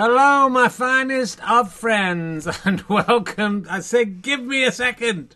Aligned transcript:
Hello, 0.00 0.48
my 0.48 0.68
finest 0.68 1.40
of 1.50 1.72
friends, 1.72 2.46
and 2.64 2.82
welcome. 2.82 3.66
I 3.68 3.80
said, 3.80 4.22
give 4.22 4.40
me 4.40 4.62
a 4.62 4.70
second. 4.70 5.34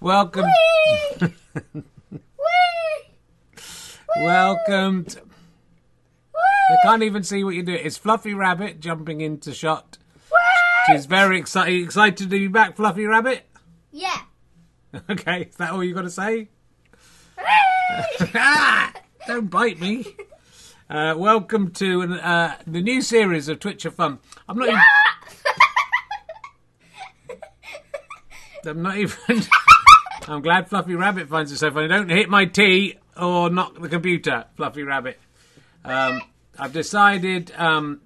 Welcome. 0.00 0.46
welcome. 4.16 5.04
To, 5.04 5.22
I 6.34 6.76
can't 6.82 7.04
even 7.04 7.22
see 7.22 7.44
what 7.44 7.54
you 7.54 7.62
do. 7.62 7.72
It's 7.72 7.96
Fluffy 7.96 8.34
Rabbit 8.34 8.80
jumping 8.80 9.20
into 9.20 9.54
shot. 9.54 9.96
She's 10.88 11.06
very 11.06 11.38
excited. 11.38 11.84
Excited 11.84 12.16
to 12.16 12.26
be 12.26 12.48
back, 12.48 12.74
Fluffy 12.74 13.06
Rabbit. 13.06 13.48
Yeah. 13.92 14.22
Okay, 15.08 15.42
is 15.42 15.54
that 15.58 15.70
all 15.70 15.84
you 15.84 15.94
got 15.94 16.02
to 16.02 16.10
say? 16.10 16.48
ah, 18.34 18.92
don't 19.28 19.48
bite 19.48 19.78
me. 19.78 20.04
Uh, 20.92 21.14
welcome 21.16 21.70
to 21.70 22.02
uh, 22.02 22.54
the 22.66 22.82
new 22.82 23.00
series 23.00 23.48
of 23.48 23.58
Twitch 23.58 23.86
of 23.86 23.94
Fun. 23.94 24.18
I'm 24.46 24.58
not. 24.58 24.68
Even, 24.68 24.80
I'm 28.66 28.82
not 28.82 28.98
even. 28.98 29.42
I'm 30.28 30.42
glad 30.42 30.68
Fluffy 30.68 30.94
Rabbit 30.94 31.30
finds 31.30 31.50
it 31.50 31.56
so 31.56 31.70
funny. 31.70 31.88
Don't 31.88 32.10
hit 32.10 32.28
my 32.28 32.44
tea 32.44 32.98
or 33.16 33.48
knock 33.48 33.80
the 33.80 33.88
computer, 33.88 34.44
Fluffy 34.54 34.82
Rabbit. 34.82 35.18
Um, 35.82 36.20
I've 36.58 36.74
decided. 36.74 37.52
Um, 37.56 38.02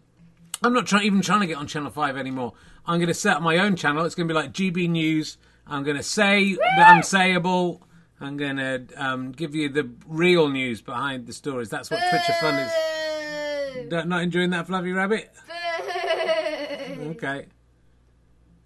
I'm 0.63 0.73
not 0.73 0.87
try- 0.87 1.03
even 1.03 1.23
trying 1.23 1.41
to 1.41 1.49
get 1.49 1.57
on 1.57 1.67
Channel 1.67 1.91
Five 1.91 2.17
anymore. 2.17 2.53
I'm 2.87 3.01
going 3.01 3.09
to 3.09 3.15
set 3.15 3.39
up 3.39 3.43
my 3.43 3.59
own 3.59 3.75
channel. 3.75 4.05
It's 4.05 4.15
going 4.15 4.29
to 4.29 4.33
be 4.33 4.39
like 4.39 4.53
GB 4.53 4.89
News. 4.89 5.39
I'm 5.67 5.83
going 5.83 5.97
to 5.97 6.05
say 6.05 6.55
the 6.55 6.83
unsayable. 6.83 7.81
I'm 8.21 8.37
going 8.37 8.57
to 8.57 8.87
um, 8.97 9.33
give 9.33 9.55
you 9.55 9.69
the 9.69 9.91
real 10.07 10.49
news 10.49 10.81
behind 10.81 11.27
the 11.27 11.33
stories. 11.33 11.69
That's 11.69 11.91
what 11.91 12.01
Twitch 12.09 12.29
of 12.29 12.37
Fun 12.37 12.55
is. 12.55 14.07
Not 14.07 14.23
enjoying 14.23 14.51
that, 14.51 14.67
Fluffy 14.67 14.93
Rabbit? 14.93 15.31
Boo. 15.47 17.11
Okay. 17.11 17.47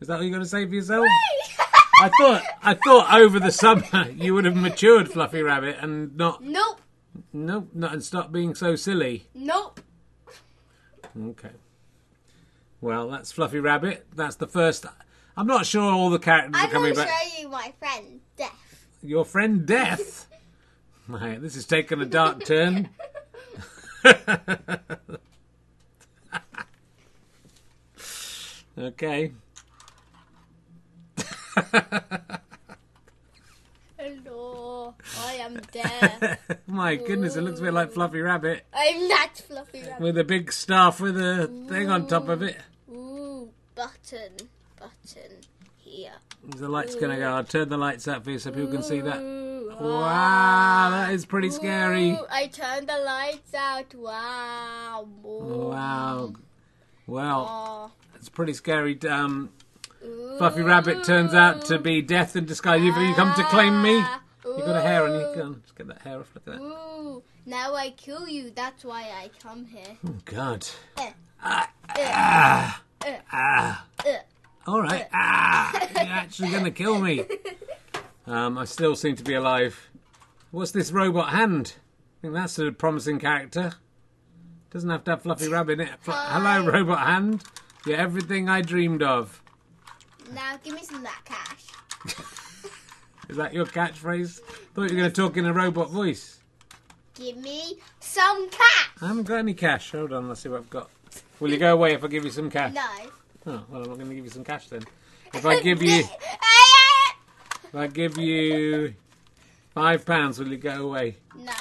Is 0.00 0.08
that 0.08 0.14
what 0.16 0.22
you're 0.22 0.30
going 0.30 0.42
to 0.42 0.48
say 0.48 0.66
for 0.66 0.74
yourself? 0.74 1.05
I 2.02 2.08
thought 2.19 2.42
I 2.62 2.74
thought 2.74 3.12
over 3.20 3.39
the 3.41 3.50
summer 3.50 4.08
you 4.14 4.33
would 4.34 4.44
have 4.47 4.56
matured, 4.56 5.11
Fluffy 5.11 5.42
Rabbit, 5.42 5.77
and 5.80 6.17
not 6.17 6.42
Nope. 6.42 6.80
nope, 7.33 7.69
not 7.74 7.92
and 7.92 8.02
stop 8.02 8.33
being 8.33 8.55
so 8.55 8.77
silly. 8.77 9.27
Nope. 9.34 9.80
Okay. 11.20 11.50
Well, 12.80 13.11
that's 13.11 13.33
Fluffy 13.33 13.61
Rabbit. 13.61 14.06
That's 14.14 14.36
the 14.36 14.46
first. 14.46 14.86
I'm 15.36 15.46
not 15.46 15.67
sure 15.67 15.83
all 15.92 16.08
the 16.08 16.19
characters 16.19 16.55
are 16.55 16.64
I'm 16.64 16.70
coming 16.70 16.94
back. 16.94 17.08
show 17.08 17.41
you 17.42 17.48
my 17.50 17.72
friend, 17.78 18.20
Death. 18.36 18.69
Your 19.02 19.24
friend 19.24 19.66
Death. 19.66 20.26
Right, 21.08 21.40
this 21.40 21.54
has 21.54 21.64
taken 21.64 22.00
a 22.00 22.06
dark 22.06 22.44
turn. 22.44 22.90
okay. 28.78 29.32
Hello. 33.98 34.94
I 35.20 35.32
am 35.34 35.60
Death. 35.72 36.60
My 36.66 36.96
goodness, 36.96 37.36
it 37.36 37.42
looks 37.42 37.60
a 37.60 37.62
bit 37.62 37.74
like 37.74 37.92
Fluffy 37.92 38.20
Rabbit 38.20 38.64
I'm 38.72 39.08
not 39.08 39.36
Fluffy 39.38 39.82
Rabbit. 39.82 40.00
with 40.00 40.18
a 40.18 40.24
big 40.24 40.52
staff 40.52 41.00
with 41.00 41.16
a 41.18 41.46
thing 41.68 41.88
on 41.90 42.06
top 42.06 42.28
of 42.28 42.42
it. 42.42 42.56
Ooh, 42.90 43.50
button. 43.74 44.48
Button. 44.78 45.38
Here. 45.78 46.12
The 46.56 46.68
light's 46.68 46.94
gonna 46.94 47.16
go. 47.18 47.30
I'll 47.32 47.44
turn 47.44 47.68
the 47.68 47.76
lights 47.78 48.06
up 48.08 48.24
for 48.24 48.30
you 48.30 48.38
so 48.38 48.50
people 48.50 48.70
can 48.70 48.82
see 48.82 49.00
that. 49.00 49.20
Wow, 49.80 50.90
that 50.90 51.12
is 51.14 51.24
pretty 51.24 51.50
scary. 51.50 52.10
Ooh, 52.12 52.26
I 52.30 52.48
turned 52.48 52.88
the 52.88 52.98
lights 52.98 53.54
out. 53.54 53.94
Wow. 53.94 55.08
Ooh. 55.24 55.68
Wow. 55.70 56.33
Well, 57.06 57.46
Oh. 57.48 57.90
it's 58.14 58.28
pretty 58.28 58.52
scary. 58.52 58.98
Um, 59.08 59.50
Fluffy 60.39 60.62
Rabbit 60.62 61.05
turns 61.05 61.34
out 61.34 61.64
to 61.66 61.78
be 61.78 62.02
death 62.02 62.36
in 62.36 62.44
disguise. 62.46 62.83
You've 62.83 62.96
you 62.96 63.14
come 63.14 63.34
to 63.34 63.44
claim 63.44 63.83
me. 63.83 63.96
You 64.44 64.58
got 64.64 64.77
a 64.77 64.80
hair 64.83 65.05
on 65.05 65.12
you. 65.14 65.34
Go 65.34 65.42
on, 65.42 65.52
let's 65.52 65.72
get 65.72 65.86
that 65.89 66.02
hair 66.02 66.20
off. 66.20 66.30
Look 66.34 66.46
at 66.48 66.55
that. 66.58 66.62
Ooh, 66.62 67.22
now 67.46 67.74
I 67.74 67.90
kill 67.90 68.28
you. 68.28 68.50
That's 68.50 68.84
why 68.84 69.02
I 69.02 69.30
come 69.42 69.64
here. 69.66 69.96
Oh 70.06 70.14
God. 70.24 70.66
Eh, 70.98 71.12
Ah, 71.42 71.70
eh, 71.96 72.08
ah, 72.12 72.83
eh, 73.06 73.18
ah. 73.33 73.84
All 74.66 74.80
right. 74.82 75.06
Ah, 75.72 75.88
you're 75.94 76.12
actually 76.12 76.50
gonna 76.50 76.70
kill 76.70 76.98
me. 77.00 77.24
Um, 78.26 78.58
I 78.58 78.64
still 78.64 78.96
seem 78.96 79.16
to 79.16 79.24
be 79.24 79.34
alive. 79.34 79.88
What's 80.50 80.72
this 80.72 80.90
robot 80.92 81.30
hand? 81.30 81.74
I 81.76 82.20
think 82.22 82.34
that's 82.34 82.58
a 82.58 82.72
promising 82.72 83.18
character. 83.18 83.72
Doesn't 84.70 84.90
have 84.90 85.04
to 85.04 85.12
have 85.12 85.22
Fluffy 85.22 85.48
Rabbit 85.48 85.80
in 85.80 85.80
it. 85.88 85.90
Fl- 86.00 86.12
Hello, 86.12 86.66
robot 86.70 87.06
hand. 87.06 87.42
You're 87.86 87.96
everything 87.98 88.48
I 88.48 88.62
dreamed 88.62 89.02
of. 89.02 89.42
Now 90.34 90.56
give 90.62 90.74
me 90.74 90.82
some 90.82 90.96
of 90.96 91.02
that 91.02 91.22
cash. 91.24 91.66
Is 93.28 93.36
that 93.36 93.54
your 93.54 93.66
catchphrase? 93.66 94.40
Thought 94.74 94.90
you 94.90 94.96
were 94.96 95.00
going 95.02 95.10
to 95.12 95.22
talk 95.22 95.36
in 95.36 95.46
a 95.46 95.52
robot 95.52 95.90
voice. 95.90 96.40
Give 97.14 97.36
me 97.36 97.78
some 98.00 98.48
cash. 98.50 98.90
I 99.00 99.08
haven't 99.08 99.24
got 99.24 99.38
any 99.38 99.54
cash. 99.54 99.92
Hold 99.92 100.12
on, 100.12 100.28
let's 100.28 100.40
see 100.40 100.48
what 100.48 100.60
I've 100.60 100.70
got. 100.70 100.90
Will 101.38 101.50
you 101.50 101.58
go 101.58 101.72
away 101.72 101.94
if 101.94 102.02
I 102.04 102.08
give 102.08 102.24
you 102.24 102.30
some 102.30 102.50
cash? 102.50 102.74
No. 102.74 103.10
Oh, 103.46 103.64
well, 103.70 103.83
I'm 103.83 103.89
not 103.89 103.96
going 103.96 104.08
to 104.11 104.14
give 104.14 104.24
you 104.24 104.30
some 104.30 104.45
cash 104.45 104.68
then. 104.68 104.83
If 105.33 105.46
I 105.46 105.56
uh, 105.56 105.61
give 105.61 105.83
you, 105.83 106.05
if 107.64 107.74
I 107.74 107.86
give 107.86 108.18
you 108.18 108.95
five 109.73 110.05
pounds, 110.05 110.39
will 110.39 110.48
you 110.48 110.58
go 110.58 110.89
away? 110.89 111.17
no, 111.36 111.52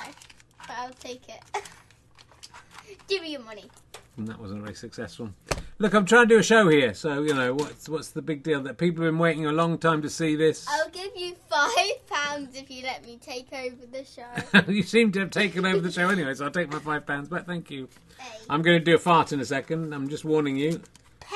but 0.59 0.75
I'll 0.77 0.89
take 0.99 1.29
it. 1.29 1.41
give 3.07 3.21
me 3.21 3.31
your 3.31 3.41
money. 3.41 3.69
And 4.17 4.27
that 4.27 4.39
wasn't 4.39 4.61
very 4.63 4.75
successful. 4.75 5.29
Look, 5.77 5.93
I'm 5.93 6.03
trying 6.03 6.27
to 6.27 6.35
do 6.35 6.39
a 6.39 6.43
show 6.43 6.67
here, 6.67 6.93
so 6.93 7.21
you 7.21 7.33
know 7.33 7.53
what's 7.53 7.87
what's 7.87 8.09
the 8.09 8.21
big 8.21 8.43
deal? 8.43 8.61
That 8.63 8.77
people 8.77 9.05
have 9.05 9.13
been 9.13 9.19
waiting 9.19 9.45
a 9.45 9.53
long 9.53 9.77
time 9.77 10.01
to 10.01 10.09
see 10.09 10.35
this. 10.35 10.67
I'll 10.69 10.89
give 10.89 11.15
you 11.15 11.35
five 11.49 12.05
pounds 12.09 12.53
if 12.57 12.69
you 12.69 12.83
let 12.83 13.05
me 13.05 13.17
take 13.21 13.47
over 13.53 13.85
the 13.89 14.03
show. 14.03 14.67
you 14.71 14.83
seem 14.83 15.13
to 15.13 15.21
have 15.21 15.31
taken 15.31 15.65
over 15.65 15.79
the 15.79 15.91
show 15.91 16.09
anyway, 16.09 16.33
so 16.33 16.43
I'll 16.43 16.51
take 16.51 16.69
my 16.69 16.79
five 16.79 17.05
pounds 17.05 17.29
back. 17.29 17.45
Thank 17.45 17.71
you. 17.71 17.87
Hey, 18.17 18.39
I'm 18.49 18.61
going 18.61 18.77
to 18.77 18.83
do 18.83 18.95
a 18.95 18.99
fart 18.99 19.31
in 19.31 19.39
a 19.39 19.45
second. 19.45 19.93
I'm 19.93 20.09
just 20.09 20.25
warning 20.25 20.57
you. 20.57 20.81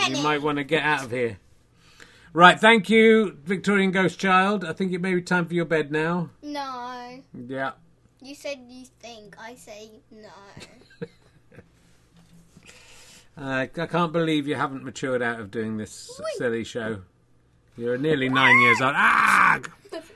You 0.08 0.22
might 0.22 0.42
want 0.42 0.58
to 0.58 0.64
get 0.64 0.84
out 0.84 1.06
of 1.06 1.12
here. 1.12 1.38
Right, 2.34 2.60
thank 2.60 2.90
you, 2.90 3.38
Victorian 3.46 3.92
Ghost 3.92 4.20
Child. 4.20 4.66
I 4.66 4.74
think 4.74 4.92
it 4.92 5.02
may 5.02 5.14
be 5.14 5.22
time 5.22 5.46
for 5.46 5.54
your 5.54 5.66
bed 5.66 5.92
now. 5.92 6.32
No. 6.42 7.22
Yeah. 7.48 7.74
You 8.22 8.34
said 8.36 8.60
you 8.68 8.86
think. 9.00 9.36
I 9.40 9.56
say 9.56 9.92
no. 10.12 10.30
Uh, 13.36 13.66
I 13.76 13.88
can't 13.88 14.14
believe 14.14 14.48
you 14.48 14.54
haven't 14.54 14.84
matured 14.84 15.24
out 15.24 15.40
of 15.40 15.50
doing 15.50 15.78
this 15.78 16.22
silly 16.38 16.64
show. 16.64 17.02
You're 17.76 17.98
nearly 17.98 18.30
nine 18.30 18.60
years 18.62 18.82
old. 18.82 18.94
Ah! 18.96 19.60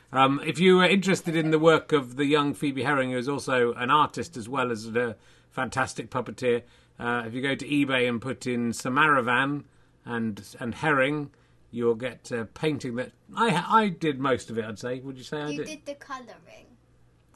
Um, 0.09 0.39
if 0.45 0.57
you 0.57 0.77
were 0.77 0.85
interested 0.85 1.35
in 1.35 1.51
the 1.51 1.59
work 1.59 1.91
of 1.91 2.15
the 2.15 2.23
young 2.25 2.53
Phoebe 2.53 2.83
Herring, 2.83 3.11
who 3.11 3.17
is 3.17 3.27
also 3.27 3.73
an 3.73 3.91
artist 3.91 4.37
as 4.37 4.47
well 4.47 4.71
as 4.71 4.87
a 4.87 5.17
fantastic 5.51 6.09
puppeteer, 6.09 6.63
uh, 6.99 7.23
if 7.25 7.33
you 7.33 7.41
go 7.41 7.55
to 7.55 7.65
eBay 7.67 8.07
and 8.07 8.21
put 8.21 8.47
in 8.47 8.71
Samaravan 8.71 9.63
and 10.05 10.43
and 10.59 10.75
Herring, 10.75 11.31
you'll 11.71 11.95
get 11.95 12.31
a 12.31 12.45
painting 12.45 12.95
that 12.95 13.11
I 13.35 13.63
I 13.83 13.89
did 13.89 14.19
most 14.19 14.49
of 14.49 14.57
it. 14.57 14.65
I'd 14.65 14.79
say. 14.79 14.99
Would 14.99 15.17
you 15.17 15.23
say 15.23 15.41
I 15.41 15.49
You 15.49 15.57
did? 15.59 15.67
did 15.67 15.85
the 15.85 15.95
colouring. 15.95 16.65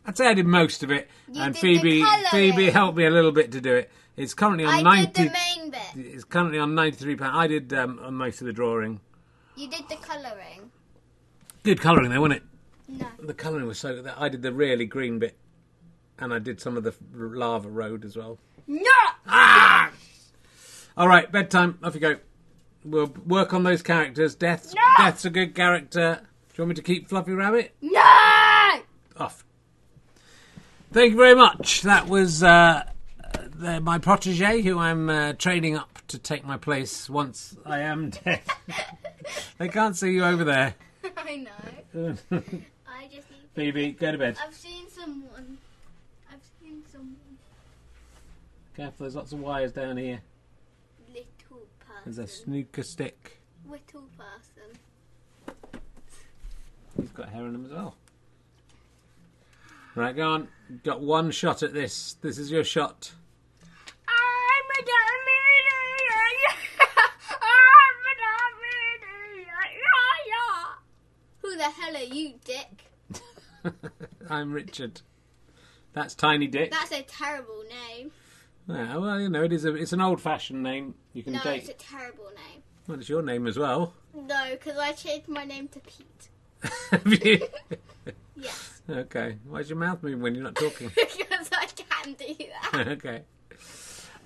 I'd 0.05 0.17
say 0.17 0.27
I 0.27 0.33
did 0.33 0.47
most 0.47 0.81
of 0.83 0.89
it, 0.91 1.07
You 1.31 1.41
and 1.43 1.53
did 1.53 1.59
Phoebe. 1.61 2.03
Phoebe 2.31 2.69
helped 2.71 2.97
me 2.97 3.05
a 3.05 3.11
little 3.11 3.31
bit 3.31 3.51
to 3.51 3.61
do 3.61 3.75
it. 3.75 3.91
It's 4.17 4.33
currently 4.33 4.65
on 4.65 4.73
I 4.73 4.81
ninety. 4.81 5.23
did 5.23 5.29
the 5.31 5.37
main 5.59 5.69
bit. 5.71 5.81
It's 5.95 6.23
currently 6.23 6.57
on 6.59 6.73
ninety-three 6.75 7.15
pounds. 7.15 7.33
I 7.35 7.47
did 7.47 7.71
um, 7.73 8.15
most 8.15 8.41
of 8.41 8.47
the 8.47 8.53
drawing. 8.53 8.99
You 9.55 9.69
did 9.69 9.87
the 9.89 9.95
colouring. 9.97 10.71
Good 11.63 11.79
colouring 11.81 12.09
though, 12.09 12.21
wasn't 12.21 12.41
it? 12.41 12.43
No. 12.87 13.07
The 13.19 13.33
colouring 13.33 13.67
was 13.67 13.77
so. 13.77 14.03
I 14.17 14.27
did 14.27 14.41
the 14.41 14.51
really 14.51 14.85
green 14.85 15.19
bit, 15.19 15.37
and 16.19 16.33
I 16.33 16.39
did 16.39 16.59
some 16.59 16.75
of 16.77 16.83
the 16.83 16.93
lava 17.13 17.69
road 17.69 18.03
as 18.03 18.17
well. 18.17 18.39
No! 18.71 18.83
Ah! 19.27 19.91
All 20.95 21.07
right, 21.07 21.29
bedtime. 21.29 21.77
Off 21.83 21.93
you 21.93 21.99
go. 21.99 22.15
We'll 22.85 23.13
work 23.27 23.53
on 23.53 23.63
those 23.63 23.81
characters. 23.81 24.33
Death's 24.33 24.73
No! 24.73 24.81
Death's 24.97 25.25
a 25.25 25.29
good 25.29 25.53
character. 25.53 26.21
Do 26.21 26.53
you 26.55 26.61
want 26.63 26.69
me 26.69 26.75
to 26.75 26.81
keep 26.81 27.09
Fluffy 27.09 27.33
Rabbit? 27.33 27.75
No! 27.81 28.01
off. 29.17 29.43
Thank 30.93 31.11
you 31.11 31.17
very 31.17 31.35
much. 31.35 31.81
That 31.81 32.07
was 32.07 32.43
uh, 32.43 32.83
the, 33.55 33.79
my 33.81 33.97
protege, 33.97 34.61
who 34.61 34.79
I'm 34.79 35.09
uh, 35.09 35.33
training 35.33 35.75
up 35.77 35.99
to 36.07 36.17
take 36.17 36.45
my 36.45 36.57
place 36.57 37.09
once 37.09 37.55
I 37.65 37.79
am 37.79 38.09
dead. 38.23 38.41
they 39.57 39.67
can't 39.69 39.95
see 39.95 40.11
you 40.11 40.23
over 40.23 40.43
there. 40.43 40.75
I 41.17 41.35
know. 41.35 41.51
I 42.31 43.03
just 43.13 43.29
need. 43.29 43.47
Phoebe, 43.53 43.91
go 43.91 44.11
to 44.11 44.17
bed. 44.17 44.37
I've 44.45 44.53
seen 44.53 44.89
someone. 44.89 45.57
Careful, 48.75 49.03
there's 49.03 49.15
lots 49.15 49.33
of 49.33 49.39
wires 49.39 49.73
down 49.73 49.97
here. 49.97 50.21
Little 51.09 51.67
person. 51.79 52.01
There's 52.05 52.17
a 52.19 52.27
snooker 52.27 52.83
stick. 52.83 53.41
Little 53.69 54.07
person. 54.17 54.79
He's 56.99 57.09
got 57.09 57.29
hair 57.29 57.43
on 57.43 57.55
him 57.55 57.65
as 57.65 57.71
well. 57.71 57.95
Right, 59.93 60.15
go 60.15 60.29
on. 60.29 60.47
Got 60.83 61.01
one 61.01 61.31
shot 61.31 61.63
at 61.63 61.73
this. 61.73 62.15
This 62.21 62.37
is 62.37 62.49
your 62.49 62.63
shot. 62.63 63.11
I'm 64.07 64.15
a 64.79 64.89
Who 71.41 71.57
the 71.57 71.63
hell 71.63 71.95
are 71.97 71.99
you, 71.99 72.35
Dick? 72.45 72.85
I'm 74.29 74.53
Richard. 74.53 75.01
That's 75.91 76.15
Tiny 76.15 76.47
Dick. 76.47 76.71
That's 76.71 76.93
a 76.93 77.01
terrible 77.01 77.63
name. 77.69 78.11
Yeah, 78.73 78.97
well, 78.97 79.19
you 79.19 79.29
know, 79.29 79.43
it 79.43 79.53
is 79.53 79.65
a, 79.65 79.75
it's 79.75 79.93
an 79.93 80.01
old-fashioned 80.01 80.61
name. 80.61 80.95
You 81.13 81.23
can 81.23 81.33
No, 81.33 81.39
take. 81.39 81.61
it's 81.61 81.69
a 81.69 81.73
terrible 81.73 82.25
name. 82.25 82.63
Well, 82.87 82.99
it's 82.99 83.09
your 83.09 83.21
name 83.21 83.47
as 83.47 83.57
well. 83.57 83.93
No, 84.13 84.47
because 84.51 84.77
I 84.77 84.91
changed 84.93 85.27
my 85.27 85.43
name 85.45 85.67
to 85.69 85.79
Pete. 85.79 86.29
Have 86.91 87.25
you? 87.25 87.47
Yes, 88.35 88.81
okay. 88.89 89.37
Why's 89.47 89.69
your 89.69 89.77
mouth 89.77 90.01
moving 90.01 90.19
when 90.21 90.33
you're 90.33 90.43
not 90.43 90.55
talking? 90.55 90.87
because 90.95 91.49
I 91.51 91.67
can 91.67 92.13
do 92.13 92.33
that. 92.73 92.87
okay. 92.87 93.21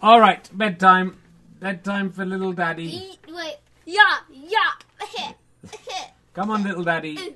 All 0.02 0.22
right, 0.22 0.50
bedtime. 0.58 1.18
Bedtime 1.60 2.12
for 2.14 2.24
little 2.26 2.54
daddy. 2.54 2.86
Eat, 2.86 3.20
wait, 3.28 3.58
yeah, 3.86 4.20
yeah. 4.32 5.34
Come 6.34 6.50
on, 6.52 6.64
little 6.64 6.84
daddy. 6.84 7.36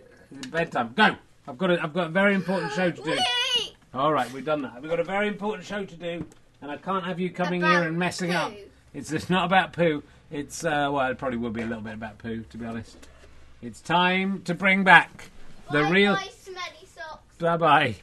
Bedtime. 0.51 0.93
Go. 0.95 1.15
I've 1.47 1.57
got 1.57 1.71
a, 1.71 1.83
I've 1.83 1.93
got 1.93 2.07
a 2.07 2.09
very 2.11 2.33
important 2.35 2.71
show 2.73 2.91
to 2.91 3.01
do. 3.01 3.11
Wait. 3.11 3.75
All 3.93 4.13
right, 4.13 4.31
we've 4.31 4.45
done 4.45 4.61
that. 4.61 4.81
We've 4.81 4.89
got 4.89 4.99
a 4.99 5.03
very 5.05 5.27
important 5.27 5.65
show 5.65 5.83
to 5.83 5.95
do, 5.95 6.25
and 6.61 6.71
I 6.71 6.77
can't 6.77 7.05
have 7.05 7.19
you 7.19 7.29
coming 7.29 7.61
About 7.63 7.71
here 7.79 7.83
and 7.87 7.97
messing 7.97 8.31
up. 8.31 8.53
It's, 8.93 9.11
it's 9.11 9.29
not 9.29 9.45
about 9.45 9.73
poo. 9.73 10.03
It's 10.31 10.63
uh, 10.63 10.89
well, 10.91 11.11
it 11.11 11.17
probably 11.17 11.37
will 11.37 11.49
be 11.51 11.61
a 11.61 11.65
little 11.65 11.83
bit 11.83 11.93
about 11.93 12.17
poo, 12.17 12.43
to 12.49 12.57
be 12.57 12.65
honest. 12.65 13.07
It's 13.61 13.81
time 13.81 14.41
to 14.43 14.53
bring 14.53 14.83
back 14.83 15.29
the 15.71 15.83
Bye, 15.83 15.89
real. 15.89 16.15
bye, 16.15 16.27
smelly 16.39 16.87
socks. 16.95 17.35
Bye 17.39 17.57
bye. 17.57 17.95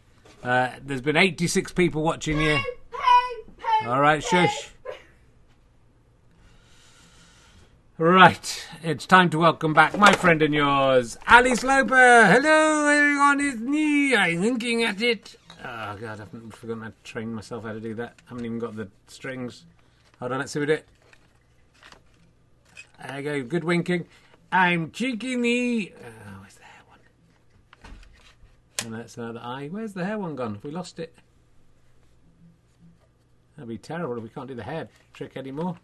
Uh, 0.43 0.71
there's 0.85 1.01
been 1.01 1.17
86 1.17 1.73
people 1.73 2.03
watching 2.03 2.41
you. 2.41 2.57
Poo, 2.91 3.53
poo, 3.83 3.89
All 3.91 4.01
right, 4.01 4.23
poo. 4.23 4.29
shush. 4.29 4.71
Right, 7.99 8.69
it's 8.83 9.07
time 9.07 9.31
to 9.31 9.39
welcome 9.39 9.73
back 9.73 9.97
my 9.97 10.13
friend 10.13 10.43
and 10.43 10.53
yours, 10.53 11.17
Ally 11.27 11.55
Sloper. 11.55 12.27
Hello, 12.27 12.87
everyone, 12.89 13.41
it's 13.41 13.59
me. 13.59 14.15
I'm 14.15 14.43
looking 14.43 14.83
at 14.83 15.01
it. 15.01 15.37
Oh, 15.69 15.97
God, 16.01 16.21
I've 16.21 16.55
forgotten 16.55 16.83
how 16.85 16.89
to 16.91 16.95
train 17.03 17.35
myself 17.35 17.65
how 17.65 17.73
to 17.73 17.81
do 17.81 17.93
that. 17.95 18.15
I 18.27 18.29
haven't 18.29 18.45
even 18.45 18.61
got 18.61 18.77
the 18.77 18.89
strings. 19.09 19.65
Hold 20.21 20.31
on, 20.31 20.39
let's 20.39 20.53
see 20.53 20.61
what 20.61 20.71
it. 20.71 20.87
There 23.05 23.17
you 23.17 23.23
go, 23.25 23.43
good 23.43 23.65
winking. 23.65 24.07
I'm 24.53 24.93
cheeky 24.93 25.35
the. 25.35 25.93
Oh, 25.99 26.41
where's 26.41 26.55
the 26.55 26.63
hair 26.63 26.83
one? 26.87 27.01
And 28.85 28.95
that's 28.95 29.17
another 29.17 29.41
eye. 29.43 29.67
Where's 29.67 29.93
the 29.93 30.05
hair 30.05 30.21
one 30.21 30.37
gone? 30.37 30.55
Have 30.55 30.63
we 30.63 30.71
lost 30.71 31.01
it? 31.01 31.13
That'd 33.57 33.69
be 33.69 33.77
terrible 33.77 34.17
if 34.19 34.23
we 34.23 34.29
can't 34.29 34.47
do 34.47 34.55
the 34.55 34.63
hair 34.63 34.89
trick 35.15 35.37
anymore. 35.37 35.79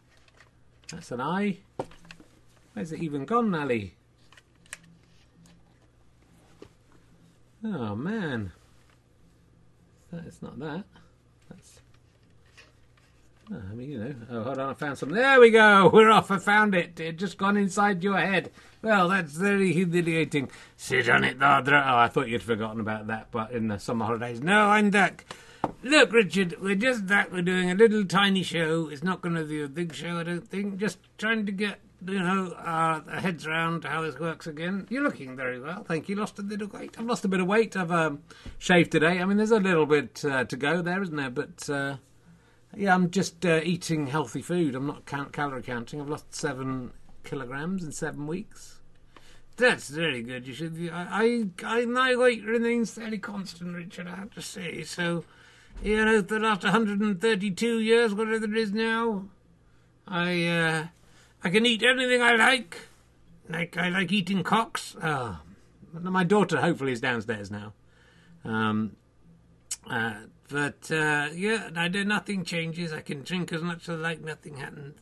That's 0.92 1.10
an 1.10 1.20
eye. 1.20 1.58
Where's 2.74 2.92
it 2.92 3.02
even 3.02 3.24
gone, 3.24 3.52
Ally? 3.52 3.90
Oh 7.64 7.96
man. 7.96 8.52
That 10.12 10.26
is 10.26 10.42
not 10.42 10.58
that. 10.58 10.84
That's. 11.48 11.80
Oh, 13.50 13.56
I 13.70 13.74
mean, 13.74 13.90
you 13.90 13.98
know. 13.98 14.14
Oh, 14.30 14.42
hold 14.42 14.58
on, 14.58 14.70
I 14.70 14.74
found 14.74 14.98
something. 14.98 15.16
There 15.16 15.40
we 15.40 15.50
go. 15.50 15.90
We're 15.92 16.10
off. 16.10 16.30
I 16.30 16.38
found 16.38 16.74
it. 16.74 17.00
It 17.00 17.16
just 17.16 17.38
gone 17.38 17.56
inside 17.56 18.04
your 18.04 18.18
head. 18.18 18.50
Well, 18.82 19.08
that's 19.08 19.32
very 19.32 19.72
humiliating. 19.72 20.50
Sit 20.76 21.08
on 21.08 21.24
it, 21.24 21.38
Dardra. 21.38 21.82
Oh, 21.86 21.96
I 21.96 22.08
thought 22.08 22.28
you'd 22.28 22.42
forgotten 22.42 22.80
about 22.80 23.06
that, 23.06 23.30
but 23.30 23.52
in 23.52 23.68
the 23.68 23.78
summer 23.78 24.04
holidays. 24.04 24.42
No, 24.42 24.66
I'm 24.66 24.90
back. 24.90 25.24
Look, 25.82 26.12
Richard, 26.12 26.56
we're 26.60 26.74
just 26.74 27.06
that. 27.06 27.32
We're 27.32 27.42
doing 27.42 27.70
a 27.70 27.74
little 27.74 28.04
tiny 28.04 28.42
show. 28.42 28.88
It's 28.90 29.02
not 29.02 29.22
going 29.22 29.36
to 29.36 29.44
be 29.44 29.62
a 29.62 29.68
big 29.68 29.94
show, 29.94 30.18
I 30.18 30.24
don't 30.24 30.46
think. 30.46 30.76
Just 30.76 30.98
trying 31.16 31.46
to 31.46 31.52
get, 31.52 31.78
you 32.06 32.18
know, 32.18 32.54
our 32.58 33.02
heads 33.20 33.46
around 33.46 33.84
how 33.84 34.02
this 34.02 34.18
works 34.18 34.46
again. 34.46 34.86
You're 34.90 35.02
looking 35.02 35.36
very 35.36 35.60
well. 35.60 35.84
Thank 35.84 36.08
you. 36.08 36.16
Lost 36.16 36.38
a 36.38 36.42
little 36.42 36.68
weight. 36.68 36.96
I've 36.98 37.06
lost 37.06 37.24
a 37.24 37.28
bit 37.28 37.40
of 37.40 37.46
weight. 37.46 37.76
I've 37.76 37.92
um, 37.92 38.22
shaved 38.58 38.92
today. 38.92 39.20
I 39.20 39.24
mean, 39.24 39.36
there's 39.36 39.50
a 39.50 39.60
little 39.60 39.86
bit 39.86 40.24
uh, 40.24 40.44
to 40.44 40.56
go 40.56 40.82
there, 40.82 41.02
isn't 41.02 41.16
there? 41.16 41.30
But 41.30 41.68
uh, 41.68 41.96
yeah, 42.76 42.94
I'm 42.94 43.10
just 43.10 43.44
uh, 43.44 43.60
eating 43.62 44.06
healthy 44.06 44.42
food. 44.42 44.74
I'm 44.74 44.86
not 44.86 45.06
count- 45.06 45.32
calorie 45.32 45.62
counting. 45.62 46.00
I've 46.00 46.08
lost 46.08 46.34
seven 46.34 46.92
kilograms 47.24 47.84
in 47.84 47.92
seven 47.92 48.26
weeks. 48.26 48.80
That's 49.56 49.88
very 49.88 50.22
good. 50.22 50.46
You 50.46 50.54
should. 50.54 50.90
I, 50.92 51.46
I, 51.64 51.80
I 51.80 51.84
my 51.84 52.16
weight 52.16 52.44
remains 52.44 52.92
fairly 52.92 53.18
constant, 53.18 53.76
Richard. 53.76 54.08
I 54.08 54.16
have 54.16 54.30
to 54.32 54.42
say. 54.42 54.82
So, 54.82 55.24
you 55.82 56.04
know, 56.04 56.20
the 56.20 56.38
last 56.38 56.64
132 56.64 57.78
years, 57.80 58.14
whatever 58.14 58.44
it 58.46 58.56
is 58.56 58.72
now, 58.72 59.26
I, 60.08 60.46
uh, 60.46 60.86
I 61.44 61.50
can 61.50 61.66
eat 61.66 61.82
anything 61.82 62.22
I 62.22 62.34
like. 62.34 62.76
Like 63.48 63.76
I 63.76 63.88
like 63.88 64.12
eating 64.12 64.42
cocks. 64.42 64.96
Oh, 65.02 65.40
my 65.92 66.24
daughter 66.24 66.60
hopefully 66.60 66.92
is 66.92 67.00
downstairs 67.00 67.50
now. 67.50 67.72
Um, 68.44 68.96
uh, 69.90 70.14
but 70.48 70.90
uh, 70.90 71.28
yeah, 71.34 71.70
I 71.76 71.88
do 71.88 72.04
nothing 72.04 72.44
changes. 72.44 72.92
I 72.92 73.00
can 73.00 73.22
drink 73.22 73.52
as 73.52 73.62
much 73.62 73.88
as 73.88 73.90
I 73.90 73.94
like. 73.94 74.20
Nothing 74.22 74.56
happens 74.56 74.98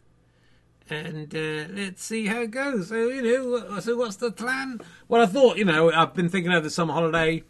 and 0.90 1.34
uh, 1.34 1.72
let's 1.72 2.04
see 2.04 2.26
how 2.26 2.42
it 2.42 2.50
goes. 2.50 2.88
So 2.88 3.08
you 3.08 3.22
know, 3.22 3.80
so 3.80 3.96
what's 3.96 4.16
the 4.16 4.32
plan? 4.32 4.80
Well, 5.08 5.22
I 5.22 5.26
thought 5.26 5.56
you 5.56 5.64
know 5.64 5.90
I've 5.92 6.14
been 6.14 6.28
thinking 6.28 6.52
over 6.52 6.62
the 6.62 6.70
summer 6.70 6.92
holiday. 6.92 7.42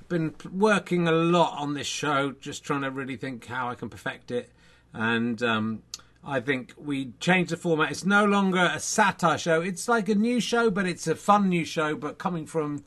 I've 0.00 0.08
been 0.08 0.34
working 0.52 1.06
a 1.06 1.12
lot 1.12 1.56
on 1.58 1.74
this 1.74 1.86
show, 1.86 2.32
just 2.32 2.64
trying 2.64 2.82
to 2.82 2.90
really 2.90 3.16
think 3.16 3.46
how 3.46 3.68
I 3.68 3.74
can 3.74 3.88
perfect 3.88 4.30
it, 4.30 4.50
and 4.92 5.42
um, 5.42 5.82
I 6.24 6.40
think 6.40 6.74
we 6.76 7.12
changed 7.18 7.50
the 7.50 7.56
format. 7.56 7.90
It's 7.90 8.04
no 8.04 8.24
longer 8.24 8.70
a 8.72 8.78
satire 8.78 9.38
show. 9.38 9.60
It's 9.60 9.88
like 9.88 10.08
a 10.08 10.14
new 10.14 10.40
show, 10.40 10.70
but 10.70 10.86
it's 10.86 11.06
a 11.06 11.14
fun 11.14 11.48
new 11.48 11.64
show, 11.64 11.96
but 11.96 12.18
coming 12.18 12.46
from. 12.46 12.84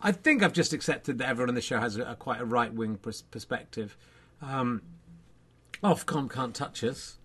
I 0.00 0.12
think 0.12 0.42
I've 0.42 0.52
just 0.52 0.72
accepted 0.72 1.18
that 1.18 1.28
everyone 1.28 1.48
on 1.48 1.54
the 1.54 1.60
show 1.60 1.80
has 1.80 1.96
a, 1.96 2.02
a 2.02 2.14
quite 2.14 2.40
a 2.40 2.44
right 2.44 2.72
wing 2.72 2.96
pers- 2.96 3.22
perspective. 3.22 3.96
Um, 4.40 4.82
Ofcom 5.82 6.30
can't 6.30 6.54
touch 6.54 6.84
us 6.84 7.16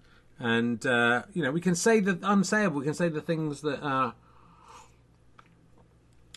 and 0.42 0.86
uh, 0.88 1.22
you 1.34 1.44
know 1.44 1.52
we 1.52 1.62
can 1.62 1.76
say 1.76 2.00
the 2.00 2.16
unsayable. 2.16 2.74
We 2.74 2.86
can 2.86 2.96
say 2.96 3.10
the 3.10 3.22
things 3.22 3.62
that 3.62 3.84
uh, 3.86 4.12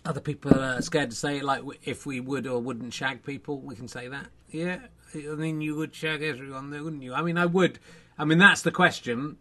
other 0.04 0.20
people 0.20 0.58
are 0.60 0.82
scared 0.82 1.10
to 1.10 1.16
say. 1.16 1.40
Like 1.40 1.62
if 1.84 2.04
we 2.04 2.20
would 2.20 2.46
or 2.46 2.60
wouldn't 2.60 2.92
shag 2.92 3.24
people, 3.24 3.60
we 3.60 3.74
can 3.74 3.88
say 3.88 4.08
that. 4.08 4.26
Yeah, 4.50 4.80
I 5.14 5.34
mean 5.34 5.62
you 5.62 5.74
would 5.76 5.94
shag 5.94 6.22
everyone, 6.22 6.70
wouldn't 6.70 7.02
you? 7.02 7.14
I 7.14 7.22
mean 7.22 7.38
I 7.38 7.46
would. 7.46 7.78
I 8.18 8.24
mean 8.24 8.38
that's 8.38 8.62
the 8.62 8.70
question. 8.70 9.38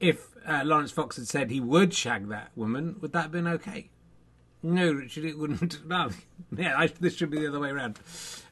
If 0.00 0.28
uh, 0.46 0.62
Laurence 0.64 0.92
Fox 0.92 1.16
had 1.16 1.28
said 1.28 1.50
he 1.50 1.60
would 1.60 1.94
shag 1.94 2.28
that 2.28 2.50
woman, 2.54 2.96
would 3.00 3.12
that 3.12 3.22
have 3.22 3.32
been 3.32 3.46
okay? 3.46 3.90
No, 4.62 4.92
Richard, 4.92 5.24
it 5.24 5.38
wouldn't. 5.38 5.84
No, 5.86 6.10
yeah, 6.56 6.74
I, 6.76 6.86
this 6.86 7.16
should 7.16 7.30
be 7.30 7.38
the 7.38 7.48
other 7.48 7.60
way 7.60 7.68
around. 7.68 7.98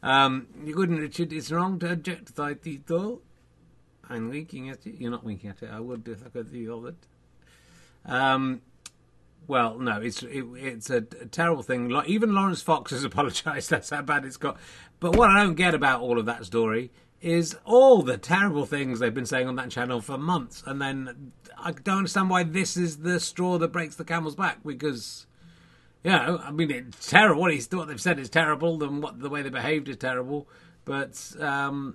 Um, 0.03 0.47
you 0.63 0.77
wouldn't, 0.77 1.01
Richard. 1.01 1.33
It's 1.33 1.51
wrong 1.51 1.79
to 1.79 1.91
object 1.91 2.37
to 2.37 2.59
it 2.65 2.91
all. 2.91 3.23
I'm 4.11 4.29
winking 4.29 4.69
at 4.69 4.85
you. 4.85 4.95
You're 4.99 5.11
not 5.11 5.25
winking 5.25 5.51
at 5.51 5.63
it. 5.63 5.71
I 5.73 5.81
would 5.81 6.07
if 6.07 6.25
I 6.25 6.29
could 6.29 6.51
see 6.51 6.69
all 6.69 6.83
that. 6.83 6.97
Um, 8.05 8.61
well, 9.47 9.79
no, 9.79 10.01
it's 10.01 10.23
it, 10.23 10.45
it's 10.55 10.91
a, 10.91 10.99
a 10.99 11.27
terrible 11.27 11.63
thing. 11.63 11.91
Even 12.07 12.35
Laurence 12.35 12.61
Fox 12.61 12.91
has 12.91 13.05
apologised. 13.11 13.71
That's 13.71 13.89
how 13.89 14.03
bad 14.03 14.27
it's 14.27 14.37
got. 14.37 14.59
But 15.01 15.17
what 15.17 15.31
I 15.31 15.43
don't 15.43 15.55
get 15.55 15.75
about 15.75 16.03
all 16.03 16.19
of 16.19 16.27
that 16.27 16.45
story 16.45 16.91
is 17.23 17.57
all 17.65 18.03
the 18.03 18.19
terrible 18.19 18.67
things 18.67 18.99
they've 18.99 19.15
been 19.15 19.25
saying 19.25 19.49
on 19.49 19.57
that 19.57 19.71
channel 19.71 20.01
for 20.01 20.19
months, 20.19 20.63
and 20.67 20.83
then 20.83 21.33
I 21.57 21.73
don't 21.73 21.99
understand 21.99 22.29
why 22.29 22.43
this 22.43 22.77
is 22.77 22.99
the 22.99 23.21
straw 23.21 23.59
that 23.59 23.73
breaks 23.73 23.97
the 23.97 24.05
camel's 24.05 24.37
back 24.37 24.59
because. 24.65 25.27
You 26.05 26.11
know, 26.11 26.41
I 26.43 26.51
mean, 26.51 26.69
it's 26.73 27.09
terrible. 27.09 27.43
What, 27.43 27.53
he's, 27.53 27.71
what 27.71 27.87
they've 27.87 28.01
said 28.01 28.19
is 28.19 28.29
terrible. 28.29 28.77
Then 28.77 29.01
what 29.01 29.21
the 29.21 29.31
way 29.31 29.43
they 29.43 29.51
behaved 29.51 29.89
is 29.89 29.97
terrible. 29.97 30.49
But 30.85 31.33
um, 31.39 31.95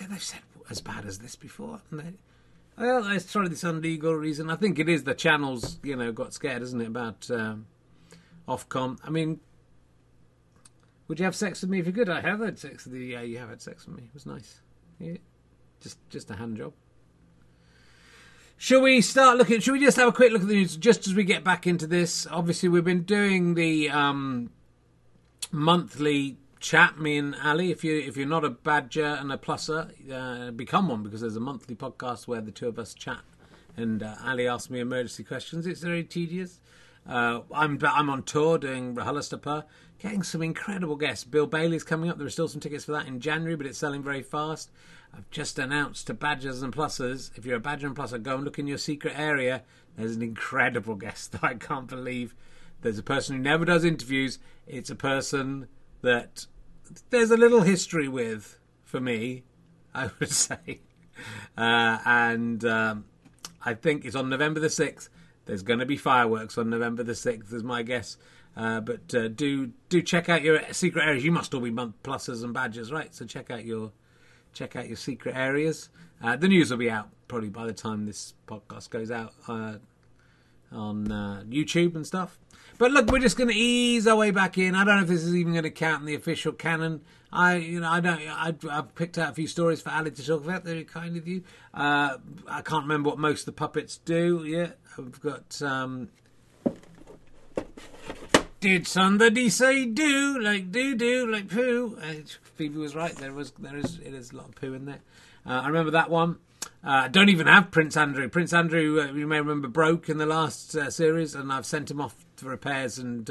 yeah, 0.00 0.08
they've 0.08 0.20
said 0.20 0.40
as 0.70 0.80
bad 0.80 1.04
as 1.04 1.18
this 1.18 1.36
before, 1.36 1.80
they? 1.92 2.14
Well, 2.78 3.02
let's 3.02 3.30
try 3.30 3.46
this 3.46 3.64
on 3.64 3.82
legal 3.82 4.14
reason. 4.14 4.50
I 4.50 4.56
think 4.56 4.78
it 4.78 4.88
is 4.88 5.04
the 5.04 5.14
channels, 5.14 5.78
you 5.82 5.94
know, 5.94 6.10
got 6.12 6.32
scared, 6.32 6.62
isn't 6.62 6.80
it, 6.80 6.86
about 6.86 7.30
um, 7.30 7.66
Ofcom? 8.48 8.98
I 9.04 9.10
mean, 9.10 9.40
would 11.08 11.18
you 11.18 11.24
have 11.24 11.36
sex 11.36 11.60
with 11.60 11.70
me 11.70 11.80
if 11.80 11.86
you 11.86 11.92
could? 11.92 12.08
I 12.08 12.20
have 12.20 12.40
had 12.40 12.58
sex 12.58 12.84
with 12.84 12.94
you. 12.94 13.00
Yeah, 13.00 13.22
you 13.22 13.38
have 13.38 13.48
had 13.48 13.60
sex 13.60 13.86
with 13.86 13.96
me. 13.96 14.04
It 14.04 14.14
was 14.14 14.26
nice. 14.26 14.60
Yeah, 14.98 15.16
just 15.80 15.98
just 16.10 16.30
a 16.30 16.36
hand 16.36 16.56
job. 16.56 16.72
Shall 18.56 18.80
we 18.80 19.00
start 19.00 19.38
looking? 19.38 19.60
Shall 19.60 19.74
we 19.74 19.80
just 19.80 19.96
have 19.96 20.08
a 20.08 20.12
quick 20.12 20.32
look 20.32 20.42
at 20.42 20.48
the 20.48 20.54
news 20.54 20.76
just 20.76 21.06
as 21.08 21.14
we 21.14 21.24
get 21.24 21.42
back 21.42 21.66
into 21.66 21.86
this? 21.86 22.28
Obviously, 22.30 22.68
we've 22.68 22.84
been 22.84 23.02
doing 23.02 23.54
the 23.54 23.90
um, 23.90 24.50
monthly 25.50 26.38
chat. 26.60 26.98
Me 26.98 27.18
and 27.18 27.34
Ally. 27.42 27.64
If 27.64 27.82
you 27.82 27.98
if 27.98 28.16
you're 28.16 28.28
not 28.28 28.44
a 28.44 28.50
badger 28.50 29.04
and 29.04 29.32
a 29.32 29.36
plusser, 29.36 29.90
uh, 30.12 30.52
become 30.52 30.88
one 30.88 31.02
because 31.02 31.22
there's 31.22 31.34
a 31.34 31.40
monthly 31.40 31.74
podcast 31.74 32.28
where 32.28 32.40
the 32.40 32.52
two 32.52 32.68
of 32.68 32.78
us 32.78 32.94
chat. 32.94 33.22
And 33.76 34.02
uh, 34.02 34.14
Ally 34.22 34.44
asks 34.44 34.70
me 34.70 34.78
emergency 34.78 35.24
questions. 35.24 35.66
It's 35.66 35.80
very 35.80 36.04
tedious. 36.04 36.60
Uh, 37.08 37.40
I'm 37.52 37.78
I'm 37.82 38.10
on 38.10 38.22
tour 38.22 38.58
doing 38.58 38.94
RHLSTP, 38.94 39.64
getting 39.98 40.22
some 40.22 40.42
incredible 40.42 40.96
guests. 40.96 41.24
Bill 41.24 41.46
Bailey's 41.46 41.84
coming 41.84 42.08
up. 42.08 42.18
There 42.18 42.26
are 42.26 42.30
still 42.30 42.48
some 42.48 42.60
tickets 42.60 42.84
for 42.84 42.92
that 42.92 43.06
in 43.06 43.20
January, 43.20 43.56
but 43.56 43.66
it's 43.66 43.78
selling 43.78 44.02
very 44.02 44.22
fast. 44.22 44.70
I've 45.14 45.28
just 45.30 45.58
announced 45.58 46.06
to 46.06 46.14
Badgers 46.14 46.62
and 46.62 46.72
Plussers, 46.72 47.36
if 47.36 47.44
you're 47.44 47.56
a 47.56 47.60
Badger 47.60 47.86
and 47.86 47.96
Plusser, 47.96 48.22
go 48.22 48.36
and 48.36 48.44
look 48.44 48.58
in 48.58 48.66
your 48.66 48.78
secret 48.78 49.14
area. 49.16 49.62
There's 49.96 50.16
an 50.16 50.22
incredible 50.22 50.94
guest 50.94 51.32
that 51.32 51.44
I 51.44 51.54
can't 51.54 51.86
believe 51.86 52.34
There's 52.80 52.98
a 52.98 53.02
person 53.02 53.36
who 53.36 53.42
never 53.42 53.64
does 53.64 53.84
interviews. 53.84 54.38
It's 54.66 54.90
a 54.90 54.96
person 54.96 55.68
that 56.00 56.46
there's 57.10 57.30
a 57.30 57.36
little 57.36 57.62
history 57.62 58.08
with 58.08 58.58
for 58.84 59.00
me, 59.00 59.44
I 59.94 60.10
would 60.18 60.30
say. 60.32 60.80
Uh, 61.56 61.98
and 62.04 62.64
um, 62.64 63.04
I 63.64 63.74
think 63.74 64.04
it's 64.04 64.16
on 64.16 64.28
November 64.28 64.60
the 64.60 64.68
6th. 64.68 65.08
There's 65.44 65.62
going 65.62 65.80
to 65.80 65.86
be 65.86 65.96
fireworks 65.96 66.56
on 66.56 66.70
November 66.70 67.02
the 67.02 67.12
6th, 67.12 67.52
is 67.52 67.62
my 67.62 67.82
guess. 67.82 68.16
Uh, 68.56 68.80
but 68.80 69.14
uh, 69.14 69.28
do 69.28 69.72
do 69.88 70.02
check 70.02 70.28
out 70.28 70.42
your 70.42 70.60
secret 70.72 71.04
areas. 71.04 71.24
You 71.24 71.32
must 71.32 71.54
all 71.54 71.60
be 71.60 71.70
month 71.70 71.94
pluses 72.02 72.44
and 72.44 72.52
badges, 72.52 72.92
right? 72.92 73.14
So 73.14 73.24
check 73.24 73.50
out 73.50 73.64
your 73.64 73.92
check 74.52 74.76
out 74.76 74.88
your 74.88 74.96
secret 74.96 75.34
areas. 75.34 75.88
Uh, 76.22 76.36
the 76.36 76.48
news 76.48 76.70
will 76.70 76.78
be 76.78 76.90
out 76.90 77.08
probably 77.28 77.48
by 77.48 77.66
the 77.66 77.72
time 77.72 78.04
this 78.04 78.34
podcast 78.46 78.90
goes 78.90 79.10
out 79.10 79.32
uh, 79.48 79.76
on 80.70 81.10
uh, 81.10 81.42
YouTube 81.48 81.94
and 81.96 82.06
stuff. 82.06 82.38
But 82.76 82.90
look, 82.90 83.10
we're 83.10 83.20
just 83.20 83.38
going 83.38 83.48
to 83.48 83.56
ease 83.56 84.06
our 84.06 84.16
way 84.16 84.30
back 84.30 84.58
in. 84.58 84.74
I 84.74 84.84
don't 84.84 84.96
know 84.96 85.02
if 85.02 85.08
this 85.08 85.24
is 85.24 85.34
even 85.34 85.52
going 85.52 85.64
to 85.64 85.70
count 85.70 86.00
in 86.00 86.06
the 86.06 86.14
official 86.14 86.52
canon. 86.52 87.00
I, 87.32 87.56
you 87.56 87.80
know, 87.80 87.88
I 87.88 88.00
don't. 88.00 88.20
I, 88.20 88.54
I've 88.70 88.94
picked 88.94 89.16
out 89.16 89.30
a 89.30 89.34
few 89.34 89.46
stories 89.46 89.80
for 89.80 89.88
Ally 89.88 90.10
to 90.10 90.26
talk 90.26 90.44
about. 90.44 90.64
Very 90.64 90.84
kind 90.84 91.16
of 91.16 91.26
you. 91.26 91.42
Uh, 91.72 92.18
I 92.46 92.60
can't 92.60 92.82
remember 92.82 93.08
what 93.08 93.18
most 93.18 93.40
of 93.40 93.46
the 93.46 93.52
puppets 93.52 93.98
do 94.04 94.44
yet. 94.46 94.78
I've 94.98 95.20
got. 95.20 95.60
Um, 95.62 96.10
did 98.60 98.86
somebody 98.86 99.48
say 99.48 99.86
do 99.86 100.38
like 100.38 100.70
do 100.70 100.94
do 100.94 101.26
like 101.26 101.48
poo? 101.48 101.98
Uh, 102.02 102.14
Phoebe 102.54 102.78
was 102.78 102.94
right. 102.94 103.16
There 103.16 103.32
was 103.32 103.52
there 103.58 103.76
is 103.76 103.98
it 103.98 104.12
is 104.12 104.32
a 104.32 104.36
lot 104.36 104.50
of 104.50 104.54
poo 104.54 104.74
in 104.74 104.84
there. 104.84 105.00
Uh, 105.46 105.62
I 105.62 105.68
remember 105.68 105.92
that 105.92 106.10
one. 106.10 106.38
Uh, 106.84 107.08
don't 107.08 107.28
even 107.28 107.46
have 107.46 107.70
Prince 107.70 107.96
Andrew. 107.96 108.28
Prince 108.28 108.52
Andrew, 108.52 109.00
uh, 109.00 109.12
you 109.12 109.26
may 109.26 109.38
remember, 109.38 109.68
broke 109.68 110.08
in 110.08 110.18
the 110.18 110.26
last 110.26 110.74
uh, 110.74 110.90
series, 110.90 111.34
and 111.34 111.52
I've 111.52 111.66
sent 111.66 111.90
him 111.90 112.00
off 112.00 112.14
for 112.36 112.50
repairs 112.50 112.98
and 112.98 113.30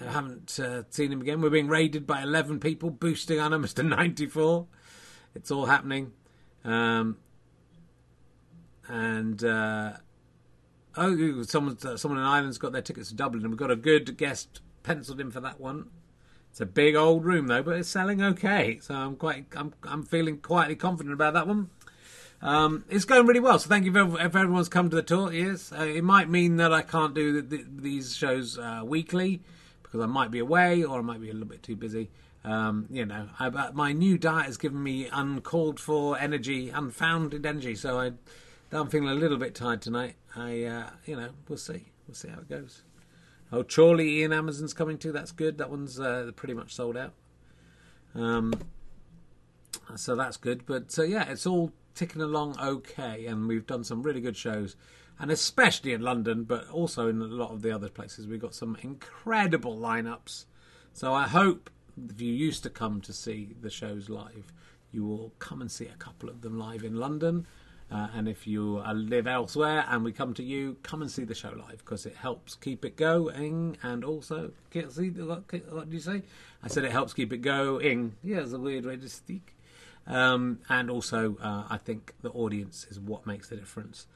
uh, 0.00 0.10
haven't 0.10 0.58
uh, 0.58 0.82
seen 0.90 1.12
him 1.12 1.20
again. 1.20 1.40
We're 1.40 1.50
being 1.50 1.68
raided 1.68 2.06
by 2.06 2.22
11 2.22 2.60
people, 2.60 2.90
boosting 2.90 3.40
our 3.40 3.50
numbers 3.50 3.74
to 3.74 3.82
94. 3.82 4.66
It's 5.34 5.50
all 5.50 5.66
happening. 5.66 6.12
Um, 6.64 7.18
and 8.88 9.42
uh, 9.44 9.92
oh, 10.96 11.42
someone, 11.42 11.78
someone 11.96 12.20
in 12.20 12.26
Ireland's 12.26 12.58
got 12.58 12.72
their 12.72 12.82
tickets 12.82 13.08
to 13.10 13.14
Dublin, 13.14 13.42
and 13.42 13.50
we've 13.50 13.58
got 13.58 13.70
a 13.70 13.76
good 13.76 14.16
guest 14.16 14.60
penciled 14.82 15.20
in 15.20 15.30
for 15.30 15.40
that 15.40 15.60
one. 15.60 15.90
It's 16.50 16.60
a 16.60 16.66
big 16.66 16.96
old 16.96 17.24
room 17.24 17.48
though, 17.48 17.62
but 17.62 17.76
it's 17.76 17.88
selling 17.88 18.22
okay, 18.22 18.78
so 18.80 18.94
I'm 18.94 19.16
quite, 19.16 19.46
I'm, 19.54 19.74
I'm 19.82 20.04
feeling 20.04 20.38
quietly 20.38 20.74
confident 20.74 21.12
about 21.12 21.34
that 21.34 21.46
one. 21.46 21.68
Um, 22.40 22.84
it's 22.88 23.04
going 23.04 23.26
really 23.26 23.40
well. 23.40 23.58
So 23.58 23.68
thank 23.68 23.84
you 23.84 23.92
for, 23.92 24.20
if 24.20 24.34
everyone's 24.34 24.68
come 24.68 24.88
to 24.90 24.96
the 24.96 25.02
tour. 25.02 25.32
Yes, 25.32 25.72
uh, 25.72 25.82
it 25.82 26.04
might 26.04 26.30
mean 26.30 26.56
that 26.56 26.72
I 26.72 26.82
can't 26.82 27.14
do 27.14 27.40
the, 27.40 27.42
the, 27.42 27.64
these 27.68 28.14
shows 28.14 28.58
uh, 28.58 28.82
weekly 28.84 29.42
because 29.96 30.08
I 30.08 30.12
might 30.12 30.30
be 30.30 30.40
away 30.40 30.84
or 30.84 30.98
I 30.98 31.02
might 31.02 31.20
be 31.20 31.30
a 31.30 31.32
little 31.32 31.48
bit 31.48 31.62
too 31.62 31.76
busy. 31.76 32.10
Um, 32.44 32.86
you 32.90 33.06
know, 33.06 33.28
I, 33.38 33.70
my 33.72 33.92
new 33.92 34.18
diet 34.18 34.46
has 34.46 34.56
given 34.56 34.82
me 34.82 35.08
uncalled 35.10 35.80
for 35.80 36.18
energy, 36.18 36.68
unfounded 36.68 37.46
energy. 37.46 37.74
So 37.74 37.98
I, 37.98 38.12
I'm 38.72 38.88
feeling 38.88 39.08
a 39.08 39.14
little 39.14 39.38
bit 39.38 39.54
tired 39.54 39.80
tonight. 39.80 40.16
I, 40.34 40.64
uh, 40.64 40.90
you 41.06 41.16
know, 41.16 41.30
we'll 41.48 41.58
see. 41.58 41.86
We'll 42.06 42.14
see 42.14 42.28
how 42.28 42.40
it 42.40 42.48
goes. 42.48 42.82
Oh, 43.50 43.62
Chorley 43.62 44.20
Ian 44.20 44.32
Amazon's 44.32 44.74
coming 44.74 44.98
too. 44.98 45.12
That's 45.12 45.32
good. 45.32 45.58
That 45.58 45.70
one's 45.70 45.98
uh, 45.98 46.30
pretty 46.36 46.54
much 46.54 46.74
sold 46.74 46.96
out. 46.96 47.14
Um, 48.14 48.52
so 49.94 50.14
that's 50.14 50.36
good. 50.36 50.66
But 50.66 50.92
so 50.92 51.02
yeah, 51.02 51.28
it's 51.30 51.46
all 51.46 51.72
ticking 51.94 52.20
along 52.20 52.56
okay, 52.60 53.26
and 53.26 53.48
we've 53.48 53.66
done 53.66 53.82
some 53.82 54.02
really 54.02 54.20
good 54.20 54.36
shows, 54.36 54.76
and 55.18 55.30
especially 55.30 55.92
in 55.92 56.02
London, 56.02 56.44
but 56.44 56.68
also 56.70 57.08
in 57.08 57.20
a 57.20 57.24
lot 57.24 57.50
of 57.50 57.62
the 57.62 57.70
other 57.70 57.88
places, 57.88 58.26
we've 58.26 58.40
got 58.40 58.54
some 58.54 58.76
incredible 58.82 59.76
lineups. 59.76 60.44
So 60.92 61.14
I 61.14 61.24
hope 61.28 61.70
if 62.10 62.20
you 62.20 62.32
used 62.32 62.62
to 62.64 62.70
come 62.70 63.00
to 63.02 63.12
see 63.12 63.54
the 63.60 63.70
shows 63.70 64.08
live, 64.08 64.52
you 64.92 65.04
will 65.04 65.32
come 65.38 65.60
and 65.60 65.70
see 65.70 65.86
a 65.86 65.96
couple 65.96 66.28
of 66.28 66.42
them 66.42 66.58
live 66.58 66.84
in 66.84 66.96
London. 66.96 67.46
Uh, 67.90 68.08
and 68.14 68.28
if 68.28 68.46
you 68.46 68.82
uh, 68.84 68.92
live 68.92 69.28
elsewhere 69.28 69.84
and 69.88 70.02
we 70.02 70.12
come 70.12 70.34
to 70.34 70.42
you, 70.42 70.76
come 70.82 71.02
and 71.02 71.10
see 71.10 71.22
the 71.22 71.34
show 71.34 71.50
live 71.50 71.78
because 71.78 72.04
it 72.04 72.16
helps 72.16 72.56
keep 72.56 72.84
it 72.84 72.96
going. 72.96 73.76
And 73.82 74.04
also, 74.04 74.50
see 74.72 75.10
what, 75.10 75.44
what 75.70 75.88
do 75.88 75.96
you 75.96 76.02
say? 76.02 76.22
I 76.62 76.68
said 76.68 76.84
it 76.84 76.90
helps 76.90 77.14
keep 77.14 77.32
it 77.32 77.38
going. 77.38 78.16
Yeah, 78.24 78.40
it's 78.40 78.52
a 78.52 78.58
weird 78.58 78.84
way 78.84 78.96
to 78.96 79.08
speak. 79.08 79.54
Um, 80.06 80.60
and 80.68 80.90
also, 80.90 81.36
uh, 81.40 81.64
I 81.70 81.78
think 81.78 82.14
the 82.22 82.30
audience 82.30 82.86
is 82.90 82.98
what 82.98 83.26
makes 83.26 83.48
the 83.48 83.56
difference. 83.56 84.06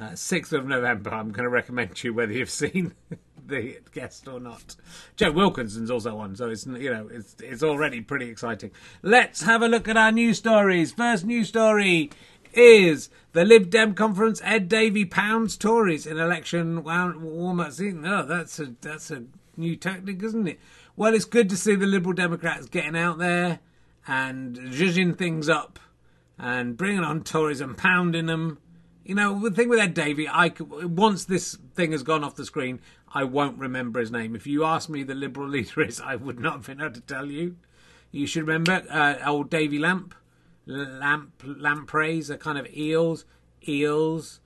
Uh, 0.00 0.12
6th 0.12 0.54
of 0.54 0.66
November, 0.66 1.12
I'm 1.12 1.30
going 1.30 1.44
to 1.44 1.50
recommend 1.50 1.96
to 1.96 2.08
you 2.08 2.14
whether 2.14 2.32
you've 2.32 2.48
seen 2.48 2.94
the 3.46 3.80
guest 3.92 4.26
or 4.28 4.40
not. 4.40 4.74
Joe 5.14 5.30
Wilkinson's 5.30 5.90
also 5.90 6.16
on, 6.16 6.34
so 6.36 6.48
it's 6.48 6.64
you 6.66 6.90
know 6.90 7.06
it's 7.12 7.36
it's 7.40 7.62
already 7.62 8.00
pretty 8.00 8.30
exciting. 8.30 8.70
Let's 9.02 9.42
have 9.42 9.60
a 9.60 9.68
look 9.68 9.88
at 9.88 9.98
our 9.98 10.10
news 10.10 10.38
stories. 10.38 10.92
First 10.92 11.26
news 11.26 11.48
story 11.48 12.10
is 12.54 13.10
the 13.32 13.44
Lib 13.44 13.68
Dem 13.68 13.94
conference. 13.94 14.40
Ed 14.42 14.70
Davey 14.70 15.04
pounds 15.04 15.58
Tories 15.58 16.06
in 16.06 16.18
election 16.18 16.82
warm 16.82 17.60
up. 17.60 17.78
No, 17.78 18.24
that's 18.24 18.58
a 18.58 18.72
that's 18.80 19.10
a 19.10 19.24
new 19.58 19.76
tactic, 19.76 20.22
isn't 20.22 20.48
it? 20.48 20.60
Well, 20.96 21.14
it's 21.14 21.26
good 21.26 21.50
to 21.50 21.58
see 21.58 21.74
the 21.74 21.86
Liberal 21.86 22.14
Democrats 22.14 22.68
getting 22.68 22.96
out 22.96 23.18
there 23.18 23.60
and 24.08 24.56
zhuzhing 24.56 25.18
things 25.18 25.50
up 25.50 25.78
and 26.38 26.78
bringing 26.78 27.04
on 27.04 27.22
Tories 27.22 27.60
and 27.60 27.76
pounding 27.76 28.26
them. 28.26 28.58
You 29.04 29.14
know, 29.14 29.40
the 29.40 29.50
thing 29.50 29.68
with 29.68 29.78
Ed 29.78 29.94
Davey, 29.94 30.28
I 30.28 30.52
once 30.60 31.24
this 31.24 31.56
thing 31.74 31.92
has 31.92 32.02
gone 32.02 32.22
off 32.22 32.36
the 32.36 32.44
screen, 32.44 32.80
I 33.12 33.24
won't 33.24 33.58
remember 33.58 33.98
his 34.00 34.10
name. 34.10 34.36
If 34.36 34.46
you 34.46 34.64
ask 34.64 34.88
me 34.88 35.02
the 35.02 35.14
Liberal 35.14 35.48
leader 35.50 35.82
is, 35.82 36.00
I 36.00 36.16
would 36.16 36.38
not 36.38 36.52
have 36.54 36.66
been 36.66 36.80
able 36.80 36.94
to 36.94 37.00
tell 37.00 37.26
you. 37.26 37.56
You 38.12 38.26
should 38.26 38.46
remember 38.46 38.84
uh, 38.90 39.16
old 39.24 39.50
Davy 39.50 39.78
Lamp, 39.78 40.14
Lamp, 40.66 41.42
Lampreys 41.44 42.30
are 42.30 42.36
kind 42.36 42.58
of 42.58 42.66
eels, 42.74 43.24
eels, 43.66 44.40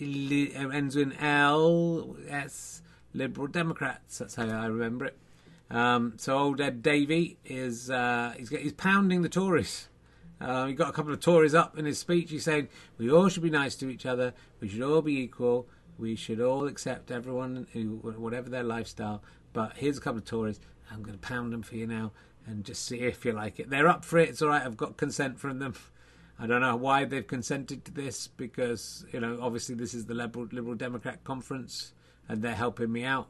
ends 0.00 0.96
in 0.96 1.12
L, 1.14 2.16
S, 2.28 2.82
Liberal 3.14 3.46
Democrats. 3.46 4.18
That's 4.18 4.34
how 4.34 4.48
I 4.48 4.66
remember 4.66 5.06
it. 5.06 5.18
Um, 5.70 6.14
so 6.16 6.38
old 6.38 6.60
Ed 6.60 6.82
Davey 6.82 7.38
is 7.44 7.90
uh, 7.90 8.34
he's, 8.36 8.50
he's 8.50 8.72
pounding 8.72 9.22
the 9.22 9.28
Tories. 9.28 9.88
Uh, 10.40 10.66
he 10.66 10.74
got 10.74 10.90
a 10.90 10.92
couple 10.92 11.12
of 11.12 11.20
Tories 11.20 11.54
up 11.54 11.78
in 11.78 11.84
his 11.84 11.98
speech. 11.98 12.30
He 12.30 12.38
said, 12.38 12.68
"We 12.98 13.10
all 13.10 13.28
should 13.28 13.42
be 13.42 13.50
nice 13.50 13.74
to 13.76 13.88
each 13.88 14.04
other. 14.04 14.34
We 14.60 14.68
should 14.68 14.82
all 14.82 15.02
be 15.02 15.18
equal. 15.18 15.66
We 15.98 16.14
should 16.14 16.40
all 16.40 16.66
accept 16.66 17.10
everyone, 17.10 17.66
who, 17.72 17.96
whatever 17.96 18.50
their 18.50 18.62
lifestyle." 18.62 19.22
But 19.52 19.76
here's 19.76 19.98
a 19.98 20.00
couple 20.00 20.18
of 20.18 20.26
Tories. 20.26 20.60
I'm 20.90 21.02
going 21.02 21.18
to 21.18 21.26
pound 21.26 21.52
them 21.52 21.62
for 21.62 21.76
you 21.76 21.86
now, 21.86 22.12
and 22.46 22.64
just 22.64 22.84
see 22.84 22.98
if 23.00 23.24
you 23.24 23.32
like 23.32 23.58
it. 23.58 23.70
They're 23.70 23.88
up 23.88 24.04
for 24.04 24.18
it. 24.18 24.28
It's 24.28 24.42
all 24.42 24.48
right. 24.48 24.62
I've 24.62 24.76
got 24.76 24.96
consent 24.96 25.40
from 25.40 25.58
them. 25.58 25.74
I 26.38 26.46
don't 26.46 26.60
know 26.60 26.76
why 26.76 27.06
they've 27.06 27.26
consented 27.26 27.86
to 27.86 27.92
this 27.92 28.28
because 28.28 29.06
you 29.10 29.20
know 29.20 29.38
obviously 29.40 29.74
this 29.74 29.94
is 29.94 30.04
the 30.04 30.12
Liberal 30.12 30.46
Liberal 30.52 30.74
Democrat 30.74 31.24
conference, 31.24 31.94
and 32.28 32.42
they're 32.42 32.54
helping 32.54 32.92
me 32.92 33.04
out. 33.04 33.28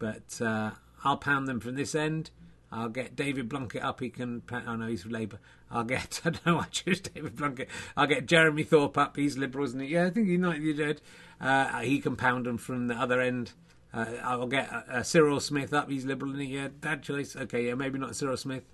But 0.00 0.40
uh, 0.40 0.72
I'll 1.04 1.16
pound 1.16 1.46
them 1.46 1.60
from 1.60 1.76
this 1.76 1.94
end. 1.94 2.30
I'll 2.72 2.88
get 2.88 3.14
David 3.14 3.48
Blunkett 3.48 3.84
up. 3.84 4.00
He 4.00 4.10
can. 4.10 4.42
Oh 4.66 4.74
no, 4.76 4.88
he's 4.88 5.06
Labour. 5.06 5.38
I'll 5.70 5.84
get. 5.84 6.20
I 6.24 6.30
don't 6.30 6.46
know. 6.46 6.58
I 6.60 6.64
choose 6.64 7.00
David 7.00 7.36
Blunkett. 7.36 7.68
I'll 7.96 8.06
get 8.06 8.26
Jeremy 8.26 8.64
Thorpe 8.64 8.98
up. 8.98 9.16
He's 9.16 9.36
Liberal, 9.36 9.64
isn't 9.66 9.80
he? 9.80 9.88
Yeah, 9.88 10.06
I 10.06 10.10
think 10.10 10.28
he's 10.28 10.40
not. 10.40 10.60
You 10.60 10.74
did. 10.74 11.00
Uh, 11.40 11.80
he 11.80 12.00
can 12.00 12.16
pound 12.16 12.46
them 12.46 12.58
from 12.58 12.88
the 12.88 12.94
other 12.94 13.20
end. 13.20 13.52
Uh, 13.92 14.06
I'll 14.22 14.46
get 14.46 14.72
uh, 14.72 14.82
uh, 14.90 15.02
Cyril 15.02 15.40
Smith 15.40 15.72
up. 15.72 15.90
He's 15.90 16.04
Liberal, 16.04 16.32
isn't 16.32 16.46
he? 16.46 16.54
Yeah, 16.56 16.68
bad 16.68 17.02
choice. 17.02 17.34
Okay, 17.34 17.66
yeah, 17.66 17.74
maybe 17.74 17.98
not 17.98 18.14
Cyril 18.14 18.36
Smith. 18.36 18.64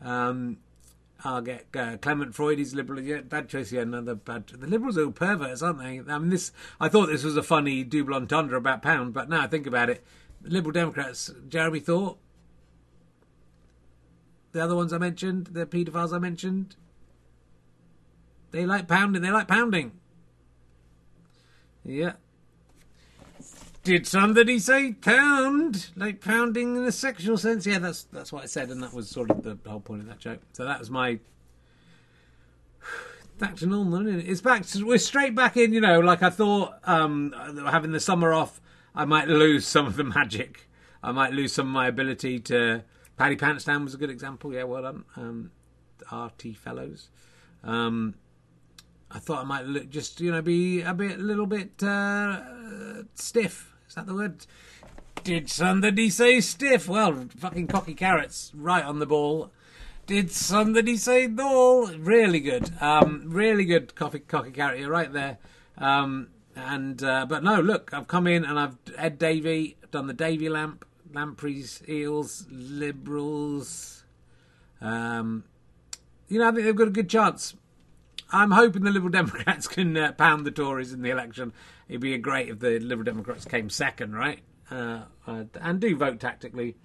Um, 0.00 0.58
I'll 1.24 1.40
get 1.40 1.66
uh, 1.74 1.96
Clement 1.98 2.34
Freud. 2.34 2.58
He's 2.58 2.74
Liberal. 2.74 3.00
Yeah, 3.00 3.20
bad 3.20 3.48
choice. 3.48 3.72
Yeah, 3.72 3.82
another 3.82 4.14
bad. 4.14 4.48
The 4.48 4.66
Liberals 4.66 4.98
are 4.98 5.04
all 5.04 5.12
perverts, 5.12 5.62
aren't 5.62 5.78
they? 5.78 6.00
I 6.12 6.18
mean, 6.18 6.30
this. 6.30 6.52
I 6.80 6.88
thought 6.88 7.06
this 7.06 7.24
was 7.24 7.36
a 7.36 7.42
funny 7.42 7.84
double 7.84 8.14
entendre 8.14 8.56
about 8.56 8.82
pound, 8.82 9.14
but 9.14 9.28
now 9.28 9.42
I 9.42 9.46
think 9.46 9.66
about 9.66 9.90
it, 9.90 10.04
Liberal 10.42 10.72
Democrats, 10.72 11.32
Jeremy 11.48 11.80
Thorpe, 11.80 12.18
the 14.52 14.62
other 14.62 14.74
ones 14.74 14.92
I 14.92 14.98
mentioned, 14.98 15.48
the 15.48 15.66
paedophiles 15.66 16.14
I 16.14 16.18
mentioned, 16.18 16.76
they 18.50 18.66
like 18.66 18.86
pounding. 18.86 19.22
They 19.22 19.30
like 19.30 19.48
pounding. 19.48 19.92
Yeah. 21.84 22.12
Did 23.82 24.06
somebody 24.06 24.58
say 24.58 24.92
pound? 24.92 25.90
Like 25.96 26.20
pounding 26.20 26.76
in 26.76 26.84
a 26.84 26.92
sexual 26.92 27.36
sense? 27.36 27.66
Yeah, 27.66 27.78
that's 27.78 28.04
that's 28.04 28.32
what 28.32 28.44
I 28.44 28.46
said, 28.46 28.70
and 28.70 28.82
that 28.82 28.92
was 28.92 29.08
sort 29.08 29.30
of 29.30 29.42
the 29.42 29.58
whole 29.68 29.80
point 29.80 30.02
of 30.02 30.08
that 30.08 30.20
joke. 30.20 30.40
So 30.52 30.64
that 30.64 30.78
was 30.78 30.90
my 30.90 31.18
back 33.38 33.56
to 33.56 33.66
normal. 33.66 34.06
Isn't 34.06 34.20
it? 34.20 34.28
It's 34.28 34.40
back. 34.40 34.64
To, 34.66 34.84
we're 34.84 34.98
straight 34.98 35.34
back 35.34 35.56
in. 35.56 35.72
You 35.72 35.80
know, 35.80 35.98
like 35.98 36.22
I 36.22 36.30
thought, 36.30 36.74
um, 36.84 37.34
having 37.66 37.90
the 37.90 38.00
summer 38.00 38.32
off 38.32 38.60
I 38.94 39.04
might 39.04 39.28
lose 39.28 39.66
some 39.66 39.86
of 39.86 39.96
the 39.96 40.04
magic. 40.04 40.68
I 41.02 41.12
might 41.12 41.32
lose 41.32 41.52
some 41.52 41.66
of 41.66 41.72
my 41.72 41.88
ability 41.88 42.40
to. 42.40 42.84
Paddy 43.22 43.36
Pantsdown 43.36 43.84
was 43.84 43.94
a 43.94 43.98
good 43.98 44.10
example. 44.10 44.52
Yeah, 44.52 44.64
well 44.64 44.82
done, 44.82 45.04
um, 45.14 45.52
RT 46.10 46.56
Fellows. 46.56 47.08
Um, 47.62 48.16
I 49.12 49.20
thought 49.20 49.42
I 49.42 49.44
might 49.44 49.64
look, 49.64 49.90
just 49.90 50.20
you 50.20 50.32
know 50.32 50.42
be 50.42 50.80
a 50.80 50.92
bit, 50.92 51.20
a 51.20 51.22
little 51.22 51.46
bit 51.46 51.80
uh, 51.84 53.04
stiff. 53.14 53.76
Is 53.88 53.94
that 53.94 54.06
the 54.06 54.14
word? 54.14 54.44
Did 55.22 55.48
somebody 55.48 56.10
say 56.10 56.40
stiff? 56.40 56.88
Well, 56.88 57.28
fucking 57.36 57.68
cocky 57.68 57.94
carrots, 57.94 58.50
right 58.56 58.84
on 58.84 58.98
the 58.98 59.06
ball. 59.06 59.52
Did 60.06 60.32
somebody 60.32 60.96
say 60.96 61.28
ball? 61.28 61.92
Really 61.96 62.40
good. 62.40 62.72
Um, 62.80 63.26
really 63.26 63.64
good 63.64 63.94
coffee, 63.94 64.18
cocky 64.18 64.50
carrot. 64.50 64.80
You're 64.80 64.90
right 64.90 65.12
there. 65.12 65.38
Um, 65.78 66.30
and 66.56 67.00
uh, 67.04 67.26
but 67.26 67.44
no, 67.44 67.60
look, 67.60 67.94
I've 67.94 68.08
come 68.08 68.26
in 68.26 68.44
and 68.44 68.58
I've 68.58 68.76
Ed 68.98 69.20
Davy 69.20 69.76
done 69.92 70.08
the 70.08 70.12
Davy 70.12 70.48
lamp, 70.48 70.84
Lampreys, 71.14 71.82
Eels, 71.88 72.46
Liberals. 72.50 74.04
Um, 74.80 75.44
you 76.28 76.38
know, 76.38 76.48
I 76.48 76.52
think 76.52 76.64
they've 76.64 76.76
got 76.76 76.88
a 76.88 76.92
good 76.92 77.08
chance. 77.08 77.54
I'm 78.30 78.50
hoping 78.50 78.82
the 78.82 78.90
Liberal 78.90 79.10
Democrats 79.12 79.68
can 79.68 79.96
uh, 79.96 80.12
pound 80.12 80.46
the 80.46 80.50
Tories 80.50 80.92
in 80.92 81.02
the 81.02 81.10
election. 81.10 81.52
It'd 81.88 82.00
be 82.00 82.16
great 82.18 82.48
if 82.48 82.58
the 82.58 82.78
Liberal 82.78 83.04
Democrats 83.04 83.44
came 83.44 83.68
second, 83.68 84.14
right? 84.14 84.40
Uh, 84.70 85.02
and 85.26 85.80
do 85.80 85.94
vote 85.96 86.18
tactically. 86.18 86.76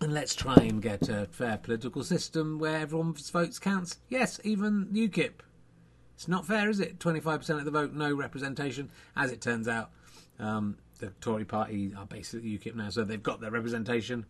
And 0.00 0.12
let's 0.12 0.34
try 0.34 0.56
and 0.56 0.82
get 0.82 1.08
a 1.08 1.28
fair 1.30 1.56
political 1.56 2.02
system 2.02 2.58
where 2.58 2.78
everyone's 2.78 3.30
votes 3.30 3.58
counts. 3.58 3.98
Yes, 4.08 4.40
even 4.42 4.86
UKIP. 4.92 5.34
It's 6.14 6.28
not 6.28 6.46
fair, 6.46 6.68
is 6.68 6.80
it? 6.80 6.98
25% 6.98 7.50
of 7.50 7.64
the 7.64 7.70
vote, 7.70 7.94
no 7.94 8.12
representation. 8.12 8.90
As 9.16 9.32
it 9.32 9.40
turns 9.40 9.68
out, 9.68 9.90
um, 10.38 10.76
the 11.02 11.12
Tory 11.20 11.44
party 11.44 11.92
are 11.98 12.06
basically 12.06 12.56
UKIP 12.56 12.76
now, 12.76 12.88
so 12.88 13.04
they've 13.04 13.22
got 13.22 13.40
their 13.40 13.50
representation. 13.50 14.24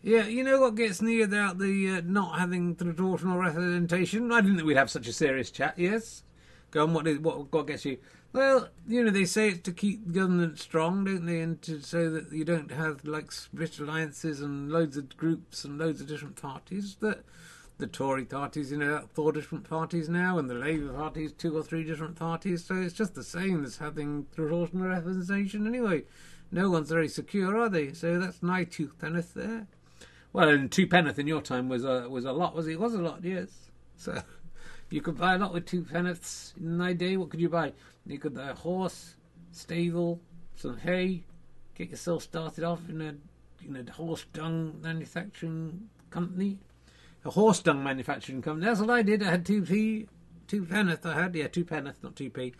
Yeah, 0.00 0.26
you 0.26 0.44
know 0.44 0.60
what 0.60 0.76
gets 0.76 1.02
me 1.02 1.22
about 1.22 1.58
the 1.58 1.96
uh, 1.96 2.02
not 2.04 2.38
having 2.38 2.74
proportional 2.74 3.38
representation? 3.38 4.30
I 4.32 4.40
didn't 4.40 4.56
think 4.56 4.66
we'd 4.66 4.76
have 4.76 4.90
such 4.90 5.08
a 5.08 5.12
serious 5.12 5.50
chat. 5.50 5.74
Yes, 5.76 6.22
go 6.70 6.84
on. 6.84 6.94
What 6.94 7.06
is 7.08 7.18
what? 7.18 7.52
What 7.52 7.66
gets 7.66 7.84
you? 7.84 7.98
Well, 8.32 8.68
you 8.86 9.02
know 9.02 9.10
they 9.10 9.24
say 9.24 9.48
it's 9.48 9.62
to 9.62 9.72
keep 9.72 10.06
the 10.06 10.12
government 10.12 10.58
strong, 10.58 11.04
don't 11.04 11.26
they, 11.26 11.40
and 11.40 11.60
to 11.62 11.80
so 11.80 12.10
that 12.10 12.32
you 12.32 12.44
don't 12.44 12.70
have 12.70 13.04
like 13.04 13.32
split 13.32 13.78
alliances 13.78 14.40
and 14.40 14.70
loads 14.70 14.96
of 14.96 15.16
groups 15.16 15.64
and 15.64 15.78
loads 15.78 16.00
of 16.00 16.06
different 16.06 16.36
parties. 16.36 16.96
That 17.00 17.24
the 17.84 17.90
Tory 17.90 18.24
parties, 18.24 18.72
you 18.72 18.80
uh, 18.80 18.84
know, 18.84 19.08
four 19.12 19.30
different 19.30 19.68
parties 19.68 20.08
now, 20.08 20.38
and 20.38 20.48
the 20.48 20.54
Labour 20.54 20.94
parties, 20.94 21.32
two 21.32 21.54
or 21.54 21.62
three 21.62 21.84
different 21.84 22.16
parties. 22.16 22.64
So 22.64 22.76
it's 22.76 22.94
just 22.94 23.14
the 23.14 23.22
same 23.22 23.62
as 23.62 23.76
having 23.76 24.24
proportional 24.34 24.88
representation 24.88 25.66
anyway. 25.66 26.04
No 26.50 26.70
one's 26.70 26.88
very 26.88 27.08
secure, 27.08 27.58
are 27.60 27.68
they? 27.68 27.92
So 27.92 28.18
that's 28.18 28.42
my 28.42 28.64
two 28.64 28.90
penneth 28.98 29.34
there. 29.34 29.66
Well, 30.32 30.48
and 30.48 30.72
two 30.72 30.86
penneth 30.86 31.18
in 31.18 31.26
your 31.26 31.42
time 31.42 31.68
was 31.68 31.84
a 31.84 32.08
was 32.08 32.24
a 32.24 32.32
lot, 32.32 32.54
was 32.54 32.66
it? 32.66 32.72
it 32.72 32.80
was 32.80 32.94
a 32.94 33.02
lot, 33.02 33.22
yes. 33.22 33.48
So 33.98 34.22
you 34.90 35.02
could 35.02 35.18
buy 35.18 35.34
a 35.34 35.38
lot 35.38 35.52
with 35.52 35.66
two 35.66 35.82
penneths 35.82 36.56
in 36.56 36.78
my 36.78 36.94
day. 36.94 37.18
What 37.18 37.28
could 37.28 37.40
you 37.40 37.50
buy? 37.50 37.74
You 38.06 38.18
could 38.18 38.34
buy 38.34 38.48
a 38.48 38.54
horse, 38.54 39.16
stable, 39.52 40.20
some 40.56 40.78
hay, 40.78 41.24
get 41.74 41.90
yourself 41.90 42.22
started 42.22 42.64
off 42.64 42.88
in 42.88 43.02
a 43.02 43.14
in 43.62 43.76
a 43.76 43.92
horse 43.92 44.24
dung 44.32 44.80
manufacturing 44.80 45.90
company. 46.08 46.60
A 47.24 47.30
horse 47.30 47.60
dung 47.60 47.82
manufacturing 47.82 48.42
company. 48.42 48.66
That's 48.66 48.80
what 48.80 48.90
I 48.90 49.02
did. 49.02 49.22
I 49.22 49.30
had 49.30 49.46
two 49.46 49.62
p, 49.62 50.06
two 50.46 50.64
penneth. 50.64 51.06
I 51.06 51.14
had 51.14 51.34
yeah, 51.34 51.48
two 51.48 51.64
penneth, 51.64 52.02
not 52.02 52.16
two 52.16 52.30
p, 52.30 52.52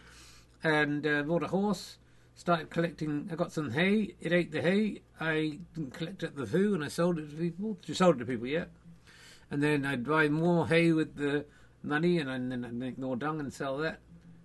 and 0.62 1.06
uh, 1.06 1.22
bought 1.22 1.42
a 1.42 1.48
horse 1.48 1.98
started 2.34 2.70
collecting. 2.70 3.28
I 3.30 3.36
got 3.36 3.52
some 3.52 3.70
hay. 3.70 4.14
It 4.20 4.32
ate 4.32 4.52
the 4.52 4.62
hay. 4.62 5.02
I 5.20 5.58
collected 5.92 6.36
the 6.36 6.46
poo 6.46 6.74
and 6.74 6.84
I 6.84 6.88
sold 6.88 7.18
it 7.18 7.30
to 7.30 7.36
people. 7.36 7.78
Just 7.82 7.98
sold 7.98 8.16
it 8.16 8.18
to 8.20 8.26
people, 8.26 8.46
yeah. 8.46 8.64
And 9.50 9.62
then 9.62 9.86
I'd 9.86 10.04
buy 10.04 10.28
more 10.28 10.66
hay 10.66 10.92
with 10.92 11.16
the 11.16 11.44
money, 11.82 12.18
and 12.18 12.50
then 12.50 12.64
I'd 12.64 12.74
make 12.74 12.98
more 12.98 13.16
dung 13.16 13.40
and 13.40 13.52
sell 13.52 13.78
that. 13.78 14.00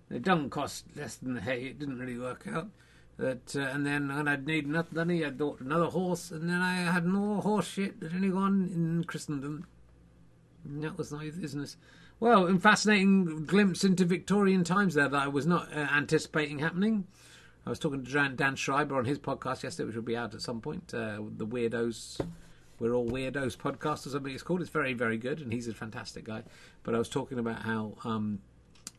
The 0.08 0.18
dung 0.18 0.50
cost 0.50 0.84
less 0.96 1.16
than 1.16 1.34
the 1.34 1.40
hay. 1.40 1.64
It 1.64 1.78
didn't 1.78 1.98
really 1.98 2.18
work 2.18 2.46
out. 2.52 2.68
But, 3.16 3.54
uh, 3.54 3.60
and 3.60 3.84
then 3.84 4.08
when 4.14 4.28
I'd 4.28 4.46
need 4.46 4.64
enough 4.64 4.92
money, 4.92 5.24
I 5.24 5.30
bought 5.30 5.60
another 5.60 5.86
horse, 5.86 6.30
and 6.30 6.48
then 6.48 6.60
I 6.60 6.76
had 6.76 7.04
more 7.04 7.42
horse 7.42 7.66
shit 7.66 8.00
than 8.00 8.16
anyone 8.16 8.70
in 8.72 9.04
Christendom. 9.04 9.66
That 10.64 10.98
was 10.98 11.12
my 11.12 11.30
business. 11.30 11.76
Well, 12.18 12.46
a 12.46 12.58
fascinating 12.58 13.44
glimpse 13.46 13.82
into 13.82 14.04
Victorian 14.04 14.62
times 14.62 14.94
there 14.94 15.08
that 15.08 15.22
I 15.22 15.28
was 15.28 15.46
not 15.46 15.72
uh, 15.72 15.80
anticipating 15.80 16.58
happening. 16.58 17.06
I 17.66 17.70
was 17.70 17.78
talking 17.78 18.04
to 18.04 18.28
Dan 18.28 18.56
Schreiber 18.56 18.96
on 18.96 19.04
his 19.04 19.18
podcast 19.18 19.62
yesterday, 19.62 19.86
which 19.86 19.96
will 19.96 20.02
be 20.02 20.16
out 20.16 20.34
at 20.34 20.42
some 20.42 20.60
point. 20.60 20.92
Uh, 20.92 21.20
the 21.36 21.46
Weirdos, 21.46 22.20
We're 22.78 22.94
All 22.94 23.08
Weirdos 23.08 23.56
podcast 23.56 24.06
or 24.06 24.10
something 24.10 24.32
it's 24.32 24.42
called. 24.42 24.60
It's 24.60 24.70
very, 24.70 24.92
very 24.92 25.18
good, 25.18 25.40
and 25.40 25.52
he's 25.52 25.68
a 25.68 25.74
fantastic 25.74 26.24
guy. 26.24 26.42
But 26.82 26.94
I 26.94 26.98
was 26.98 27.08
talking 27.08 27.38
about 27.38 27.62
how, 27.62 27.94
um, 28.04 28.40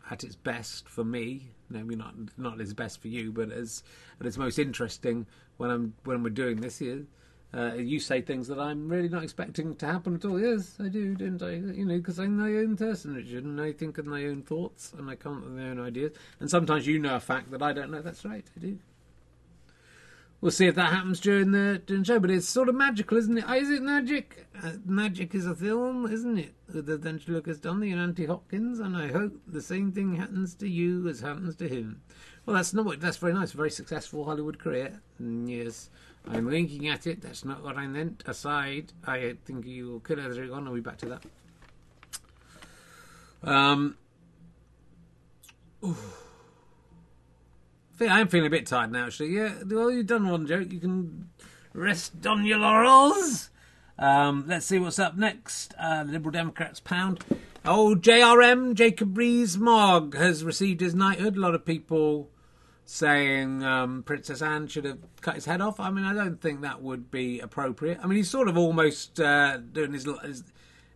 at 0.10 0.24
its 0.24 0.36
best 0.36 0.89
for 0.89 1.04
me, 1.04 1.52
maybe 1.69 1.95
not 1.95 2.13
not 2.38 2.60
its 2.60 2.74
best 2.74 3.02
for 3.02 3.08
you, 3.08 3.32
but 3.32 3.52
as 3.52 3.84
at 4.19 4.26
its 4.26 4.38
most 4.38 4.60
interesting 4.60 5.26
when 5.58 5.69
I'm 5.69 5.93
when 6.04 6.24
we're 6.24 6.30
doing 6.30 6.62
this 6.62 6.80
here, 6.80 7.06
uh, 7.54 7.74
you 7.74 8.00
say 8.00 8.22
things 8.22 8.48
that 8.48 8.60
I'm 8.60 8.88
really 8.88 9.10
not 9.10 9.24
expecting 9.24 9.76
to 9.76 9.86
happen 9.86 10.16
at 10.16 10.26
all. 10.26 10.40
Yes, 10.40 10.76
I 10.80 10.88
do, 10.88 11.16
don't 11.16 11.42
I? 11.42 11.52
You 11.52 11.86
know, 11.86 11.98
because 11.98 12.20
I'm 12.20 12.38
my 12.38 12.50
own 12.50 12.78
person, 12.78 13.16
Richard, 13.16 13.44
and 13.44 13.60
I 13.60 13.74
think 13.74 13.98
of 13.98 14.06
my 14.06 14.26
own 14.26 14.42
thoughts 14.42 14.94
and 14.98 15.10
I 15.10 15.16
come 15.16 15.38
up 15.38 15.44
with 15.44 15.54
my 15.54 15.70
own 15.70 15.80
ideas. 15.80 16.14
And 16.40 16.50
sometimes 16.50 16.88
you 16.88 17.00
know 17.00 17.16
a 17.16 17.20
fact 17.20 17.52
that 17.52 17.62
I 17.62 17.74
don't 17.74 17.92
know. 17.92 18.02
That's 18.02 18.24
right, 18.24 18.46
I 18.56 18.60
do. 18.60 18.80
We'll 20.42 20.52
see 20.52 20.66
if 20.66 20.74
that 20.74 20.92
happens 20.92 21.20
during 21.20 21.52
the, 21.52 21.80
during 21.86 22.02
the 22.02 22.08
show, 22.08 22.20
but 22.20 22.32
it's 22.32 22.50
sort 22.50 22.68
of 22.68 22.74
magical, 22.74 23.16
isn't 23.16 23.38
it? 23.38 23.46
Is 23.48 23.70
it 23.70 23.84
magic? 23.84 24.48
Uh, 24.62 24.72
magic 24.86 25.36
is 25.36 25.46
a 25.46 25.54
film, 25.54 26.12
isn't 26.12 26.36
it? 26.36 26.56
With 26.74 26.90
Adventure 26.90 27.34
Lucas 27.34 27.60
Donnelly 27.60 27.92
and 27.92 28.02
Anthony 28.02 28.26
Hopkins, 28.26 28.80
and 28.80 28.98
I 28.98 29.10
hope 29.10 29.34
the 29.46 29.62
same 29.62 29.92
thing 29.92 30.16
happens 30.16 30.56
to 30.56 30.68
you 30.68 31.08
as 31.08 31.20
happens 31.20 31.56
to 31.58 31.68
him. 31.68 32.02
Well, 32.46 32.56
that's 32.56 32.74
not 32.74 32.86
what, 32.86 33.00
that's 33.00 33.18
very 33.18 33.34
nice. 33.34 33.52
Very 33.52 33.70
successful 33.70 34.26
Hollywood 34.26 34.58
career. 34.58 35.00
Mm, 35.22 35.48
yes. 35.48 35.92
I'm 36.28 36.46
winking 36.46 36.88
at 36.88 37.06
it. 37.06 37.22
That's 37.22 37.46
not 37.46 37.64
what 37.64 37.78
I 37.78 37.86
meant. 37.86 38.24
Aside, 38.26 38.94
I 39.06 39.36
think 39.46 39.66
you 39.68 39.90
will 39.90 40.00
kill 40.00 40.20
everyone. 40.20 40.68
I'll 40.68 40.74
be 40.74 40.82
back 40.82 40.98
to 41.00 41.06
that. 41.06 41.24
Um. 43.44 43.98
I'm 48.10 48.28
feeling 48.28 48.48
a 48.48 48.50
bit 48.50 48.66
tired 48.66 48.92
now, 48.92 49.06
actually. 49.08 49.36
Yeah, 49.36 49.54
well, 49.66 49.92
you've 49.92 50.08
done 50.08 50.30
one 50.30 50.48
joke. 50.48 50.72
You 50.72 50.80
can 50.80 51.30
rest 51.74 52.26
on 52.26 52.46
your 52.46 52.60
laurels. 52.60 53.50
Um, 53.98 54.46
let's 54.48 54.66
see 54.66 54.80
what's 54.80 55.00
up 55.00 55.18
next. 55.18 55.74
Uh, 55.80 56.04
Liberal 56.08 56.32
Democrats 56.32 56.80
pound. 56.80 57.24
Oh, 57.64 57.96
JRM, 57.96 58.74
Jacob 58.74 59.18
Rees-Mogg, 59.18 60.16
has 60.16 60.44
received 60.44 60.82
his 60.82 60.96
knighthood. 60.96 61.38
A 61.38 61.40
lot 61.40 61.54
of 61.54 61.66
people 61.66 62.30
saying 62.86 63.64
um, 63.64 64.04
Princess 64.04 64.42
Anne 64.42 64.68
should 64.68 64.86
have 64.86 64.98
cut 65.22 65.36
his 65.36 65.46
head 65.46 65.62
off. 65.62 65.80
I 65.80 65.92
mean, 65.92 66.04
I 66.04 66.14
don't 66.14 66.42
think 66.42 66.62
that 66.62 66.82
would 66.82 67.12
be 67.12 67.40
appropriate. 67.40 68.00
I 68.02 68.08
mean, 68.08 68.18
he's 68.18 68.30
sort 68.30 68.48
of 68.48 68.58
almost 68.58 69.20
uh, 69.20 69.58
doing 69.58 69.94
his, 69.94 70.08
his 70.24 70.44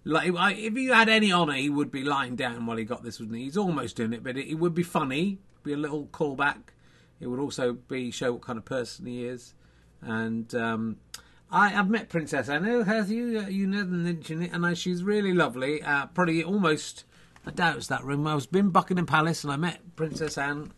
like 0.03 0.33
if 0.33 0.73
you 0.75 0.93
had 0.93 1.09
any 1.09 1.31
honour, 1.31 1.53
he 1.53 1.69
would 1.69 1.91
be 1.91 2.03
lying 2.03 2.35
down 2.35 2.65
while 2.65 2.77
he 2.77 2.83
got 2.83 3.03
this, 3.03 3.19
wouldn't 3.19 3.37
he? 3.37 3.45
He's 3.45 3.57
almost 3.57 3.95
doing 3.95 4.13
it, 4.13 4.23
but 4.23 4.37
it, 4.37 4.49
it 4.49 4.55
would 4.55 4.73
be 4.73 4.83
funny, 4.83 5.39
be 5.63 5.73
a 5.73 5.77
little 5.77 6.07
callback. 6.07 6.73
It 7.19 7.27
would 7.27 7.39
also 7.39 7.73
be 7.73 8.11
show 8.11 8.33
what 8.33 8.41
kind 8.41 8.57
of 8.57 8.65
person 8.65 9.05
he 9.05 9.25
is. 9.25 9.53
And 10.01 10.53
um, 10.53 10.97
I 11.49 11.69
have 11.69 11.89
met 11.89 12.09
Princess 12.09 12.49
Anne. 12.49 12.67
Oh, 12.67 12.83
have 12.83 13.09
you? 13.09 13.39
Uh, 13.39 13.47
you 13.47 13.67
never 13.67 13.85
mentioned 13.85 14.43
it, 14.43 14.51
and 14.53 14.65
I, 14.65 14.73
she's 14.73 15.03
really 15.03 15.33
lovely. 15.33 15.81
Uh, 15.81 16.07
probably 16.07 16.43
almost. 16.43 17.05
I 17.47 17.51
doubt 17.51 17.77
it's 17.77 17.87
that 17.87 18.03
room. 18.03 18.25
I 18.25 18.35
was 18.35 18.47
in 18.53 18.69
Buckingham 18.69 19.05
Palace 19.05 19.43
and 19.43 19.53
I 19.53 19.55
met 19.55 19.95
Princess 19.95 20.35
Anne 20.35 20.71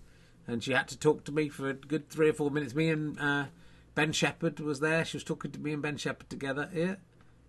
and 0.47 0.63
she 0.63 0.71
had 0.71 0.87
to 0.87 0.97
talk 0.97 1.25
to 1.25 1.31
me 1.31 1.49
for 1.49 1.69
a 1.69 1.73
good 1.73 2.09
three 2.09 2.29
or 2.29 2.33
four 2.33 2.49
minutes. 2.49 2.73
Me 2.73 2.89
and 2.89 3.19
uh, 3.19 3.45
Ben 3.95 4.13
Shepherd 4.13 4.59
was 4.59 4.79
there. 4.79 5.03
She 5.03 5.17
was 5.17 5.23
talking 5.23 5.51
to 5.51 5.59
me 5.59 5.73
and 5.73 5.81
Ben 5.81 5.97
Shepherd 5.97 6.29
together. 6.29 6.69
Yeah. 6.73 6.95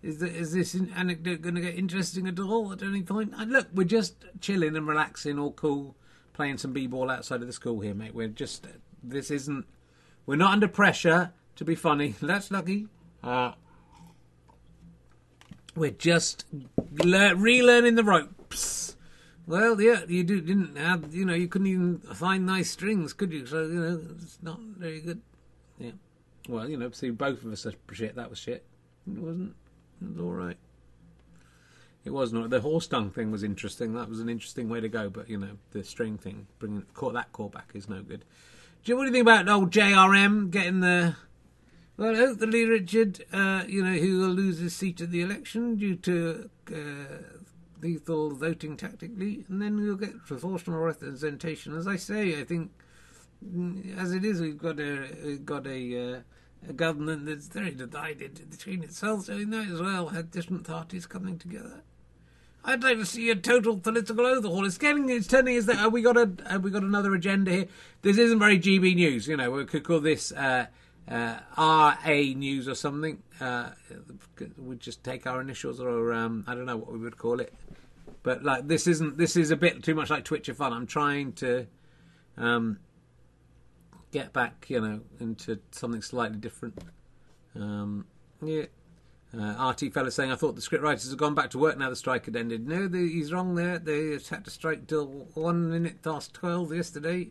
Is, 0.02 0.18
the, 0.18 0.28
is 0.28 0.52
this 0.52 0.76
anecdote 0.96 1.42
going 1.42 1.54
to 1.54 1.60
get 1.60 1.76
interesting 1.76 2.28
at 2.28 2.38
all 2.38 2.72
at 2.72 2.82
any 2.82 3.02
point? 3.02 3.32
And 3.36 3.52
look, 3.52 3.68
we're 3.72 3.84
just 3.84 4.24
chilling 4.40 4.76
and 4.76 4.86
relaxing, 4.86 5.38
all 5.38 5.52
cool, 5.52 5.96
playing 6.38 6.56
some 6.56 6.72
b-ball 6.72 7.10
outside 7.10 7.40
of 7.40 7.48
the 7.48 7.52
school 7.52 7.80
here, 7.80 7.94
mate. 7.94 8.14
We're 8.14 8.28
just 8.28 8.64
this 9.02 9.28
isn't. 9.28 9.66
We're 10.24 10.36
not 10.36 10.52
under 10.52 10.68
pressure 10.68 11.32
to 11.56 11.64
be 11.64 11.74
funny. 11.74 12.14
That's 12.22 12.52
lucky. 12.52 12.86
Uh, 13.24 13.52
we're 15.74 15.90
just 15.90 16.46
le- 16.52 17.34
relearning 17.34 17.96
the 17.96 18.04
ropes. 18.04 18.96
Well, 19.48 19.80
yeah, 19.80 20.02
you 20.06 20.22
do, 20.22 20.40
didn't 20.40 20.76
have, 20.76 21.12
you 21.12 21.24
know, 21.24 21.34
you 21.34 21.48
couldn't 21.48 21.66
even 21.66 21.98
find 21.98 22.46
nice 22.46 22.70
strings, 22.70 23.12
could 23.12 23.32
you? 23.32 23.44
So, 23.44 23.62
you 23.62 23.80
know, 23.80 24.00
it's 24.22 24.38
not 24.40 24.60
very 24.60 25.00
good. 25.00 25.20
Yeah. 25.78 25.92
Well, 26.48 26.68
you 26.68 26.76
know, 26.76 26.90
see, 26.92 27.10
both 27.10 27.42
of 27.44 27.52
us 27.52 27.66
are 27.66 27.72
shit. 27.90 28.14
That 28.14 28.30
was 28.30 28.38
shit. 28.38 28.64
It 29.10 29.18
wasn't. 29.18 29.56
It 30.00 30.08
was 30.08 30.20
all 30.20 30.32
right. 30.32 30.56
It 32.08 32.14
was 32.14 32.32
not. 32.32 32.48
The 32.48 32.62
horse 32.62 32.86
dung 32.86 33.10
thing 33.10 33.30
was 33.30 33.42
interesting. 33.42 33.92
That 33.92 34.08
was 34.08 34.18
an 34.18 34.30
interesting 34.30 34.70
way 34.70 34.80
to 34.80 34.88
go, 34.88 35.10
but, 35.10 35.28
you 35.28 35.36
know, 35.36 35.58
the 35.72 35.84
string 35.84 36.16
thing, 36.16 36.46
bringing 36.58 36.86
that 37.12 37.32
callback 37.34 37.74
is 37.74 37.86
no 37.86 38.00
good. 38.00 38.24
Do 38.82 38.92
you, 38.92 38.96
what 38.96 39.02
do 39.02 39.08
you 39.08 39.12
think 39.12 39.24
about 39.24 39.46
old 39.46 39.70
JRM 39.70 40.50
getting 40.50 40.80
the. 40.80 41.16
Well, 41.98 42.14
hopefully, 42.14 42.64
Richard, 42.64 43.26
uh, 43.30 43.64
you 43.68 43.84
know, 43.84 43.92
who 43.92 44.20
will 44.20 44.30
lose 44.30 44.58
his 44.58 44.74
seat 44.74 45.02
at 45.02 45.10
the 45.10 45.20
election 45.20 45.76
due 45.76 45.96
to 45.96 46.48
uh, 46.72 47.18
lethal 47.82 48.34
voting 48.34 48.78
tactically, 48.78 49.44
and 49.50 49.60
then 49.60 49.76
we'll 49.76 49.96
get 49.96 50.24
proportional 50.24 50.80
representation. 50.80 51.76
As 51.76 51.86
I 51.86 51.96
say, 51.96 52.40
I 52.40 52.44
think 52.44 52.70
as 53.98 54.12
it 54.12 54.24
is, 54.24 54.40
we've 54.40 54.56
got 54.56 54.80
a 54.80 55.10
we've 55.22 55.44
got 55.44 55.66
a, 55.66 56.14
uh, 56.14 56.20
a 56.66 56.72
government 56.72 57.26
that's 57.26 57.48
very 57.48 57.72
divided 57.72 58.48
between 58.48 58.82
itself. 58.82 59.26
So 59.26 59.36
we 59.36 59.44
might 59.44 59.68
as 59.68 59.82
well 59.82 60.08
have 60.08 60.30
different 60.30 60.66
parties 60.66 61.04
coming 61.04 61.38
together. 61.38 61.82
I'd 62.64 62.82
like 62.82 62.98
to 62.98 63.06
see 63.06 63.30
a 63.30 63.36
total 63.36 63.78
political 63.78 64.26
overhaul. 64.26 64.66
It's 64.66 64.78
getting, 64.78 65.08
it's 65.08 65.26
turning. 65.26 65.54
Is 65.54 65.66
that 65.66 65.76
have 65.76 65.92
we 65.92 66.02
got 66.02 66.16
a 66.16 66.30
have 66.48 66.64
we 66.64 66.70
got 66.70 66.82
another 66.82 67.14
agenda 67.14 67.50
here? 67.50 67.66
This 68.02 68.18
isn't 68.18 68.38
very 68.38 68.58
GB 68.58 68.94
news. 68.94 69.26
You 69.26 69.36
know, 69.36 69.50
we 69.50 69.64
could 69.64 69.84
call 69.84 70.00
this 70.00 70.32
uh, 70.32 70.66
uh, 71.08 71.38
RA 71.56 72.20
news 72.34 72.68
or 72.68 72.74
something. 72.74 73.22
Uh, 73.40 73.70
we'd 74.58 74.80
just 74.80 75.02
take 75.02 75.26
our 75.26 75.40
initials, 75.40 75.80
or 75.80 76.12
um, 76.12 76.44
I 76.46 76.54
don't 76.54 76.66
know 76.66 76.76
what 76.76 76.92
we 76.92 76.98
would 76.98 77.16
call 77.16 77.40
it. 77.40 77.54
But 78.22 78.44
like 78.44 78.68
this 78.68 78.86
isn't. 78.86 79.16
This 79.16 79.36
is 79.36 79.50
a 79.50 79.56
bit 79.56 79.82
too 79.82 79.94
much 79.94 80.10
like 80.10 80.24
Twitcher 80.24 80.54
fun. 80.54 80.72
I'm 80.72 80.86
trying 80.86 81.32
to 81.34 81.66
um, 82.36 82.78
get 84.10 84.32
back, 84.32 84.66
you 84.68 84.80
know, 84.80 85.00
into 85.20 85.60
something 85.70 86.02
slightly 86.02 86.38
different. 86.38 86.78
Um, 87.54 88.06
yeah. 88.42 88.66
Uh, 89.36 89.72
RT 89.72 89.92
fella 89.92 90.10
saying, 90.10 90.32
I 90.32 90.36
thought 90.36 90.54
the 90.54 90.62
script 90.62 90.82
writers 90.82 91.10
had 91.10 91.18
gone 91.18 91.34
back 91.34 91.50
to 91.50 91.58
work 91.58 91.76
now 91.76 91.90
the 91.90 91.96
strike 91.96 92.24
had 92.24 92.36
ended. 92.36 92.66
No, 92.66 92.88
he's 92.88 93.32
wrong 93.32 93.54
there. 93.54 93.78
They 93.78 94.12
had 94.12 94.44
to 94.44 94.50
strike 94.50 94.86
till 94.86 95.26
one 95.34 95.70
minute 95.70 96.02
past 96.02 96.32
12 96.32 96.74
yesterday. 96.74 97.30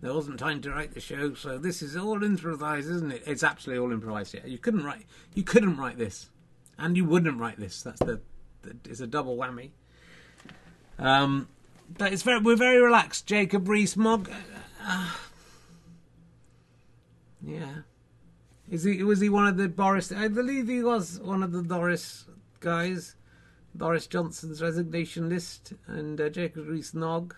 There 0.00 0.14
wasn't 0.14 0.38
time 0.38 0.60
to 0.62 0.70
write 0.70 0.94
the 0.94 1.00
show, 1.00 1.34
so 1.34 1.58
this 1.58 1.82
is 1.82 1.96
all 1.96 2.22
improvised, 2.22 2.88
isn't 2.88 3.10
it? 3.10 3.22
It's 3.26 3.42
absolutely 3.42 3.84
all 3.84 3.92
improvised. 3.92 4.34
Yeah, 4.34 4.46
you 4.46 4.58
couldn't 4.58 4.84
write. 4.84 5.06
You 5.34 5.42
couldn't 5.42 5.76
write 5.76 5.98
this, 5.98 6.30
and 6.78 6.96
you 6.96 7.04
wouldn't 7.04 7.40
write 7.40 7.58
this. 7.58 7.82
That's 7.82 7.98
the. 7.98 8.20
the 8.62 8.76
it's 8.88 9.00
a 9.00 9.08
double 9.08 9.36
whammy. 9.36 9.70
Um, 11.00 11.48
but 11.96 12.12
it's 12.12 12.22
very. 12.22 12.38
We're 12.38 12.54
very 12.54 12.80
relaxed. 12.80 13.26
Jacob 13.26 13.68
Rees-Mogg. 13.68 14.30
Uh, 14.86 15.10
yeah. 17.42 17.78
Is 18.70 18.84
he 18.84 19.02
was 19.02 19.20
he 19.20 19.28
one 19.28 19.46
of 19.46 19.56
the 19.56 19.68
Boris? 19.68 20.12
I 20.12 20.28
believe 20.28 20.68
he 20.68 20.82
was 20.82 21.20
one 21.20 21.42
of 21.42 21.52
the 21.52 21.62
Doris 21.62 22.26
guys. 22.60 23.16
Boris 23.74 24.06
Johnson's 24.06 24.60
resignation 24.60 25.28
list 25.28 25.72
and 25.86 26.20
uh, 26.20 26.28
Jacob 26.28 26.68
Rees-Mogg. 26.68 27.34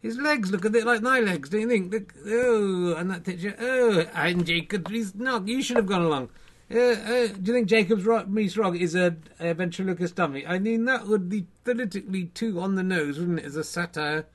His 0.00 0.16
legs 0.16 0.50
look 0.50 0.64
a 0.64 0.70
bit 0.70 0.84
like 0.84 1.02
my 1.02 1.20
legs, 1.20 1.48
don't 1.48 1.62
you 1.62 1.68
think? 1.68 1.92
Look, 1.92 2.14
oh, 2.26 2.94
and 2.94 3.10
that 3.10 3.24
picture. 3.24 3.56
Oh, 3.58 4.06
I'm 4.14 4.44
Jacob 4.44 4.88
Rees-Mogg. 4.88 5.48
You 5.48 5.62
should 5.62 5.76
have 5.76 5.86
gone 5.86 6.02
along. 6.02 6.28
Uh, 6.72 6.78
uh, 6.78 7.26
do 7.28 7.52
you 7.52 7.52
think 7.52 7.68
Jacob's 7.68 8.06
Rees-Mogg 8.06 8.80
is 8.80 8.94
a, 8.94 9.16
a 9.40 9.54
ventriloquist 9.54 10.14
dummy? 10.14 10.46
I 10.46 10.58
mean, 10.58 10.86
that 10.86 11.06
would 11.06 11.28
be 11.28 11.46
politically 11.64 12.26
too 12.26 12.60
on 12.60 12.76
the 12.76 12.82
nose, 12.82 13.18
wouldn't 13.18 13.40
it, 13.40 13.44
as 13.44 13.56
a 13.56 13.64
satire? 13.64 14.26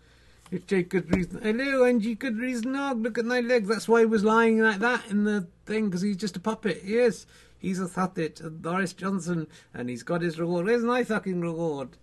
If 0.49 0.65
Jacob 0.65 1.13
Rees, 1.13 1.27
hello, 1.43 1.83
and 1.83 2.01
Jacob 2.01 2.37
Rees-Mogg, 2.37 3.01
look 3.01 3.17
at 3.17 3.25
my 3.25 3.41
legs. 3.41 3.67
That's 3.67 3.87
why 3.87 4.01
he 4.01 4.05
was 4.05 4.23
lying 4.23 4.61
like 4.61 4.79
that 4.79 5.05
in 5.09 5.25
the 5.25 5.47
thing, 5.65 5.85
because 5.85 6.01
he's 6.01 6.15
just 6.15 6.37
a 6.37 6.39
puppet. 6.39 6.83
Yes, 6.85 7.25
he's 7.57 7.81
a 7.81 7.87
puppet, 7.87 8.39
Boris 8.61 8.93
Johnson, 8.93 9.47
and 9.73 9.89
he's 9.89 10.03
got 10.03 10.21
his 10.21 10.39
reward. 10.39 10.65
Where's 10.65 10.83
my 10.83 11.03
fucking 11.03 11.41
reward? 11.41 11.97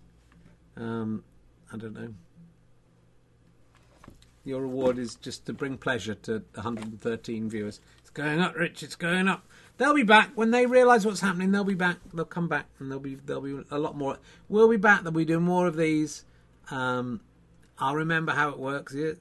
Um, 0.77 1.23
I 1.73 1.77
don't 1.77 1.93
know. 1.93 2.13
Your 4.43 4.61
reward 4.61 4.99
is 4.99 5.15
just 5.15 5.47
to 5.47 5.53
bring 5.53 5.77
pleasure 5.77 6.13
to 6.13 6.43
113 6.53 7.49
viewers. 7.49 7.79
It's 7.97 8.11
going 8.11 8.39
up, 8.39 8.55
Rich. 8.55 8.83
It's 8.83 8.95
going 8.95 9.27
up. 9.27 9.47
They'll 9.77 9.95
be 9.95 10.03
back 10.03 10.33
when 10.35 10.51
they 10.51 10.67
realise 10.67 11.03
what's 11.03 11.21
happening. 11.21 11.51
They'll 11.51 11.63
be 11.63 11.73
back. 11.73 11.97
They'll 12.13 12.25
come 12.25 12.47
back, 12.47 12.67
and 12.77 12.91
there'll 12.91 13.01
be 13.01 13.15
there'll 13.15 13.41
be 13.41 13.63
a 13.71 13.79
lot 13.79 13.97
more. 13.97 14.19
We'll 14.47 14.69
be 14.69 14.77
back. 14.77 15.01
They'll 15.01 15.11
be 15.11 15.25
doing 15.25 15.43
more 15.43 15.65
of 15.65 15.75
these. 15.75 16.25
Um, 16.69 17.21
I'll 17.79 17.95
remember 17.95 18.31
how 18.31 18.49
it 18.49 18.59
works, 18.59 18.93
yeah, 18.93 19.13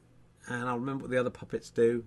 and 0.48 0.68
I'll 0.68 0.78
remember 0.78 1.02
what 1.04 1.10
the 1.10 1.18
other 1.18 1.30
puppets 1.30 1.70
do. 1.70 2.04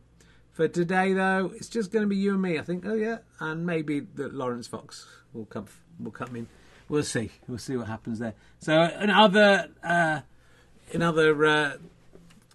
For 0.51 0.67
today, 0.67 1.13
though, 1.13 1.51
it's 1.55 1.69
just 1.69 1.91
going 1.91 2.03
to 2.03 2.09
be 2.09 2.15
you 2.15 2.33
and 2.33 2.41
me. 2.41 2.57
I 2.57 2.63
think. 2.63 2.85
Oh 2.85 2.95
yeah, 2.95 3.19
and 3.39 3.65
maybe 3.65 3.99
the 3.99 4.27
Laurence 4.29 4.67
Fox 4.67 5.07
will 5.33 5.45
come. 5.45 5.67
Will 5.99 6.11
come 6.11 6.35
in. 6.35 6.47
We'll 6.89 7.03
see. 7.03 7.31
We'll 7.47 7.57
see 7.57 7.75
what 7.75 7.87
happens 7.87 8.19
there. 8.19 8.33
So, 8.59 8.83
in 8.83 9.09
other, 9.09 9.67
uh, 9.83 10.21
in 10.91 11.01
other 11.01 11.45
uh, 11.45 11.73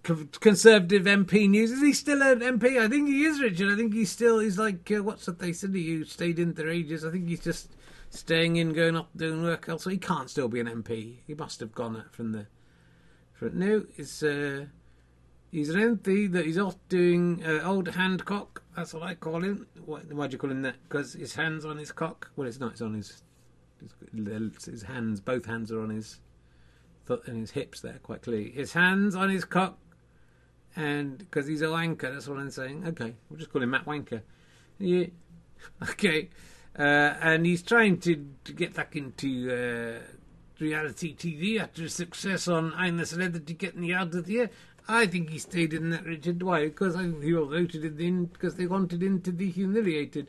Conservative 0.02 1.04
MP 1.04 1.48
news, 1.48 1.70
is 1.70 1.80
he 1.80 1.92
still 1.92 2.22
an 2.22 2.40
MP? 2.40 2.76
I 2.80 2.88
think 2.88 3.08
he 3.08 3.24
is, 3.24 3.40
Richard. 3.40 3.72
I 3.72 3.76
think 3.76 3.94
he's 3.94 4.10
still. 4.10 4.40
He's 4.40 4.58
like, 4.58 4.90
uh, 4.90 5.02
what's 5.02 5.26
that 5.26 5.38
they 5.38 5.52
said? 5.52 5.74
You 5.74 6.04
stayed 6.04 6.40
in 6.40 6.54
for 6.54 6.68
ages. 6.68 7.04
I 7.04 7.12
think 7.12 7.28
he's 7.28 7.40
just 7.40 7.70
staying 8.10 8.56
in, 8.56 8.72
going 8.72 8.96
up, 8.96 9.10
doing 9.16 9.44
work 9.44 9.68
elsewhere. 9.68 9.92
He 9.92 9.98
can't 9.98 10.28
still 10.28 10.48
be 10.48 10.58
an 10.58 10.66
MP. 10.66 11.18
He 11.24 11.34
must 11.34 11.60
have 11.60 11.72
gone 11.72 12.04
from 12.10 12.32
the 12.32 12.46
but 13.42 13.54
no, 13.54 13.84
it's 13.96 14.22
uh, 14.22 14.66
he's 15.50 15.68
an 15.68 15.98
MP 15.98 16.30
that 16.30 16.46
he's 16.46 16.58
off 16.58 16.76
doing 16.88 17.42
uh, 17.44 17.60
old 17.64 17.88
Hancock. 17.88 18.62
That's 18.76 18.94
what 18.94 19.02
I 19.02 19.16
call 19.16 19.42
him. 19.42 19.66
Why 19.84 20.00
do 20.00 20.32
you 20.32 20.38
call 20.38 20.52
him 20.52 20.62
that? 20.62 20.76
Because 20.84 21.14
his 21.14 21.34
hands 21.34 21.64
on 21.64 21.76
his 21.76 21.90
cock. 21.90 22.30
Well, 22.36 22.46
it's 22.46 22.60
not. 22.60 22.72
It's 22.72 22.82
on 22.82 22.94
his 22.94 23.24
his, 23.80 24.64
his 24.64 24.82
hands. 24.84 25.20
Both 25.20 25.46
hands 25.46 25.72
are 25.72 25.82
on 25.82 25.90
his 25.90 26.20
and 27.08 27.40
his 27.40 27.50
hips. 27.50 27.80
There, 27.80 27.98
quite 28.00 28.22
clearly. 28.22 28.52
His 28.52 28.74
hands 28.74 29.16
on 29.16 29.28
his 29.28 29.44
cock, 29.44 29.76
and 30.76 31.18
because 31.18 31.48
he's 31.48 31.62
a 31.62 31.66
wanker. 31.66 32.12
That's 32.12 32.28
what 32.28 32.38
I'm 32.38 32.50
saying. 32.50 32.86
Okay, 32.86 33.16
we'll 33.28 33.40
just 33.40 33.52
call 33.52 33.60
him 33.60 33.70
Matt 33.70 33.86
Wanker. 33.86 34.22
Yeah. 34.78 35.06
Okay. 35.80 36.28
Uh, 36.76 37.14
and 37.20 37.46
he's 37.46 37.62
trying 37.62 37.98
to, 37.98 38.26
to 38.42 38.52
get 38.52 38.74
back 38.74 38.96
into 38.96 39.48
uh, 39.48 40.00
reality 40.58 41.14
TV 41.14 41.60
after 41.60 41.82
his 41.82 41.94
success 41.94 42.48
on 42.48 42.72
I'm 42.76 42.96
the 42.96 43.06
Celebrity 43.06 43.54
Getting 43.54 43.80
Me 43.80 43.92
Out 43.92 44.14
of 44.14 44.26
Here. 44.26 44.50
I 44.88 45.06
think 45.06 45.30
he 45.30 45.38
stayed 45.38 45.72
in 45.72 45.90
that 45.90 46.04
Richard 46.04 46.42
Why? 46.42 46.64
Because 46.64 46.96
I 46.96 47.02
think 47.02 47.22
he 47.22 47.32
voted 47.32 47.84
it 47.84 48.00
in 48.00 48.26
because 48.26 48.56
they 48.56 48.66
wanted 48.66 49.02
him 49.02 49.20
to 49.22 49.32
be 49.32 49.50
humiliated. 49.50 50.28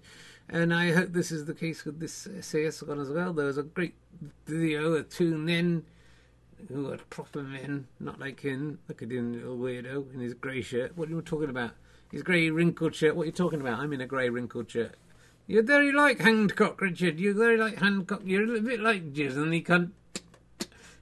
And 0.50 0.74
I 0.74 0.92
hope 0.92 1.14
this 1.14 1.32
is 1.32 1.46
the 1.46 1.54
case 1.54 1.86
with 1.86 2.00
this 2.00 2.28
SAS 2.42 2.84
one 2.84 3.00
as 3.00 3.10
well. 3.10 3.34
There 3.34 3.46
was 3.46 3.58
a 3.58 3.64
great 3.64 3.96
video 4.46 4.94
of 4.94 5.10
two 5.10 5.38
men 5.38 5.84
who 6.68 6.92
are 6.92 6.98
proper 7.10 7.42
men, 7.42 7.88
not 8.00 8.20
like 8.20 8.42
him. 8.42 8.80
Look 8.88 9.02
at 9.02 9.12
him, 9.12 9.34
little 9.34 9.58
weirdo, 9.58 10.14
in 10.14 10.20
his 10.20 10.34
grey 10.34 10.62
shirt. 10.62 10.98
What 10.98 11.10
are 11.10 11.12
you 11.12 11.22
talking 11.22 11.50
about? 11.50 11.72
His 12.12 12.24
grey 12.24 12.50
wrinkled 12.50 12.94
shirt. 12.96 13.16
What 13.16 13.24
are 13.24 13.26
you 13.28 13.32
talking 13.32 13.62
about? 13.62 13.80
I'm 13.80 13.94
in 13.94 14.02
a 14.02 14.06
grey 14.06 14.30
wrinkled 14.30 14.70
shirt. 14.70 14.96
You're 15.48 15.64
very 15.64 15.92
like 15.92 16.20
Hancock, 16.20 16.80
Richard. 16.80 17.20
You're 17.20 17.34
very 17.34 17.58
like 17.58 17.80
Hancock. 17.80 18.22
You're 18.24 18.44
a 18.44 18.48
little 18.48 18.62
bit 18.62 18.80
like 18.80 19.16
he 19.16 19.24
cunt. 19.24 19.92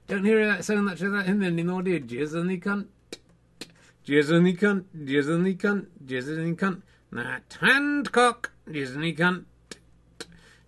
Don't 0.08 0.24
hear 0.24 0.46
that 0.46 0.64
so 0.64 0.76
much 0.82 1.00
of 1.00 1.12
that 1.12 1.26
him 1.26 1.42
anymore, 1.42 1.82
do 1.82 1.92
you? 1.92 2.00
Jizz 2.00 2.34
and 2.34 2.50
he 2.50 2.58
cunt. 2.58 2.86
Jizz 4.06 4.30
and 4.30 4.46
he 4.46 4.54
cunt. 4.54 4.84
Jizz 4.96 5.28
and 5.28 5.46
he 5.46 5.54
cunt. 5.54 5.86
Jizz 6.04 6.28
and 6.28 6.46
he 6.46 6.52
cunt. 6.54 6.82
Nat 7.12 7.58
Hancock. 7.60 8.50
Jizz 8.68 8.94
and 8.94 9.04
he 9.04 9.14
cunt. 9.14 9.44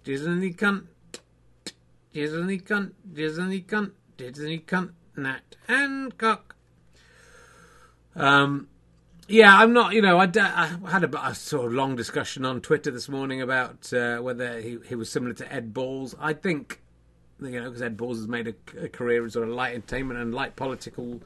Jizz 0.04 0.26
and 0.26 0.42
he 0.42 0.52
cunt. 0.52 0.84
Jizz 2.14 2.34
and 2.34 2.50
he 2.50 2.58
cunt. 2.58 2.92
Jizz 3.12 3.38
and 3.38 3.52
he 3.52 3.60
cunt. 3.62 3.90
Jizz 4.16 4.38
and 4.38 4.48
he 4.48 4.58
cunt. 4.58 4.92
Nat 5.16 5.56
Hancock. 5.66 6.54
Um, 8.14 8.68
yeah, 9.26 9.56
I'm 9.56 9.72
not. 9.72 9.94
You 9.94 10.02
know, 10.02 10.18
I, 10.18 10.30
I 10.34 10.90
had 10.90 11.04
a, 11.04 11.26
a, 11.26 11.34
sort 11.34 11.66
of 11.66 11.72
long 11.72 11.96
discussion 11.96 12.44
on 12.44 12.60
Twitter 12.60 12.90
this 12.90 13.08
morning 13.08 13.40
about 13.40 13.92
uh, 13.92 14.18
whether 14.18 14.60
he, 14.60 14.78
he 14.86 14.94
was 14.94 15.10
similar 15.10 15.34
to 15.34 15.52
Ed 15.52 15.74
Balls. 15.74 16.14
I 16.20 16.34
think 16.34 16.80
you 17.40 17.60
know, 17.60 17.64
because 17.64 17.82
Ed 17.82 17.96
Balls 17.96 18.18
has 18.18 18.28
made 18.28 18.48
a, 18.48 18.84
a, 18.84 18.88
career 18.88 19.24
in 19.24 19.30
sort 19.30 19.48
of 19.48 19.54
light 19.54 19.74
entertainment 19.74 20.20
and 20.20 20.34
light 20.34 20.56
political, 20.56 21.20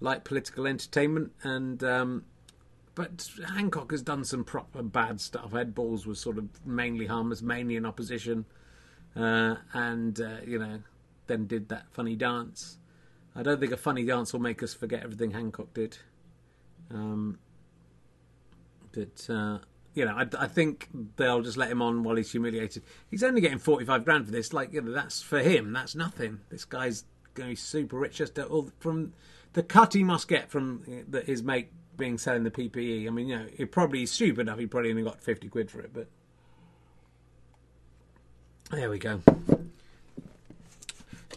light 0.00 0.24
political 0.24 0.66
entertainment, 0.66 1.32
and 1.42 1.82
um, 1.82 2.24
but 2.94 3.28
Hancock 3.54 3.90
has 3.90 4.02
done 4.02 4.24
some 4.24 4.44
proper 4.44 4.82
bad 4.82 5.20
stuff. 5.20 5.54
Ed 5.54 5.74
Balls 5.74 6.06
was 6.06 6.20
sort 6.20 6.38
of 6.38 6.48
mainly 6.66 7.06
harmless, 7.06 7.42
mainly 7.42 7.76
in 7.76 7.86
opposition, 7.86 8.44
uh, 9.14 9.56
and 9.72 10.20
uh, 10.20 10.38
you 10.46 10.58
know, 10.58 10.80
then 11.26 11.46
did 11.46 11.68
that 11.68 11.86
funny 11.92 12.16
dance. 12.16 12.78
I 13.34 13.42
don't 13.42 13.60
think 13.60 13.72
a 13.72 13.76
funny 13.76 14.04
dance 14.04 14.32
will 14.32 14.40
make 14.40 14.62
us 14.62 14.72
forget 14.72 15.02
everything 15.02 15.32
Hancock 15.32 15.74
did. 15.74 15.98
Um, 16.90 17.38
but 18.92 19.28
uh, 19.28 19.58
you 19.96 20.04
know, 20.04 20.12
I, 20.12 20.26
I, 20.38 20.46
think 20.46 20.88
they'll 21.16 21.40
just 21.40 21.56
let 21.56 21.70
him 21.70 21.80
on 21.80 22.04
while 22.04 22.16
he's 22.16 22.30
humiliated. 22.30 22.82
He's 23.10 23.22
only 23.22 23.40
getting 23.40 23.58
forty-five 23.58 24.04
grand 24.04 24.26
for 24.26 24.30
this. 24.30 24.52
Like, 24.52 24.72
you 24.72 24.82
know, 24.82 24.92
that's 24.92 25.22
for 25.22 25.40
him. 25.40 25.72
That's 25.72 25.94
nothing. 25.94 26.40
This 26.50 26.66
guy's 26.66 27.04
going 27.34 27.48
to 27.48 27.52
be 27.52 27.56
super 27.56 27.98
rich 27.98 28.16
just 28.16 28.34
to, 28.34 28.72
from 28.78 29.14
the 29.54 29.62
cut 29.62 29.94
he 29.94 30.04
must 30.04 30.28
get 30.28 30.50
from 30.50 31.04
the, 31.08 31.22
his 31.22 31.42
mate 31.42 31.70
being 31.96 32.18
selling 32.18 32.44
the 32.44 32.50
PPE. 32.50 33.06
I 33.06 33.10
mean, 33.10 33.28
you 33.28 33.38
know, 33.38 33.46
he 33.56 33.64
probably 33.64 34.02
is 34.02 34.12
stupid 34.12 34.42
enough. 34.42 34.58
He 34.58 34.66
probably 34.66 34.90
only 34.90 35.02
got 35.02 35.22
fifty 35.22 35.48
quid 35.48 35.70
for 35.70 35.80
it, 35.80 35.90
but 35.94 36.08
there 38.70 38.90
we 38.90 38.98
go. 38.98 39.22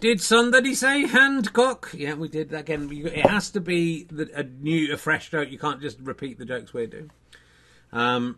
Did 0.01 0.19
somebody 0.19 0.75
say 0.75 1.07
Hancock? 1.07 1.91
Yeah, 1.93 2.15
we 2.15 2.27
did. 2.27 2.49
that 2.49 2.61
Again, 2.61 2.89
it 2.91 3.25
has 3.25 3.51
to 3.51 3.61
be 3.61 4.05
a 4.33 4.43
new, 4.43 4.93
a 4.93 4.97
fresh 4.97 5.31
joke. 5.31 5.49
You 5.49 5.59
can't 5.59 5.81
just 5.81 5.99
repeat 5.99 6.39
the 6.39 6.45
jokes 6.45 6.73
we 6.73 6.87
do. 6.87 7.09
Um, 7.91 8.37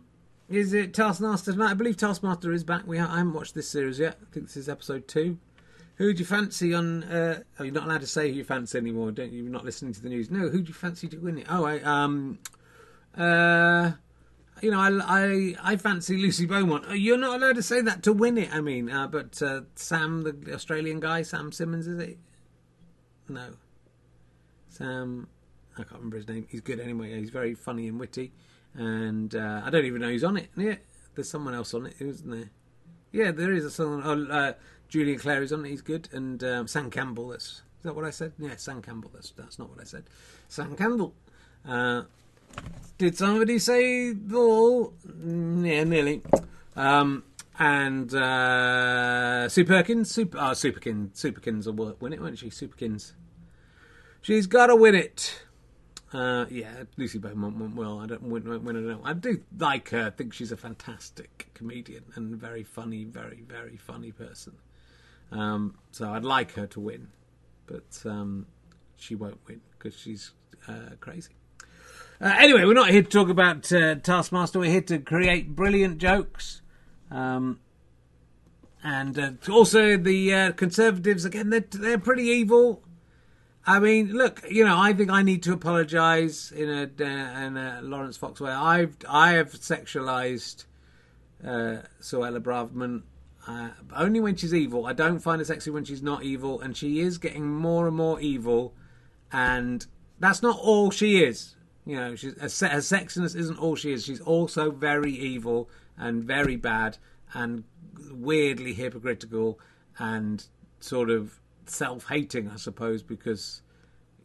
is 0.52 0.72
it 0.72 0.94
Taskmaster 0.94 1.52
tonight? 1.52 1.70
I 1.70 1.74
believe 1.74 1.96
Taskmaster 1.96 2.52
is 2.52 2.64
back. 2.64 2.86
We 2.86 2.98
ha- 2.98 3.10
I 3.12 3.18
haven't 3.18 3.32
watched 3.34 3.54
this 3.54 3.68
series 3.68 3.98
yet. 3.98 4.18
I 4.22 4.32
think 4.32 4.46
this 4.46 4.56
is 4.56 4.68
episode 4.68 5.08
two. 5.08 5.38
Who 5.96 6.12
do 6.12 6.18
you 6.20 6.24
fancy 6.24 6.74
on? 6.74 7.04
Uh, 7.04 7.42
oh, 7.58 7.64
you're 7.64 7.74
not 7.74 7.84
allowed 7.84 8.00
to 8.00 8.06
say 8.06 8.28
who 8.30 8.36
you 8.36 8.44
fancy 8.44 8.78
anymore, 8.78 9.10
don't 9.12 9.32
you? 9.32 9.42
You're 9.42 9.52
not 9.52 9.64
listening 9.64 9.92
to 9.92 10.02
the 10.02 10.08
news. 10.08 10.30
No, 10.30 10.48
who 10.48 10.62
do 10.62 10.68
you 10.68 10.74
fancy 10.74 11.06
to 11.08 11.18
win 11.18 11.38
it? 11.38 11.46
Oh, 11.48 11.64
I, 11.64 11.80
um, 11.80 12.38
Uh, 13.16 13.92
you 14.62 14.70
know, 14.70 14.80
I, 14.80 14.90
I, 15.02 15.54
I 15.62 15.76
fancy 15.76 16.16
Lucy 16.16 16.46
Beaumont. 16.46 16.88
Uh, 16.88 16.94
You're 16.94 17.18
not 17.18 17.40
allowed 17.40 17.56
to 17.56 17.62
say 17.62 17.80
that 17.82 18.02
to 18.04 18.12
win 18.12 18.38
it. 18.38 18.52
I 18.54 18.60
mean, 18.60 18.90
uh, 18.90 19.06
but 19.08 19.40
uh, 19.42 19.62
Sam, 19.74 20.22
the 20.22 20.54
Australian 20.54 21.00
guy, 21.00 21.22
Sam 21.22 21.52
Simmons, 21.52 21.86
is 21.86 21.98
it? 21.98 22.18
No, 23.28 23.50
Sam. 24.68 25.28
I 25.74 25.82
can't 25.84 25.92
remember 25.94 26.16
his 26.18 26.28
name. 26.28 26.46
He's 26.50 26.60
good 26.60 26.80
anyway. 26.80 27.18
He's 27.18 27.30
very 27.30 27.54
funny 27.54 27.88
and 27.88 27.98
witty, 27.98 28.32
and 28.74 29.34
uh, 29.34 29.62
I 29.64 29.70
don't 29.70 29.84
even 29.84 30.00
know 30.00 30.08
who's 30.08 30.24
on 30.24 30.36
it. 30.36 30.50
Yeah, 30.56 30.76
there's 31.14 31.28
someone 31.30 31.54
else 31.54 31.74
on 31.74 31.86
it, 31.86 31.94
isn't 32.00 32.30
there? 32.30 32.50
Yeah, 33.12 33.30
there 33.30 33.52
is 33.52 33.72
someone. 33.74 34.02
Oh, 34.04 34.32
uh, 34.32 34.52
Julian 34.88 35.18
Clary 35.18 35.44
is 35.44 35.52
on 35.52 35.64
it. 35.64 35.70
He's 35.70 35.82
good, 35.82 36.08
and 36.12 36.42
um, 36.44 36.66
Sam 36.66 36.90
Campbell. 36.90 37.28
That's 37.28 37.44
is 37.46 37.62
that 37.84 37.94
what 37.96 38.04
I 38.04 38.10
said? 38.10 38.32
Yeah, 38.38 38.56
Sam 38.56 38.80
Campbell. 38.82 39.10
That's 39.12 39.30
that's 39.32 39.58
not 39.58 39.68
what 39.70 39.80
I 39.80 39.84
said. 39.84 40.04
Sam 40.48 40.76
Campbell. 40.76 41.14
Uh, 41.66 42.02
did 42.98 43.16
somebody 43.16 43.58
say 43.58 44.14
all? 44.34 44.92
Mm, 45.06 45.66
Yeah, 45.66 45.84
nearly. 45.84 46.22
Um, 46.76 47.24
and 47.58 48.12
uh, 48.14 49.48
Sue 49.48 49.64
Perkins, 49.64 50.10
Super, 50.10 50.38
oh, 50.38 50.52
Superkins, 50.52 51.12
Superkins 51.12 51.66
will 51.66 51.96
win 52.00 52.12
it, 52.12 52.20
won't 52.20 52.38
she? 52.38 52.48
Superkins. 52.50 53.12
She's 54.22 54.46
got 54.46 54.66
to 54.68 54.76
win 54.76 54.94
it. 54.94 55.42
Uh, 56.12 56.44
yeah, 56.50 56.84
Lucy 56.96 57.18
Beaumont 57.18 57.74
well. 57.74 58.00
I 58.00 58.06
don't. 58.06 59.02
I 59.04 59.12
do 59.14 59.40
like 59.58 59.88
her. 59.90 60.06
I 60.06 60.10
think 60.10 60.34
she's 60.34 60.52
a 60.52 60.56
fantastic 60.56 61.48
comedian 61.54 62.04
and 62.14 62.36
very 62.36 62.64
funny, 62.64 63.04
very 63.04 63.42
very 63.46 63.76
funny 63.78 64.12
person. 64.12 64.54
Um, 65.30 65.78
so 65.90 66.10
I'd 66.10 66.24
like 66.24 66.52
her 66.52 66.66
to 66.66 66.80
win, 66.80 67.08
but 67.66 68.02
um, 68.04 68.46
she 68.96 69.14
won't 69.14 69.40
win 69.48 69.62
because 69.78 69.98
she's 69.98 70.32
uh, 70.68 70.96
crazy. 71.00 71.32
Uh, 72.20 72.34
anyway, 72.38 72.64
we're 72.64 72.74
not 72.74 72.90
here 72.90 73.02
to 73.02 73.08
talk 73.08 73.30
about 73.30 73.72
uh, 73.72 73.94
Taskmaster. 73.94 74.58
We're 74.58 74.70
here 74.70 74.82
to 74.82 74.98
create 74.98 75.56
brilliant 75.56 75.98
jokes. 75.98 76.60
Um, 77.10 77.60
and 78.84 79.18
uh, 79.18 79.30
also 79.50 79.96
the 79.96 80.34
uh, 80.34 80.52
Conservatives 80.52 81.24
again. 81.24 81.50
They're 81.50 81.64
they're 81.70 81.98
pretty 81.98 82.24
evil. 82.24 82.82
I 83.64 83.78
mean, 83.78 84.12
look, 84.12 84.42
you 84.50 84.64
know, 84.64 84.76
I 84.76 84.92
think 84.92 85.10
I 85.10 85.22
need 85.22 85.42
to 85.44 85.52
apologise 85.52 86.50
in 86.50 86.68
a 86.68 86.82
uh, 86.82 87.46
in 87.46 87.56
a 87.56 87.80
Laurence 87.82 88.16
Fox 88.16 88.40
way. 88.40 88.50
I've 88.50 88.96
I 89.08 89.32
have 89.32 89.52
sexualised 89.52 90.64
uh, 91.44 91.82
Suella 92.00 93.02
uh, 93.46 93.68
only 93.96 94.20
when 94.20 94.36
she's 94.36 94.54
evil. 94.54 94.86
I 94.86 94.92
don't 94.92 95.20
find 95.20 95.40
her 95.40 95.44
sexy 95.44 95.70
when 95.70 95.84
she's 95.84 96.02
not 96.02 96.24
evil, 96.24 96.60
and 96.60 96.76
she 96.76 97.00
is 97.00 97.18
getting 97.18 97.48
more 97.48 97.86
and 97.86 97.96
more 97.96 98.20
evil, 98.20 98.74
and 99.32 99.86
that's 100.18 100.42
not 100.42 100.58
all 100.58 100.90
she 100.90 101.22
is. 101.22 101.54
You 101.84 101.96
know, 101.96 102.14
she's, 102.14 102.34
her, 102.34 102.68
her 102.68 102.78
sexiness 102.78 103.36
isn't 103.36 103.58
all 103.58 103.76
she 103.76 103.92
is. 103.92 104.04
She's 104.04 104.20
also 104.20 104.70
very 104.70 105.12
evil 105.12 105.68
and 105.96 106.22
very 106.22 106.56
bad 106.56 106.98
and 107.34 107.64
weirdly 108.10 108.74
hypocritical 108.74 109.58
and 109.98 110.46
sort 110.80 111.10
of 111.10 111.40
self-hating, 111.66 112.48
I 112.48 112.56
suppose, 112.56 113.02
because 113.02 113.62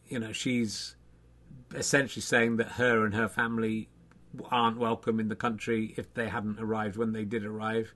you 0.08 0.18
know 0.18 0.32
she's 0.32 0.96
essentially 1.74 2.22
saying 2.22 2.56
that 2.56 2.72
her 2.72 3.04
and 3.04 3.14
her 3.14 3.28
family 3.28 3.88
aren't 4.50 4.78
welcome 4.78 5.20
in 5.20 5.28
the 5.28 5.36
country 5.36 5.94
if 5.96 6.12
they 6.14 6.28
hadn't 6.28 6.60
arrived 6.60 6.96
when 6.96 7.12
they 7.12 7.24
did 7.24 7.44
arrive. 7.44 7.94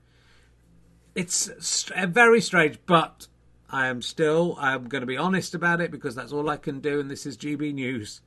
It's 1.15 1.89
very 2.07 2.41
strange, 2.41 2.79
but 2.85 3.27
I 3.69 3.87
am 3.87 4.01
still 4.01 4.55
I'm 4.59 4.87
going 4.87 5.01
to 5.01 5.07
be 5.07 5.17
honest 5.17 5.53
about 5.53 5.81
it 5.81 5.91
because 5.91 6.15
that's 6.15 6.33
all 6.33 6.49
I 6.49 6.57
can 6.57 6.79
do, 6.79 6.99
and 6.99 7.09
this 7.09 7.25
is 7.25 7.37
GB 7.37 7.73
News. 7.73 8.21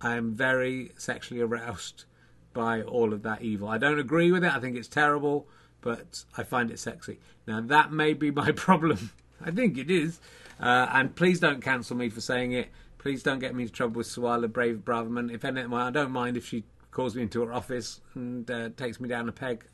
I 0.00 0.16
am 0.16 0.34
very 0.34 0.92
sexually 0.96 1.42
aroused 1.42 2.04
by 2.52 2.82
all 2.82 3.12
of 3.12 3.22
that 3.22 3.42
evil. 3.42 3.68
I 3.68 3.78
don't 3.78 3.98
agree 3.98 4.32
with 4.32 4.44
it. 4.44 4.54
I 4.54 4.60
think 4.60 4.76
it's 4.76 4.88
terrible, 4.88 5.46
but 5.80 6.24
I 6.36 6.42
find 6.42 6.70
it 6.70 6.78
sexy. 6.78 7.18
Now 7.46 7.60
that 7.60 7.92
may 7.92 8.14
be 8.14 8.30
my 8.30 8.52
problem. 8.56 9.10
I 9.44 9.50
think 9.50 9.78
it 9.78 9.90
is. 9.90 10.20
Uh, 10.60 10.88
and 10.92 11.16
please 11.16 11.40
don't 11.40 11.62
cancel 11.62 11.96
me 11.96 12.08
for 12.08 12.20
saying 12.20 12.52
it. 12.52 12.68
Please 12.98 13.22
don't 13.22 13.38
get 13.38 13.54
me 13.54 13.62
into 13.62 13.72
trouble 13.72 13.96
with 13.96 14.06
Suella 14.06 14.52
Brave 14.52 14.78
Braverman. 14.84 15.32
If 15.32 15.44
anything, 15.44 15.72
I 15.72 15.90
don't 15.90 16.10
mind 16.10 16.36
if 16.36 16.46
she 16.46 16.64
calls 16.90 17.14
me 17.14 17.22
into 17.22 17.42
her 17.42 17.52
office 17.52 18.00
and 18.14 18.50
uh, 18.50 18.70
takes 18.76 19.00
me 19.00 19.08
down 19.08 19.28
a 19.28 19.32
peg. 19.32 19.64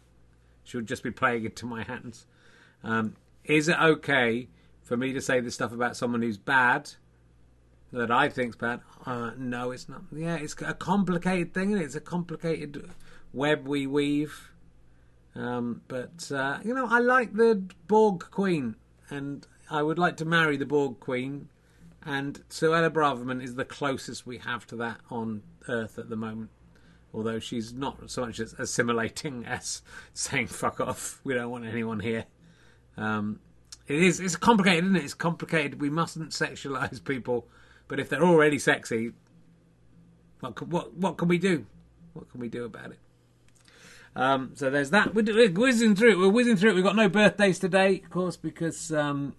She'll 0.63 0.83
just 0.83 1.03
be 1.03 1.11
playing 1.11 1.45
into 1.45 1.67
my 1.67 1.83
hands. 1.83 2.27
Um, 2.85 3.17
is 3.45 3.69
it 3.69 3.79
okay 3.81 4.49
for 4.83 4.97
me 4.97 5.13
to 5.13 5.21
say 5.21 5.41
this 5.41 5.55
stuff 5.55 5.73
about 5.73 5.97
someone 5.97 6.23
who's 6.23 6.39
bad? 6.39 6.93
that 7.93 8.11
I 8.11 8.29
think's 8.29 8.57
bad. 8.57 8.81
Uh, 9.05 9.31
no, 9.37 9.71
it's 9.71 9.89
not. 9.89 10.03
Yeah, 10.15 10.37
it's 10.37 10.55
a 10.61 10.75
complicated 10.75 11.55
thing, 11.55 11.73
and 11.73 11.81
it? 11.81 11.85
it's 11.85 11.95
a 11.95 12.01
complicated 12.01 12.91
web 13.33 13.67
we 13.67 13.87
weave. 13.87 14.51
Um, 15.35 15.83
but 15.89 16.31
uh, 16.33 16.59
you 16.65 16.75
know, 16.75 16.87
I 16.89 16.99
like 16.99 17.35
the 17.35 17.63
Borg 17.87 18.31
Queen, 18.31 18.77
and 19.11 19.47
I 19.71 19.83
would 19.83 19.99
like 19.99 20.17
to 20.19 20.25
marry 20.25 20.57
the 20.57 20.67
Borg 20.67 21.01
Queen. 21.01 21.49
And 22.05 22.41
Suella 22.49 22.89
Braverman 22.89 23.43
is 23.43 23.57
the 23.57 23.65
closest 23.65 24.27
we 24.27 24.39
have 24.39 24.67
to 24.69 24.77
that 24.77 25.01
on 25.11 25.43
Earth 25.69 25.99
at 25.99 26.09
the 26.09 26.17
moment. 26.17 26.51
Although 27.13 27.41
she's 27.41 27.73
not 27.73 28.11
so 28.11 28.27
much 28.27 28.39
as 28.39 28.53
assimilating 28.55 29.45
as 29.47 29.83
saying 30.15 30.49
"fuck 30.49 30.81
off," 30.81 31.21
we 31.25 31.35
don't 31.35 31.51
want 31.51 31.65
anyone 31.65 32.01
here. 32.01 32.27
Um, 32.97 33.41
it 33.89 34.03
is. 34.03 34.21
It's 34.21 34.37
complicated, 34.37 34.85
isn't 34.85 34.97
it? 34.97 35.05
It's 35.05 35.15
complicated. 35.15 35.81
We 35.81 35.91
mustn't 35.91 36.31
sexualize 36.31 37.03
people 37.03 37.49
but 37.89 38.01
if 38.01 38.09
they're 38.09 38.25
already 38.25 38.59
sexy, 38.59 39.13
what 40.41 40.57
can, 40.57 40.71
what 40.71 40.95
what 40.95 41.17
can 41.17 41.29
we 41.29 41.39
do? 41.39 41.67
What 42.15 42.31
can 42.31 42.41
we 42.41 42.49
do 42.49 42.65
about 42.65 42.93
it? 42.93 42.99
Um, 44.15 44.53
so 44.55 44.71
there's 44.71 44.91
that. 44.91 45.15
We're, 45.15 45.25
we're 45.25 45.51
whizzing 45.51 45.95
through 45.95 46.13
it. 46.13 46.19
We're 46.19 46.31
whizzing 46.31 46.57
through 46.57 46.71
it. 46.71 46.75
We've 46.75 46.85
got 46.85 46.97
no 46.97 47.09
birthdays 47.09 47.59
today, 47.59 48.01
of 48.03 48.11
course, 48.11 48.37
because 48.37 48.91
um, 48.93 49.35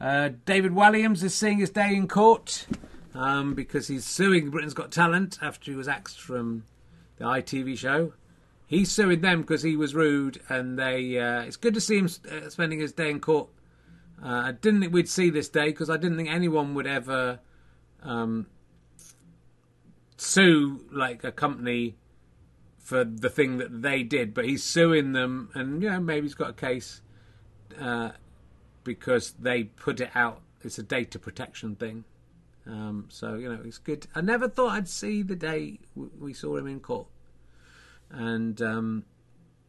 uh, 0.00 0.30
David 0.44 0.72
Walliams 0.72 1.22
is 1.22 1.34
seeing 1.34 1.58
his 1.58 1.70
day 1.70 1.94
in 1.94 2.08
court 2.08 2.66
um, 3.14 3.54
because 3.54 3.88
he's 3.88 4.04
suing 4.04 4.50
Britain's 4.50 4.74
Got 4.74 4.92
Talent 4.92 5.38
after 5.42 5.70
he 5.70 5.76
was 5.76 5.88
axed 5.88 6.20
from 6.20 6.64
the 7.16 7.24
ITV 7.24 7.76
show. 7.76 8.12
He's 8.66 8.90
suing 8.90 9.22
them 9.22 9.40
because 9.40 9.62
he 9.62 9.76
was 9.76 9.94
rude, 9.94 10.40
and 10.48 10.78
they. 10.78 11.18
Uh, 11.18 11.42
it's 11.42 11.56
good 11.56 11.74
to 11.74 11.80
see 11.80 11.98
him 11.98 12.08
uh, 12.30 12.50
spending 12.50 12.80
his 12.80 12.92
day 12.92 13.10
in 13.10 13.18
court. 13.18 13.48
Uh, 14.22 14.28
I 14.28 14.52
didn't 14.52 14.80
think 14.80 14.92
we'd 14.92 15.08
see 15.08 15.30
this 15.30 15.48
day 15.48 15.66
because 15.66 15.88
I 15.88 15.96
didn't 15.96 16.16
think 16.16 16.28
anyone 16.28 16.74
would 16.74 16.86
ever 16.86 17.40
um, 18.02 18.46
sue 20.16 20.84
like 20.92 21.24
a 21.24 21.32
company 21.32 21.96
for 22.78 23.04
the 23.04 23.30
thing 23.30 23.58
that 23.58 23.82
they 23.82 24.02
did, 24.02 24.34
but 24.34 24.44
he's 24.44 24.62
suing 24.62 25.12
them, 25.12 25.50
and 25.54 25.82
you 25.82 25.90
know 25.90 26.00
maybe 26.00 26.26
he's 26.26 26.34
got 26.34 26.50
a 26.50 26.54
case 26.54 27.00
uh, 27.80 28.10
because 28.88 29.32
they 29.32 29.64
put 29.64 30.00
it 30.00 30.10
out. 30.14 30.40
It's 30.62 30.78
a 30.78 30.82
data 30.82 31.18
protection 31.18 31.76
thing, 31.76 32.04
um, 32.66 33.06
so 33.10 33.34
you 33.34 33.52
know 33.52 33.60
it's 33.64 33.78
good. 33.78 34.06
I 34.14 34.22
never 34.22 34.48
thought 34.48 34.72
I'd 34.72 34.88
see 34.88 35.22
the 35.22 35.36
day 35.36 35.78
we 35.94 36.32
saw 36.32 36.56
him 36.56 36.66
in 36.66 36.80
court, 36.80 37.06
and 38.10 38.60
um, 38.62 39.04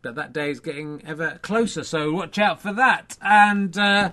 but 0.02 0.16
that 0.16 0.34
day 0.34 0.50
is 0.50 0.62
getting 0.62 1.04
ever 1.06 1.38
closer. 1.42 1.84
So 1.84 2.12
watch 2.14 2.40
out 2.40 2.62
for 2.62 2.74
that, 2.74 3.18
and. 3.22 3.78
Uh, 3.78 4.12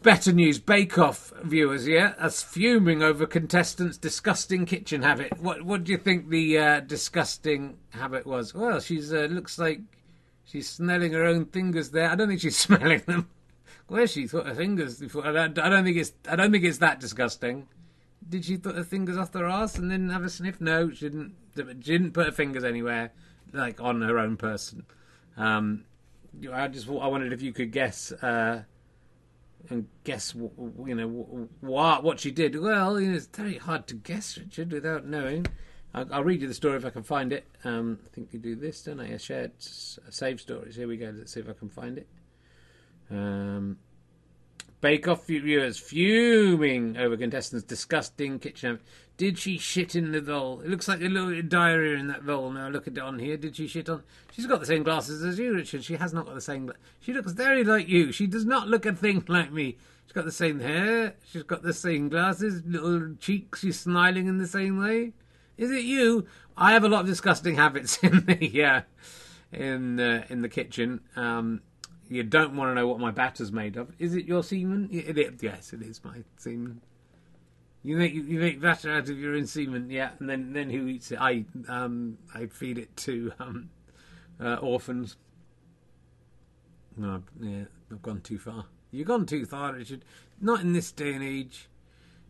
Better 0.00 0.32
news, 0.32 0.60
Bake 0.60 0.96
Off 0.96 1.32
viewers, 1.42 1.88
yeah, 1.88 2.14
as 2.20 2.40
fuming 2.40 3.02
over 3.02 3.26
contestants' 3.26 3.96
disgusting 3.98 4.64
kitchen 4.64 5.02
habit. 5.02 5.40
What 5.40 5.62
what 5.62 5.82
do 5.82 5.90
you 5.90 5.98
think 5.98 6.28
the 6.28 6.56
uh, 6.56 6.80
disgusting 6.80 7.78
habit 7.90 8.24
was? 8.24 8.54
Well, 8.54 8.78
she's 8.78 9.12
uh, 9.12 9.26
looks 9.28 9.58
like 9.58 9.80
she's 10.44 10.68
smelling 10.68 11.14
her 11.14 11.24
own 11.24 11.46
fingers 11.46 11.90
there. 11.90 12.08
I 12.08 12.14
don't 12.14 12.28
think 12.28 12.40
she's 12.40 12.56
smelling 12.68 13.02
them. 13.06 13.28
Where's 13.88 14.12
she 14.12 14.26
thought 14.26 14.46
her 14.46 14.54
fingers? 14.54 15.02
I 15.02 15.32
don't, 15.32 15.58
I 15.58 15.68
don't 15.68 15.84
think 15.84 15.96
it's 15.96 16.12
I 16.28 16.36
don't 16.36 16.52
think 16.52 16.64
it's 16.64 16.78
that 16.78 17.00
disgusting. 17.00 17.68
Did 18.28 18.44
she 18.44 18.58
put 18.58 18.76
her 18.76 18.84
fingers 18.84 19.16
off 19.16 19.32
her 19.32 19.46
ass 19.46 19.78
and 19.78 19.90
then 19.90 20.10
have 20.10 20.22
a 20.22 20.28
sniff? 20.28 20.60
No, 20.60 20.90
she 20.90 21.08
didn't. 21.08 21.34
She 21.56 21.92
didn't 21.92 22.12
put 22.12 22.26
her 22.26 22.32
fingers 22.32 22.64
anywhere, 22.64 23.12
like 23.52 23.80
on 23.80 24.02
her 24.02 24.18
own 24.18 24.36
person. 24.36 24.84
Um, 25.36 25.84
I 26.52 26.68
just 26.68 26.88
I 26.88 27.06
wondered 27.06 27.32
if 27.32 27.40
you 27.42 27.52
could 27.52 27.72
guess. 27.72 28.12
Uh, 28.12 28.64
and 29.70 29.86
guess 30.04 30.34
you 30.34 30.94
know 30.94 31.48
what 31.60 32.04
what 32.04 32.20
she 32.20 32.30
did. 32.30 32.60
Well, 32.60 33.00
you 33.00 33.10
know, 33.10 33.16
it's 33.16 33.26
very 33.26 33.58
hard 33.58 33.86
to 33.88 33.94
guess, 33.94 34.36
Richard, 34.38 34.72
without 34.72 35.06
knowing. 35.06 35.46
I'll, 35.94 36.06
I'll, 36.12 36.24
read 36.24 36.42
you 36.42 36.48
the 36.48 36.54
story 36.54 36.76
if 36.76 36.84
I 36.84 36.90
can 36.90 37.02
find 37.02 37.32
it. 37.32 37.46
Um, 37.64 37.98
I 38.04 38.08
think 38.14 38.28
you 38.32 38.38
do 38.38 38.54
this, 38.54 38.82
don't 38.82 39.00
I? 39.00 39.06
A 39.08 39.18
shared 39.18 39.52
save 39.58 40.40
stories. 40.40 40.76
Here 40.76 40.86
we 40.86 40.96
go. 40.96 41.12
Let's 41.16 41.32
see 41.32 41.40
if 41.40 41.48
I 41.48 41.54
can 41.54 41.70
find 41.70 41.98
it. 41.98 42.06
Um, 43.10 43.78
Bake 44.80 45.08
Off 45.08 45.26
viewers 45.26 45.78
fuming 45.78 46.96
over 46.96 47.16
contestants' 47.16 47.64
disgusting 47.64 48.38
kitchen. 48.38 48.78
Did 49.16 49.36
she 49.36 49.58
shit 49.58 49.96
in 49.96 50.12
the 50.12 50.22
bowl? 50.22 50.60
It 50.60 50.68
looks 50.68 50.86
like 50.86 51.00
a 51.00 51.06
little 51.06 51.42
diarrhea 51.42 51.96
in 51.96 52.06
that 52.06 52.24
bowl. 52.24 52.50
Now 52.52 52.68
look 52.68 52.86
at 52.86 52.92
it 52.96 53.00
on 53.00 53.18
here. 53.18 53.36
Did 53.36 53.56
she 53.56 53.66
shit 53.66 53.88
on? 53.88 54.04
She's 54.32 54.46
got 54.46 54.60
the 54.60 54.66
same 54.66 54.84
glasses 54.84 55.24
as 55.24 55.40
you, 55.40 55.52
Richard. 55.52 55.82
She 55.82 55.96
has 55.96 56.12
not 56.12 56.26
got 56.26 56.36
the 56.36 56.40
same. 56.40 56.66
But 56.66 56.76
she 57.00 57.12
looks 57.12 57.32
very 57.32 57.64
like 57.64 57.88
you. 57.88 58.12
She 58.12 58.28
does 58.28 58.44
not 58.44 58.68
look 58.68 58.86
a 58.86 58.92
thing 58.92 59.24
like 59.26 59.52
me. 59.52 59.76
She's 60.06 60.12
got 60.12 60.24
the 60.24 60.30
same 60.30 60.60
hair. 60.60 61.14
She's 61.28 61.42
got 61.42 61.62
the 61.62 61.74
same 61.74 62.08
glasses, 62.08 62.62
little 62.64 63.16
cheeks. 63.18 63.60
She's 63.60 63.80
smiling 63.80 64.28
in 64.28 64.38
the 64.38 64.46
same 64.46 64.78
way. 64.78 65.12
Is 65.56 65.72
it 65.72 65.82
you? 65.82 66.26
I 66.56 66.72
have 66.72 66.84
a 66.84 66.88
lot 66.88 67.00
of 67.00 67.06
disgusting 67.06 67.56
habits 67.56 67.98
in 68.04 68.24
the 68.24 68.64
uh, 68.64 68.80
in 69.52 69.98
uh, 69.98 70.24
in 70.28 70.42
the 70.42 70.48
kitchen. 70.48 71.00
Um, 71.16 71.62
you 72.08 72.22
don't 72.22 72.56
want 72.56 72.70
to 72.70 72.74
know 72.74 72.86
what 72.86 73.00
my 73.00 73.10
batter's 73.10 73.52
made 73.52 73.76
of. 73.76 73.92
Is 73.98 74.14
it 74.14 74.24
your 74.24 74.42
semen? 74.42 74.88
It, 74.90 75.18
it, 75.18 75.42
yes, 75.42 75.72
it 75.72 75.82
is 75.82 76.02
my 76.04 76.24
semen. 76.36 76.80
You 77.82 77.96
make 77.96 78.12
you 78.12 78.40
make 78.40 78.60
batter 78.60 78.92
out 78.92 79.08
of 79.08 79.18
your 79.18 79.34
own 79.34 79.46
semen, 79.46 79.90
yeah, 79.90 80.10
and 80.18 80.28
then 80.28 80.52
then 80.52 80.70
who 80.70 80.88
eats 80.88 81.12
it? 81.12 81.20
I 81.20 81.44
um 81.68 82.18
I 82.34 82.46
feed 82.46 82.78
it 82.78 82.96
to 82.98 83.32
um 83.38 83.70
uh, 84.40 84.54
orphans. 84.56 85.16
No, 86.96 87.22
yeah, 87.40 87.64
I've 87.90 88.02
gone 88.02 88.20
too 88.20 88.38
far. 88.38 88.66
You've 88.90 89.06
gone 89.06 89.26
too 89.26 89.46
far, 89.46 89.74
Richard. 89.74 90.04
Not 90.40 90.60
in 90.60 90.72
this 90.72 90.90
day 90.90 91.12
and 91.12 91.22
age. 91.22 91.68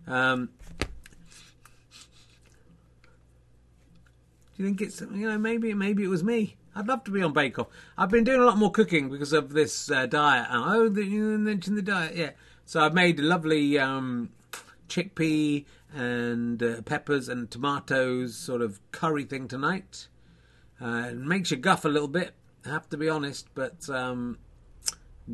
Um, 0.07 0.51
do 0.79 0.87
you 4.57 4.65
think 4.67 4.81
it's 4.81 5.01
you 5.01 5.29
know 5.29 5.39
maybe 5.39 5.73
maybe 5.73 6.05
it 6.05 6.09
was 6.09 6.25
me? 6.25 6.57
I'd 6.79 6.87
love 6.87 7.03
to 7.05 7.11
be 7.11 7.23
on 7.23 7.33
Bake 7.33 7.59
Off. 7.59 7.67
I've 7.97 8.09
been 8.09 8.23
doing 8.23 8.41
a 8.41 8.45
lot 8.45 8.57
more 8.57 8.71
cooking 8.71 9.09
because 9.09 9.33
of 9.33 9.53
this 9.53 9.91
uh, 9.91 10.07
diet. 10.07 10.47
Oh, 10.49 10.89
the, 10.89 11.05
you 11.05 11.37
mentioned 11.37 11.77
the 11.77 11.83
diet, 11.83 12.15
yeah. 12.15 12.31
So 12.65 12.81
I've 12.81 12.95
made 12.95 13.19
a 13.19 13.23
lovely 13.25 13.77
um, 13.81 14.31
chickpea 14.89 15.65
and 15.93 16.63
uh, 16.63 16.83
peppers 16.83 17.29
and 17.29 17.51
tomatoes 17.51 18.37
sort 18.37 18.63
of 18.63 18.79
curry 18.93 19.25
thing 19.25 19.49
tonight. 19.49 20.07
Uh, 20.81 21.09
it 21.11 21.17
makes 21.17 21.51
you 21.51 21.57
guff 21.57 21.85
a 21.85 21.89
little 21.89 22.07
bit, 22.07 22.35
I 22.65 22.69
have 22.69 22.89
to 22.91 22.97
be 22.97 23.09
honest, 23.09 23.49
but 23.57 23.91
um, 23.91 24.39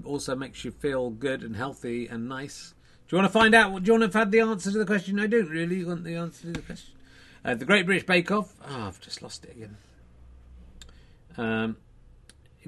also 0.02 0.35
makes 0.35 0.64
you 0.64 0.70
feel 0.70 1.11
good 1.11 1.42
and 1.42 1.57
healthy 1.57 2.07
and 2.07 2.26
nice. 2.26 2.72
Do 3.07 3.16
you 3.16 3.20
want 3.20 3.30
to 3.30 3.38
find 3.38 3.54
out? 3.54 3.83
Do 3.83 3.87
you 3.88 3.92
want 3.92 4.00
to 4.00 4.07
have 4.07 4.14
had 4.14 4.33
the 4.33 4.40
answer 4.40 4.72
to 4.72 4.78
the 4.78 4.87
question? 4.87 5.20
I 5.20 5.26
don't 5.26 5.50
really 5.50 5.85
want 5.85 6.04
the 6.04 6.14
answer 6.14 6.46
to 6.46 6.52
the 6.52 6.62
question. 6.62 6.94
Uh, 7.44 7.54
the 7.54 7.66
Great 7.66 7.85
British 7.85 8.07
Bake 8.07 8.30
Off. 8.30 8.54
Oh, 8.66 8.87
I've 8.87 9.00
just 9.02 9.20
lost 9.20 9.44
it 9.44 9.50
again. 9.50 9.76
Um, 11.37 11.77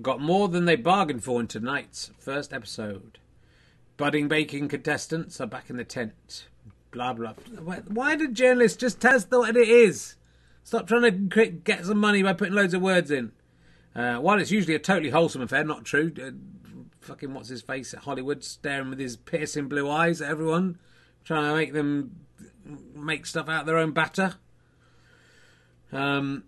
got 0.03 0.21
more 0.21 0.49
than 0.49 0.65
they 0.65 0.77
bargained 0.77 1.25
for 1.25 1.41
in 1.41 1.47
tonight's 1.47 2.11
first 2.19 2.53
episode. 2.53 3.19
Budding 3.97 4.29
baking 4.29 4.69
contestants 4.69 5.41
are 5.41 5.47
back 5.47 5.71
in 5.71 5.77
the 5.77 5.85
tent. 5.85 6.49
Blah 6.91 7.15
blah. 7.15 7.33
Why 7.89 8.17
did 8.17 8.35
journalists 8.35 8.77
just 8.77 9.01
tell 9.01 9.15
us 9.15 9.27
what 9.29 9.57
it 9.57 9.69
is? 9.69 10.17
Stop 10.65 10.87
trying 10.87 11.29
to 11.31 11.47
get 11.47 11.87
some 11.87 11.99
money 11.99 12.23
by 12.23 12.33
putting 12.33 12.55
loads 12.55 12.75
of 12.75 12.83
words 12.83 13.11
in. 13.11 13.33
Uh, 13.95 14.17
while 14.17 14.39
it's 14.39 14.51
usually 14.51 14.75
a 14.75 14.79
totally 14.79 15.11
wholesome 15.11 15.41
affair, 15.41 15.65
not 15.65 15.85
true. 15.85 16.13
Uh, 16.21 16.33
fucking 17.01 17.33
what's 17.33 17.49
his 17.49 17.63
face 17.63 17.95
at 17.95 18.01
Hollywood, 18.01 18.45
staring 18.45 18.91
with 18.91 18.99
his 18.99 19.17
piercing 19.17 19.69
blue 19.69 19.89
eyes 19.89 20.21
at 20.21 20.31
everyone, 20.31 20.79
trying 21.25 21.49
to 21.49 21.55
make 21.55 21.73
them 21.73 22.17
make 22.95 23.25
stuff 23.27 23.49
out 23.49 23.61
of 23.61 23.67
their 23.67 23.79
own 23.79 23.93
batter. 23.93 24.35
Um, 25.93 26.45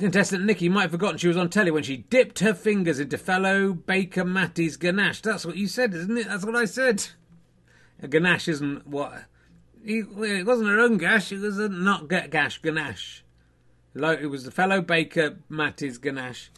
Contestant 0.00 0.44
Nikki 0.44 0.70
might 0.70 0.82
have 0.82 0.90
forgotten 0.92 1.18
she 1.18 1.28
was 1.28 1.36
on 1.36 1.50
telly 1.50 1.70
when 1.70 1.82
she 1.82 1.98
dipped 1.98 2.38
her 2.38 2.54
fingers 2.54 2.98
into 2.98 3.18
fellow 3.18 3.74
baker 3.74 4.24
Matty's 4.24 4.78
ganache. 4.78 5.20
That's 5.20 5.44
what 5.44 5.56
you 5.56 5.66
said, 5.66 5.92
isn't 5.92 6.16
it? 6.16 6.26
That's 6.26 6.44
what 6.44 6.56
I 6.56 6.64
said. 6.64 7.06
A 8.02 8.08
ganache 8.08 8.48
isn't 8.48 8.86
what. 8.86 9.24
It 9.84 10.08
wasn't 10.46 10.70
her 10.70 10.80
own 10.80 10.96
gash, 10.96 11.32
it 11.32 11.40
was 11.40 11.58
a 11.58 11.68
not 11.68 12.08
gash, 12.08 12.62
ganache. 12.62 13.22
It 13.94 14.30
was 14.30 14.44
the 14.44 14.50
fellow 14.50 14.80
baker 14.80 15.36
Matty's 15.50 15.98
ganache. 15.98 16.50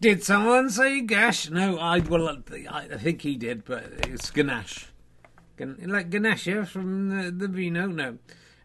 Did 0.00 0.24
someone 0.24 0.70
say 0.70 1.02
gash? 1.02 1.50
No, 1.50 1.78
I 1.78 2.00
well, 2.00 2.42
I 2.68 2.86
think 2.98 3.22
he 3.22 3.36
did, 3.36 3.64
but 3.64 3.84
it's 4.08 4.30
ganache. 4.30 4.88
Like 5.58 6.10
Ganesha 6.10 6.66
from 6.66 7.10
the, 7.10 7.30
the 7.30 7.46
Vino? 7.46 7.86
No. 7.86 8.18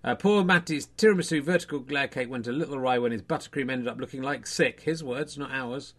Uh, 0.03 0.15
poor 0.15 0.43
Matty's 0.45 0.87
tiramisu 0.97 1.43
vertical 1.43 1.79
glare 1.79 2.07
cake 2.07 2.29
went 2.29 2.47
a 2.47 2.53
little 2.53 2.75
awry 2.75 2.97
when 2.97 3.11
his 3.11 3.21
buttercream 3.21 3.69
ended 3.69 3.87
up 3.87 3.99
looking 3.99 4.21
like 4.21 4.47
sick. 4.47 4.81
His 4.81 5.03
words, 5.03 5.37
not 5.37 5.51
ours. 5.51 5.93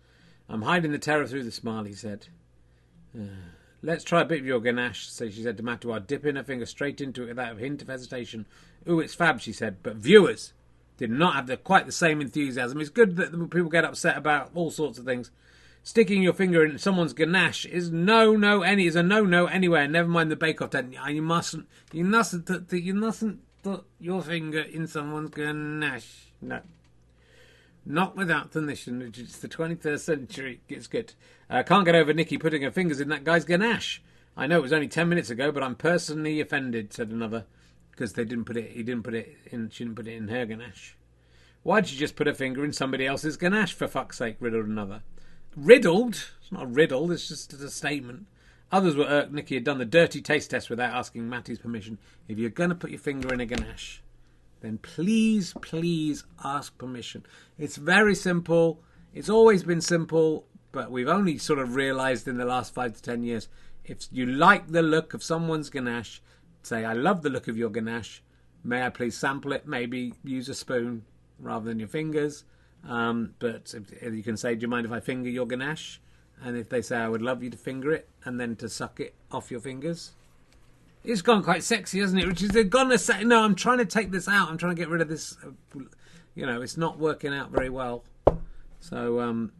I'm 0.49 0.63
hiding 0.63 0.93
the 0.93 0.99
terror 0.99 1.27
through 1.27 1.45
the 1.45 1.51
smile, 1.51 1.85
he 1.85 1.93
said. 1.93 2.29
Uh, 3.15 3.53
let's 3.83 4.03
try 4.03 4.23
a 4.23 4.25
bit 4.25 4.41
of 4.41 4.47
your 4.47 4.61
ganache, 4.61 5.09
so 5.11 5.29
she 5.29 5.43
said 5.43 5.59
to 5.59 5.63
Matuar, 5.63 6.07
dipping 6.07 6.37
her 6.37 6.43
finger 6.43 6.67
straight 6.67 7.01
into 7.01 7.25
it 7.25 7.29
without 7.29 7.57
a 7.57 7.59
hint 7.59 7.83
of 7.83 7.89
hesitation. 7.89 8.47
Ooh, 8.89 9.01
it's 9.01 9.15
fab, 9.15 9.41
she 9.41 9.53
said, 9.53 9.83
but 9.83 9.97
viewers 9.97 10.55
did 10.97 11.11
not 11.11 11.35
have 11.35 11.47
the, 11.47 11.57
quite 11.59 11.87
the 11.87 11.93
same 11.93 12.21
enthusiasm. 12.21 12.81
It's 12.81 12.91
good 12.91 13.17
that 13.17 13.33
people 13.51 13.71
get 13.71 13.85
upset 13.85 14.17
about 14.17 14.51
all 14.55 14.71
sorts 14.71 14.99
of 14.99 15.05
things. 15.05 15.31
Sticking 15.83 16.23
your 16.23 16.35
finger 16.35 16.65
in 16.65 16.79
someone's 16.79 17.15
ganache 17.15 17.65
is 17.65 17.91
no, 17.91 18.37
no, 18.37 18.63
any 18.63 18.87
is 18.87 18.97
a 18.97 19.03
no, 19.03 19.25
no 19.25 19.47
anywhere. 19.47 19.89
Never 19.89 20.09
mind 20.09 20.31
the 20.31 20.37
bake 20.37 20.61
off 20.61 20.71
tent. 20.71 20.95
You 21.09 21.23
mustn't, 21.23 21.67
you 21.93 22.05
mustn't, 22.05 22.71
you 22.71 22.95
mustn't 22.95 23.41
put 23.63 23.85
your 23.99 24.23
finger 24.23 24.61
in 24.61 24.87
someone's 24.87 25.31
ganache. 25.31 26.33
No. 26.41 26.61
Not 27.85 28.17
without 28.17 28.53
permission, 28.53 29.01
is 29.03 29.39
the 29.39 29.49
21st 29.49 30.01
century. 30.01 30.61
It's 30.69 30.87
good. 30.87 31.15
Uh, 31.49 31.63
can't 31.63 31.85
get 31.85 31.95
over 31.95 32.13
Nikki 32.13 32.39
putting 32.39 32.63
her 32.63 32.71
fingers 32.71 33.01
in 33.01 33.09
that 33.09 33.25
guy's 33.25 33.45
ganache. 33.45 34.03
I 34.37 34.47
know 34.47 34.59
it 34.59 34.63
was 34.63 34.73
only 34.73 34.89
10 34.89 35.09
minutes 35.09 35.31
ago, 35.31 35.51
but 35.51 35.63
I'm 35.63 35.75
personally 35.75 36.41
offended, 36.41 36.93
said 36.93 37.09
another. 37.09 37.47
Because 37.91 38.13
they 38.15 38.25
didn't 38.25 38.45
put 38.45 38.57
it, 38.57 38.71
he 38.71 38.83
didn't 38.83 39.03
put 39.03 39.15
it 39.15 39.37
in, 39.51 39.69
she 39.71 39.85
didn't 39.85 39.97
put 39.97 40.07
it 40.07 40.15
in 40.15 40.29
her 40.29 40.47
ganache. 40.47 40.97
Why'd 41.63 41.89
she 41.89 41.97
just 41.97 42.17
put 42.17 42.27
her 42.27 42.35
finger 42.35 42.65
in 42.65 42.73
somebody 42.73 43.07
else's 43.07 43.37
ganache, 43.37 43.75
for 43.75 43.89
fuck's 43.89 44.19
sake, 44.19 44.37
riddled 44.41 44.67
another. 44.67 45.03
Riddled? 45.57 46.15
It's 46.41 46.53
not 46.53 46.63
a 46.63 46.67
riddle, 46.67 47.11
it's 47.11 47.29
just 47.29 47.53
a 47.53 47.69
statement. 47.69 48.27
Others 48.73 48.97
were 48.97 49.05
irked 49.05 49.33
Nikki 49.33 49.57
had 49.57 49.65
done 49.65 49.79
the 49.79 49.85
dirty 49.85 50.21
taste 50.21 50.51
test 50.51 50.71
without 50.71 50.95
asking 50.95 51.29
Matty's 51.29 51.59
permission. 51.59 51.99
If 52.29 52.39
you're 52.39 52.51
going 52.51 52.71
to 52.71 52.77
put 52.77 52.91
your 52.91 53.01
finger 53.01 53.33
in 53.35 53.41
a 53.41 53.47
ganache, 53.47 54.03
then 54.61 54.79
please, 54.79 55.55
please 55.61 56.25
ask 56.45 56.77
permission. 56.79 57.25
It's 57.59 57.77
very 57.77 58.15
simple. 58.15 58.81
It's 59.13 59.29
always 59.29 59.65
been 59.65 59.81
simple, 59.81 60.47
but 60.71 60.91
we've 60.91 61.09
only 61.09 61.39
sort 61.39 61.59
of 61.59 61.75
realised 61.75 62.29
in 62.29 62.37
the 62.37 62.45
last 62.45 62.73
five 62.73 62.95
to 62.95 63.03
ten 63.03 63.25
years. 63.25 63.49
If 63.85 64.07
you 64.13 64.27
like 64.27 64.69
the 64.69 64.83
look 64.83 65.15
of 65.15 65.23
someone's 65.23 65.71
ganache, 65.71 66.23
say, 66.63 66.85
I 66.85 66.93
love 66.93 67.23
the 67.23 67.31
look 67.31 67.49
of 67.49 67.57
your 67.57 67.71
ganache. 67.71 68.23
May 68.63 68.85
I 68.85 68.91
please 68.91 69.17
sample 69.17 69.53
it? 69.53 69.67
Maybe 69.67 70.15
use 70.23 70.49
a 70.49 70.55
spoon 70.55 71.05
rather 71.41 71.65
than 71.65 71.79
your 71.79 71.89
fingers. 71.89 72.45
Um, 72.87 73.35
but 73.39 73.75
if, 73.77 73.93
if 74.03 74.15
you 74.15 74.23
can 74.23 74.37
say, 74.37 74.55
Do 74.55 74.63
you 74.63 74.69
mind 74.69 74.87
if 74.87 74.93
I 74.93 75.01
finger 75.01 75.29
your 75.29 75.47
ganache? 75.47 76.01
And 76.43 76.57
if 76.57 76.69
they 76.69 76.83
say, 76.83 76.97
I 76.97 77.09
would 77.09 77.23
love 77.23 77.43
you 77.43 77.51
to 77.51 77.57
finger 77.57 77.93
it 77.93 78.09
and 78.25 78.41
then 78.41 78.57
to 78.57 78.69
suck 78.69 79.01
it 79.01 79.15
off 79.31 79.51
your 79.51 79.61
fingers. 79.61 80.13
It's 81.05 81.23
gone 81.23 81.43
quite 81.43 81.63
sexy, 81.63 82.01
hasn't 82.01 82.23
it? 82.23 82.27
Which 82.27 82.43
is 82.43 82.51
they're 82.51 82.65
gonna 82.65 82.99
say, 82.99 83.25
no, 83.25 83.43
I'm 83.43 83.55
trying 83.55 83.79
to 83.79 83.85
take 83.85 84.11
this 84.11 84.29
out. 84.29 84.49
I'm 84.49 84.59
trying 84.59 84.75
to 84.75 84.81
get 84.81 84.89
rid 84.89 85.01
of 85.01 85.09
this. 85.09 85.37
Uh, 85.45 85.81
you 86.35 86.47
know, 86.47 86.61
it's 86.61 86.77
not 86.77 86.99
working 86.99 87.35
out 87.35 87.51
very 87.51 87.71
well. 87.71 88.05
So, 88.81 89.21
um, 89.21 89.53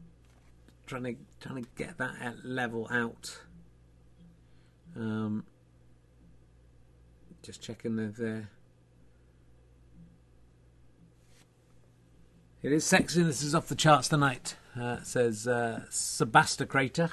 trying 0.87 1.05
to 1.05 1.15
trying 1.41 1.65
to 1.65 1.71
get 1.77 1.99
that 1.99 2.45
level 2.45 2.89
out. 2.91 3.41
Um, 4.97 5.45
just 7.43 7.63
checking 7.63 7.99
if 7.99 8.17
they're. 8.17 8.51
It 12.63 12.73
is 12.73 12.85
sexy. 12.85 13.23
This 13.23 13.43
is 13.43 13.55
off 13.55 13.69
the 13.69 13.75
charts 13.75 14.09
tonight. 14.09 14.57
Uh, 14.79 15.03
says 15.03 15.49
uh, 15.49 15.83
Sebastocrator. 15.91 17.11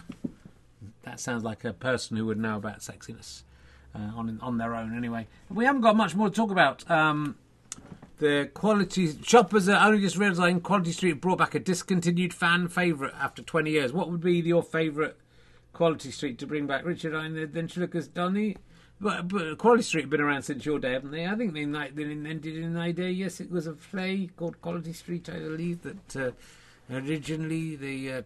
That 1.03 1.19
sounds 1.19 1.43
like 1.43 1.63
a 1.63 1.73
person 1.73 2.17
who 2.17 2.25
would 2.25 2.37
know 2.37 2.57
about 2.57 2.79
sexiness 2.79 3.43
uh, 3.95 4.11
on 4.15 4.39
on 4.41 4.57
their 4.57 4.75
own. 4.75 4.95
Anyway, 4.95 5.27
we 5.49 5.65
haven't 5.65 5.81
got 5.81 5.95
much 5.95 6.15
more 6.15 6.29
to 6.29 6.35
talk 6.35 6.51
about. 6.51 6.89
Um, 6.89 7.35
the 8.19 8.49
quality 8.53 9.13
shoppers 9.23 9.69
are 9.69 9.87
only 9.87 10.01
just 10.01 10.17
realising 10.17 10.59
Quality 10.61 10.91
Street 10.91 11.21
brought 11.21 11.37
back 11.37 11.53
a 11.53 11.59
discontinued 11.59 12.33
fan 12.33 12.67
favourite 12.67 13.13
after 13.19 13.43
20 13.43 13.69
years. 13.69 13.93
What 13.93 14.09
would 14.09 14.21
be 14.21 14.39
your 14.39 14.63
favourite 14.63 15.15
Quality 15.73 16.09
Street 16.11 16.39
to 16.39 16.47
bring 16.47 16.65
back? 16.65 16.83
Richard 16.83 17.13
and 17.13 17.53
then 17.53 17.69
Lucas 17.75 18.07
Donny. 18.07 18.57
But, 18.99 19.27
but 19.27 19.59
Quality 19.59 19.83
Street 19.83 20.01
have 20.01 20.09
been 20.09 20.21
around 20.21 20.41
since 20.41 20.65
your 20.65 20.79
day, 20.79 20.93
haven't 20.93 21.11
they? 21.11 21.27
I 21.27 21.35
think 21.35 21.53
they, 21.53 21.65
they 21.65 22.11
invented 22.11 22.57
an 22.63 22.77
idea. 22.77 23.09
Yes, 23.09 23.39
it 23.39 23.51
was 23.51 23.67
a 23.67 23.73
play 23.73 24.31
called 24.35 24.59
Quality 24.61 24.93
Street, 24.93 25.29
I 25.29 25.37
believe, 25.37 25.83
that 25.83 26.15
uh, 26.15 26.31
Originally, 26.89 27.75
the, 27.75 28.13
uh, 28.13 28.21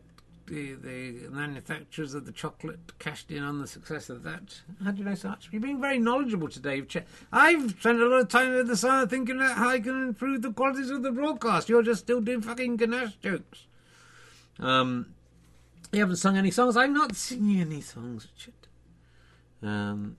the, 0.45 0.73
the 0.73 1.29
manufacturers 1.29 2.13
of 2.13 2.25
the 2.25 2.31
chocolate 2.31 2.97
cashed 2.99 3.31
in 3.31 3.41
on 3.41 3.59
the 3.59 3.67
success 3.67 4.09
of 4.09 4.23
that. 4.23 4.61
How 4.83 4.91
do 4.91 4.99
you 4.99 5.05
know 5.05 5.15
so 5.15 5.29
much? 5.29 5.49
You've 5.51 5.63
been 5.63 5.81
very 5.81 5.97
knowledgeable 5.97 6.47
today. 6.47 6.83
I've 7.31 7.71
spent 7.71 8.01
a 8.01 8.05
lot 8.05 8.21
of 8.21 8.29
time 8.29 8.53
with 8.53 8.67
the 8.67 8.77
summer 8.77 9.07
thinking 9.07 9.37
about 9.37 9.57
how 9.57 9.69
I 9.69 9.79
can 9.79 10.09
improve 10.09 10.41
the 10.41 10.51
qualities 10.51 10.89
of 10.89 11.03
the 11.03 11.11
broadcast. 11.11 11.69
You're 11.69 11.83
just 11.83 12.01
still 12.01 12.21
doing 12.21 12.41
fucking 12.41 12.77
ganache 12.77 13.15
jokes. 13.15 13.65
Um, 14.59 15.13
you 15.91 15.99
haven't 15.99 16.17
sung 16.17 16.37
any 16.37 16.51
songs. 16.51 16.77
I'm 16.77 16.93
not 16.93 17.15
singing 17.15 17.61
any 17.61 17.81
songs, 17.81 18.27
Richard. 18.35 18.53
Um, 19.63 20.17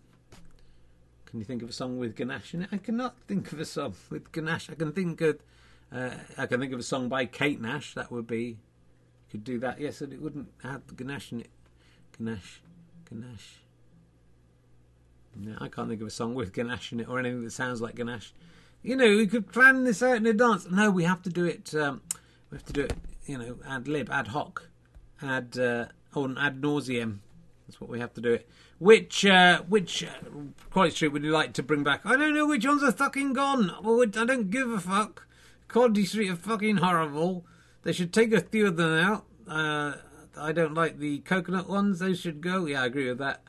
can 1.26 1.38
you 1.38 1.44
think 1.44 1.62
of 1.62 1.70
a 1.70 1.72
song 1.72 1.98
with 1.98 2.16
ganache 2.16 2.54
in 2.54 2.62
it? 2.62 2.68
I 2.72 2.76
cannot 2.76 3.16
think 3.26 3.52
of 3.52 3.60
a 3.60 3.64
song 3.64 3.94
with 4.10 4.32
ganache. 4.32 4.68
I 4.70 4.74
can 4.74 4.92
think 4.92 5.20
of 5.20 5.38
uh, 5.94 6.10
I 6.38 6.46
can 6.46 6.60
think 6.60 6.72
of 6.72 6.80
a 6.80 6.82
song 6.82 7.08
by 7.08 7.26
Kate 7.26 7.60
Nash. 7.60 7.94
That 7.94 8.10
would 8.10 8.26
be 8.26 8.58
could 9.32 9.44
do 9.44 9.58
that. 9.60 9.80
Yes, 9.80 10.02
and 10.02 10.12
it 10.12 10.20
wouldn't 10.20 10.48
have 10.62 10.86
the 10.86 10.94
ganache 10.94 11.32
in 11.32 11.40
it. 11.40 11.50
Ganache, 12.16 12.60
ganache. 13.08 13.60
No, 15.34 15.56
I 15.58 15.68
can't 15.68 15.88
think 15.88 16.02
of 16.02 16.06
a 16.06 16.10
song 16.10 16.34
with 16.34 16.52
ganache 16.52 16.92
in 16.92 17.00
it 17.00 17.08
or 17.08 17.18
anything 17.18 17.42
that 17.42 17.52
sounds 17.52 17.80
like 17.80 17.94
ganache. 17.94 18.34
You 18.82 18.94
know, 18.94 19.08
we 19.08 19.26
could 19.26 19.50
plan 19.50 19.84
this 19.84 20.02
out 20.02 20.18
in 20.18 20.26
advance. 20.26 20.70
No, 20.70 20.90
we 20.90 21.04
have 21.04 21.22
to 21.22 21.30
do 21.30 21.46
it. 21.46 21.74
Um, 21.74 22.02
we 22.50 22.58
have 22.58 22.66
to 22.66 22.72
do 22.74 22.82
it. 22.82 22.92
You 23.24 23.38
know, 23.38 23.56
ad 23.66 23.88
lib, 23.88 24.10
ad 24.10 24.28
hoc, 24.28 24.68
ad 25.22 25.56
uh, 25.58 25.86
on 26.14 26.36
ad 26.36 26.60
nauseum. 26.60 27.20
That's 27.66 27.80
what 27.80 27.88
we 27.88 28.00
have 28.00 28.12
to 28.14 28.20
do 28.20 28.34
it. 28.34 28.48
Which 28.78 29.24
uh, 29.24 29.62
which 29.62 30.04
uh, 30.04 30.90
Street 30.90 31.08
would 31.08 31.24
you 31.24 31.30
like 31.30 31.54
to 31.54 31.62
bring 31.62 31.84
back? 31.84 32.04
I 32.04 32.16
don't 32.16 32.34
know 32.34 32.46
which 32.46 32.66
ones 32.66 32.82
are 32.82 32.92
fucking 32.92 33.32
gone. 33.32 33.70
I 33.70 34.24
don't 34.26 34.50
give 34.50 34.70
a 34.70 34.78
fuck. 34.78 35.26
Quality 35.72 36.04
Street 36.04 36.28
are 36.30 36.36
fucking 36.36 36.76
horrible. 36.76 37.46
They 37.82 37.92
should 37.92 38.12
take 38.12 38.32
a 38.34 38.42
few 38.42 38.66
of 38.66 38.76
them 38.76 38.92
out. 38.92 39.24
Uh, 39.48 39.94
I 40.38 40.52
don't 40.52 40.74
like 40.74 40.98
the 40.98 41.20
coconut 41.20 41.66
ones. 41.66 41.98
They 41.98 42.12
should 42.12 42.42
go. 42.42 42.66
Yeah, 42.66 42.82
I 42.82 42.86
agree 42.86 43.08
with 43.08 43.18
that. 43.18 43.42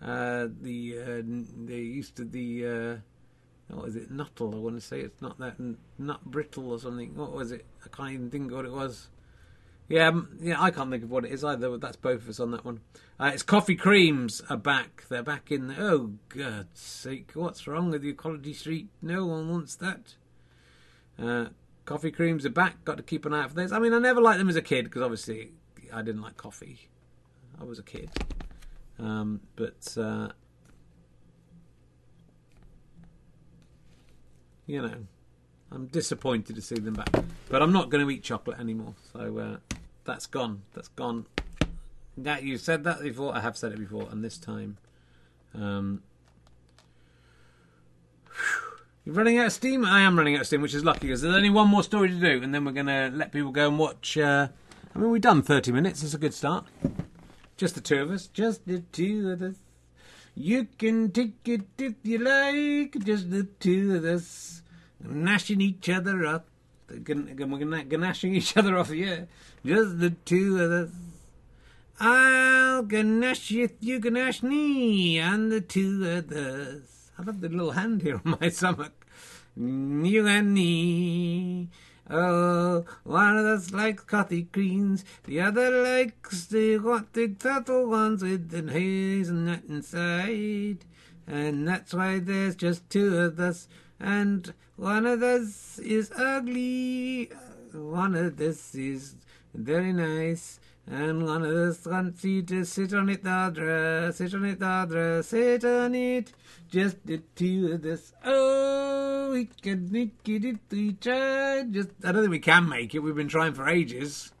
Uh, 0.00 0.46
the 0.62 0.96
uh, 0.98 1.22
they 1.64 1.78
used 1.78 2.14
to 2.16 2.24
the 2.24 2.66
uh, 2.66 2.96
what 3.74 3.86
was 3.86 3.96
it 3.96 4.10
nuttle? 4.10 4.54
I 4.54 4.58
want 4.58 4.76
to 4.76 4.80
say 4.80 5.00
it's 5.00 5.20
not 5.20 5.38
that 5.38 5.56
nut 5.98 6.24
brittle 6.24 6.70
or 6.70 6.78
something. 6.78 7.16
What 7.16 7.32
was 7.32 7.50
it? 7.50 7.66
I 7.84 7.88
can't 7.88 8.12
even 8.12 8.30
think 8.30 8.52
what 8.52 8.64
it 8.64 8.72
was. 8.72 9.08
Yeah, 9.88 10.12
yeah, 10.40 10.62
I 10.62 10.70
can't 10.70 10.90
think 10.90 11.02
of 11.02 11.10
what 11.10 11.24
it 11.24 11.32
is 11.32 11.42
either. 11.42 11.70
But 11.70 11.80
that's 11.80 11.96
both 11.96 12.22
of 12.22 12.28
us 12.28 12.38
on 12.38 12.52
that 12.52 12.64
one. 12.64 12.82
Uh, 13.18 13.32
it's 13.34 13.42
coffee 13.42 13.76
creams 13.76 14.42
are 14.48 14.56
back. 14.56 15.04
They're 15.08 15.24
back 15.24 15.50
in. 15.50 15.66
The, 15.66 15.74
oh 15.78 16.12
God's 16.28 16.80
sake! 16.80 17.32
What's 17.34 17.66
wrong 17.66 17.90
with 17.90 18.04
you, 18.04 18.14
Quality 18.14 18.52
Street? 18.52 18.88
No 19.02 19.26
one 19.26 19.50
wants 19.50 19.74
that. 19.76 20.14
Coffee 21.84 22.10
creams 22.10 22.46
are 22.46 22.50
back. 22.50 22.84
Got 22.84 22.96
to 22.96 23.02
keep 23.02 23.26
an 23.26 23.34
eye 23.34 23.42
out 23.42 23.50
for 23.50 23.56
those. 23.56 23.72
I 23.72 23.78
mean, 23.78 23.92
I 23.92 23.98
never 23.98 24.20
liked 24.20 24.38
them 24.38 24.48
as 24.48 24.56
a 24.56 24.62
kid 24.62 24.84
because 24.84 25.02
obviously 25.02 25.52
I 25.92 26.02
didn't 26.02 26.22
like 26.22 26.36
coffee. 26.36 26.88
I 27.60 27.64
was 27.64 27.78
a 27.78 27.82
kid, 27.82 28.10
um, 28.98 29.40
but 29.54 29.96
uh, 29.96 30.28
you 34.66 34.82
know, 34.82 34.94
I'm 35.70 35.86
disappointed 35.86 36.56
to 36.56 36.62
see 36.62 36.76
them 36.76 36.94
back. 36.94 37.10
But 37.48 37.62
I'm 37.62 37.72
not 37.72 37.90
going 37.90 38.04
to 38.04 38.10
eat 38.10 38.22
chocolate 38.22 38.58
anymore. 38.58 38.94
So 39.12 39.38
uh, 39.38 39.76
that's 40.04 40.26
gone. 40.26 40.62
That's 40.72 40.88
gone. 40.88 41.26
That 42.16 42.44
you 42.44 42.58
said 42.58 42.84
that 42.84 43.02
before. 43.02 43.36
I 43.36 43.40
have 43.40 43.56
said 43.56 43.72
it 43.72 43.78
before, 43.78 44.08
and 44.10 44.24
this 44.24 44.38
time, 44.38 44.78
um, 45.54 46.02
you're 49.04 49.14
running 49.14 49.38
out 49.38 49.46
of 49.46 49.52
steam. 49.52 49.84
I 49.84 50.00
am 50.00 50.16
running 50.16 50.34
out 50.34 50.42
of 50.42 50.46
steam, 50.46 50.62
which 50.62 50.74
is 50.74 50.84
lucky 50.84 51.06
because 51.08 51.22
there's 51.22 51.34
only 51.34 51.50
one 51.50 51.68
more 51.68 51.82
story 51.82 52.08
to 52.08 52.14
do, 52.14 52.42
and 52.42 52.54
then 52.54 52.64
we're 52.64 52.72
going 52.72 52.86
to 52.86 53.10
let 53.12 53.32
people 53.32 53.52
go 53.52 53.68
and 53.68 53.78
watch. 53.78 54.16
Uh, 54.16 54.48
I 54.94 54.98
mean, 54.98 55.10
we've 55.10 55.20
done 55.20 55.42
30 55.42 55.72
minutes. 55.72 56.02
It's 56.02 56.14
a 56.14 56.18
good 56.18 56.34
start. 56.34 56.66
Just 57.56 57.74
the 57.74 57.80
two 57.80 58.02
of 58.02 58.10
us. 58.10 58.26
Just 58.26 58.66
the 58.66 58.80
two 58.92 59.30
of 59.30 59.42
us. 59.42 59.56
You 60.34 60.66
can 60.78 61.10
take 61.12 61.46
it 61.46 61.62
if 61.78 61.94
you 62.02 62.18
like. 62.18 63.04
Just 63.04 63.30
the 63.30 63.44
two 63.60 63.96
of 63.96 64.04
us. 64.04 64.62
Gnashing 65.00 65.60
each 65.60 65.88
other 65.88 66.24
up. 66.24 66.48
We're 66.88 67.84
gnashing 67.84 68.34
each 68.34 68.56
other 68.56 68.78
off, 68.78 68.90
yeah. 68.90 69.24
Just 69.64 69.98
the 70.00 70.10
two 70.10 70.60
of 70.60 70.72
us. 70.72 70.90
I'll 72.00 72.82
gnash 72.82 73.50
you, 73.50 73.70
you 73.80 74.00
gnash 74.00 74.42
me, 74.42 75.18
and 75.18 75.52
the 75.52 75.60
two 75.60 76.08
of 76.08 76.32
us. 76.32 76.93
I 77.18 77.22
love 77.22 77.40
the 77.40 77.48
little 77.48 77.72
hand 77.72 78.02
here 78.02 78.20
on 78.24 78.38
my 78.40 78.48
stomach. 78.48 79.06
You 79.56 80.26
and 80.26 80.52
me. 80.52 81.68
Oh, 82.10 82.84
one 83.04 83.36
of 83.38 83.46
us 83.46 83.72
likes 83.72 84.04
coffee 84.04 84.44
creams, 84.44 85.06
the 85.24 85.40
other 85.40 85.82
likes 85.82 86.46
the 86.46 86.76
the 87.14 87.28
turtle 87.28 87.86
ones 87.86 88.22
with 88.22 88.50
the 88.50 88.70
hazelnut 88.70 89.62
inside. 89.68 90.84
And 91.26 91.66
that's 91.66 91.94
why 91.94 92.18
there's 92.18 92.56
just 92.56 92.90
two 92.90 93.16
of 93.16 93.40
us, 93.40 93.68
and 93.98 94.52
one 94.76 95.06
of 95.06 95.22
us 95.22 95.78
is 95.78 96.12
ugly, 96.14 97.30
one 97.72 98.14
of 98.14 98.38
us 98.38 98.74
is 98.74 99.14
very 99.54 99.92
nice, 99.92 100.60
and 100.86 101.24
one 101.24 101.44
of 101.44 101.54
us 101.54 101.86
wants 101.86 102.24
you 102.24 102.42
to 102.42 102.64
sit 102.64 102.92
on 102.92 103.08
it, 103.08 103.26
other, 103.26 104.12
sit 104.12 104.34
on 104.34 104.44
it, 104.44 104.62
other, 104.62 105.22
sit 105.22 105.64
on 105.64 105.94
it, 105.94 106.32
just 106.70 107.06
the 107.06 107.22
two 107.34 107.72
of. 107.72 108.12
Oh, 108.24 109.30
we 109.32 109.46
can 109.46 109.90
make 109.90 110.28
it 110.28 110.44
if 110.44 110.58
we 110.70 110.92
try. 110.92 111.64
Just, 111.70 111.90
I 112.04 112.12
don't 112.12 112.22
think 112.22 112.30
we 112.30 112.38
can 112.38 112.68
make 112.68 112.94
it. 112.94 112.98
We've 112.98 113.14
been 113.14 113.28
trying 113.28 113.54
for 113.54 113.66
ages, 113.66 114.32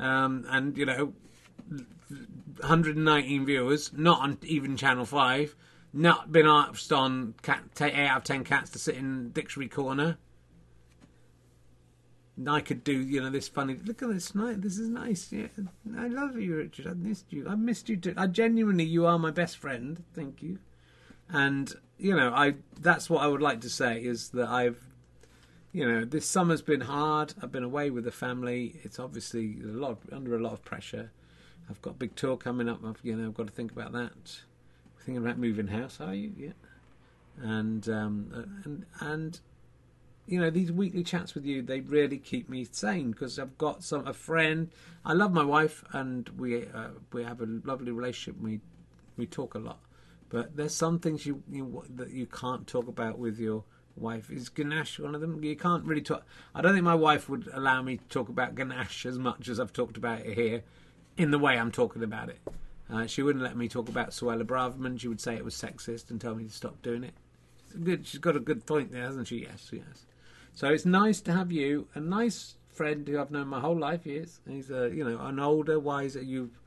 um, 0.00 0.44
and 0.48 0.76
you 0.76 0.86
know, 0.86 1.12
119 2.08 3.46
viewers, 3.46 3.92
not 3.94 4.20
on 4.20 4.38
even 4.42 4.76
Channel 4.76 5.06
5, 5.06 5.54
not 5.92 6.32
been 6.32 6.46
asked 6.46 6.92
on 6.92 7.34
cat, 7.42 7.62
8 7.80 7.94
out 7.94 8.18
of 8.18 8.24
10 8.24 8.44
cats 8.44 8.70
to 8.70 8.78
sit 8.78 8.96
in 8.96 9.30
Dictionary 9.30 9.68
Corner. 9.68 10.18
I 12.46 12.60
could 12.60 12.84
do, 12.84 12.92
you 12.92 13.20
know, 13.20 13.30
this 13.30 13.48
funny. 13.48 13.76
Look 13.84 14.02
at 14.02 14.08
this 14.08 14.34
night. 14.34 14.62
This 14.62 14.78
is 14.78 14.88
nice. 14.88 15.30
Yeah, 15.30 15.48
I 15.96 16.06
love 16.06 16.38
you, 16.38 16.56
Richard. 16.56 16.86
I 16.86 16.94
missed 16.94 17.32
you. 17.32 17.46
I 17.48 17.54
missed 17.54 17.88
you 17.88 17.96
too. 17.96 18.14
I 18.16 18.26
genuinely, 18.28 18.84
you 18.84 19.06
are 19.06 19.18
my 19.18 19.30
best 19.30 19.58
friend. 19.58 20.02
Thank 20.14 20.42
you. 20.42 20.58
And 21.28 21.72
you 21.98 22.16
know, 22.16 22.32
I 22.32 22.54
that's 22.80 23.10
what 23.10 23.22
I 23.22 23.26
would 23.26 23.42
like 23.42 23.60
to 23.60 23.70
say 23.70 24.02
is 24.02 24.30
that 24.30 24.48
I've, 24.48 24.80
you 25.72 25.86
know, 25.86 26.04
this 26.04 26.26
summer's 26.26 26.62
been 26.62 26.80
hard. 26.80 27.34
I've 27.42 27.52
been 27.52 27.62
away 27.62 27.90
with 27.90 28.04
the 28.04 28.10
family. 28.10 28.80
It's 28.82 28.98
obviously 28.98 29.58
a 29.62 29.66
lot 29.66 29.90
of, 29.92 29.98
under 30.12 30.34
a 30.34 30.40
lot 30.42 30.52
of 30.52 30.64
pressure. 30.64 31.12
I've 31.68 31.82
got 31.82 31.90
a 31.90 31.94
big 31.98 32.16
tour 32.16 32.36
coming 32.36 32.68
up. 32.68 32.80
I've, 32.84 32.98
you 33.02 33.14
know, 33.14 33.28
I've 33.28 33.34
got 33.34 33.46
to 33.46 33.52
think 33.52 33.70
about 33.70 33.92
that. 33.92 34.40
Thinking 35.04 35.18
about 35.18 35.38
moving 35.38 35.68
house, 35.68 35.98
are 36.00 36.14
you? 36.14 36.32
Yeah. 36.36 36.52
And 37.42 37.88
um, 37.88 38.32
uh, 38.34 38.64
and 38.64 38.86
and 39.00 39.40
you 40.26 40.40
know 40.40 40.50
these 40.50 40.70
weekly 40.70 41.02
chats 41.02 41.34
with 41.34 41.44
you 41.44 41.62
they 41.62 41.80
really 41.80 42.18
keep 42.18 42.48
me 42.48 42.66
sane 42.70 43.10
because 43.10 43.38
I've 43.38 43.58
got 43.58 43.82
some 43.82 44.06
a 44.06 44.12
friend. 44.12 44.70
I 45.04 45.12
love 45.12 45.32
my 45.32 45.44
wife 45.44 45.84
and 45.92 46.28
we 46.30 46.66
uh, 46.66 46.90
we 47.12 47.24
have 47.24 47.40
a 47.40 47.46
lovely 47.46 47.92
relationship. 47.92 48.40
We 48.40 48.60
we 49.16 49.26
talk 49.26 49.54
a 49.54 49.58
lot, 49.58 49.80
but 50.28 50.56
there's 50.56 50.74
some 50.74 50.98
things 50.98 51.26
you, 51.26 51.42
you 51.50 51.84
that 51.96 52.10
you 52.10 52.26
can't 52.26 52.66
talk 52.66 52.88
about 52.88 53.18
with 53.18 53.38
your 53.38 53.64
wife. 53.96 54.30
Is 54.30 54.48
ganache 54.48 54.98
one 54.98 55.14
of 55.14 55.20
them? 55.20 55.42
You 55.42 55.56
can't 55.56 55.84
really 55.84 56.02
talk. 56.02 56.24
I 56.54 56.62
don't 56.62 56.72
think 56.72 56.84
my 56.84 56.94
wife 56.94 57.28
would 57.28 57.48
allow 57.52 57.82
me 57.82 57.98
to 57.98 58.04
talk 58.04 58.28
about 58.28 58.54
ganache 58.54 59.06
as 59.06 59.18
much 59.18 59.48
as 59.48 59.60
I've 59.60 59.72
talked 59.72 59.96
about 59.96 60.20
it 60.20 60.34
here, 60.34 60.62
in 61.16 61.30
the 61.30 61.38
way 61.38 61.58
I'm 61.58 61.70
talking 61.70 62.02
about 62.02 62.28
it. 62.28 62.38
Uh, 62.92 63.06
she 63.06 63.22
wouldn't 63.22 63.44
let 63.44 63.56
me 63.56 63.68
talk 63.68 63.88
about 63.88 64.10
Suella 64.10 64.42
Braverman. 64.42 64.98
She 64.98 65.08
would 65.08 65.20
say 65.20 65.36
it 65.36 65.44
was 65.44 65.54
sexist 65.54 66.10
and 66.10 66.20
tell 66.20 66.34
me 66.34 66.44
to 66.44 66.50
stop 66.50 66.82
doing 66.82 67.04
it. 67.04 67.14
Good. 67.84 68.06
She's 68.06 68.18
got 68.18 68.36
a 68.36 68.40
good 68.40 68.66
point 68.66 68.90
there, 68.90 69.02
hasn't 69.02 69.28
she? 69.28 69.42
Yes, 69.42 69.70
yes. 69.72 70.06
So 70.60 70.68
it's 70.68 70.84
nice 70.84 71.22
to 71.22 71.32
have 71.32 71.50
you, 71.50 71.88
a 71.94 72.00
nice 72.00 72.56
friend 72.68 73.08
who 73.08 73.18
I've 73.18 73.30
known 73.30 73.48
my 73.48 73.60
whole 73.60 73.78
life. 73.78 74.04
He 74.04 74.16
is. 74.16 74.40
He's 74.46 74.70
a 74.70 74.90
you 74.94 75.04
know 75.04 75.18
an 75.18 75.40
older, 75.40 75.80
wiser. 75.80 76.20
You've 76.20 76.60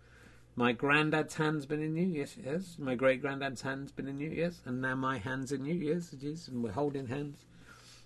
my 0.55 0.71
granddad's 0.71 1.35
hand's 1.35 1.67
been 1.67 1.83
in 1.83 1.95
you. 1.95 2.07
Yes, 2.07 2.35
it 2.35 2.45
has. 2.45 2.79
My 2.79 2.95
great 2.95 3.21
granddad's 3.21 3.61
hand's 3.61 3.91
been 3.91 4.07
in 4.07 4.19
you. 4.19 4.31
Yes, 4.31 4.61
and 4.65 4.81
now 4.81 4.95
my 4.95 5.19
hand's 5.19 5.51
in 5.51 5.63
you. 5.63 5.75
Yes, 5.75 6.11
it 6.11 6.23
is. 6.23 6.47
And 6.47 6.63
we're 6.63 6.71
holding 6.71 7.05
hands. 7.05 7.45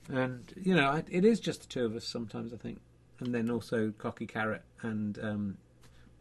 And 0.09 0.53
you 0.61 0.75
know, 0.75 0.89
I- 0.89 1.05
it 1.09 1.23
is 1.23 1.39
just 1.39 1.61
the 1.61 1.67
two 1.67 1.85
of 1.85 1.95
us 1.95 2.03
sometimes. 2.03 2.51
I 2.51 2.57
think, 2.57 2.81
and 3.21 3.33
then 3.33 3.49
also 3.49 3.93
Cocky 3.97 4.27
Carrot 4.27 4.63
and 4.81 5.17
um, 5.23 5.57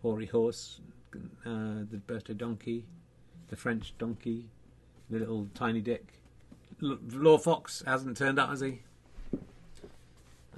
Hoary 0.00 0.26
Horse, 0.26 0.80
uh, 1.44 1.82
the 1.90 2.00
birthday 2.06 2.34
donkey, 2.34 2.84
the 3.48 3.56
French 3.56 3.94
donkey, 3.98 4.46
the 5.10 5.18
little 5.18 5.48
tiny 5.54 5.80
dick. 5.80 6.20
L- 6.80 6.98
Law 7.10 7.38
Fox 7.38 7.82
hasn't 7.84 8.16
turned 8.16 8.38
up, 8.38 8.50
has 8.50 8.60
he? 8.60 8.82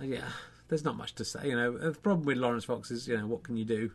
Yeah, 0.01 0.28
there's 0.68 0.84
not 0.84 0.96
much 0.96 1.14
to 1.16 1.24
say. 1.24 1.49
You 1.49 1.57
know, 1.57 1.76
the 1.76 1.92
problem 1.92 2.26
with 2.26 2.38
Laurence 2.38 2.64
Fox 2.64 2.90
is, 2.90 3.09
you 3.09 3.16
know, 3.16 3.26
what 3.26 3.42
can 3.42 3.57
you 3.57 3.64
do? 3.64 3.90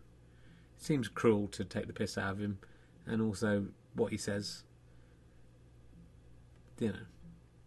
It 0.78 0.84
seems 0.84 1.08
cruel 1.08 1.48
to 1.50 1.64
take 1.64 1.88
the 1.88 1.94
piss 1.94 2.18
out 2.18 2.34
of 2.34 2.40
him, 2.40 2.60
and 3.06 3.22
also 3.22 3.68
what 3.96 4.12
he 4.12 4.18
says, 4.18 4.64
you 6.80 6.90
know, 6.90 7.06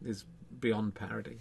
is 0.05 0.25
beyond 0.61 0.95
parody. 0.95 1.41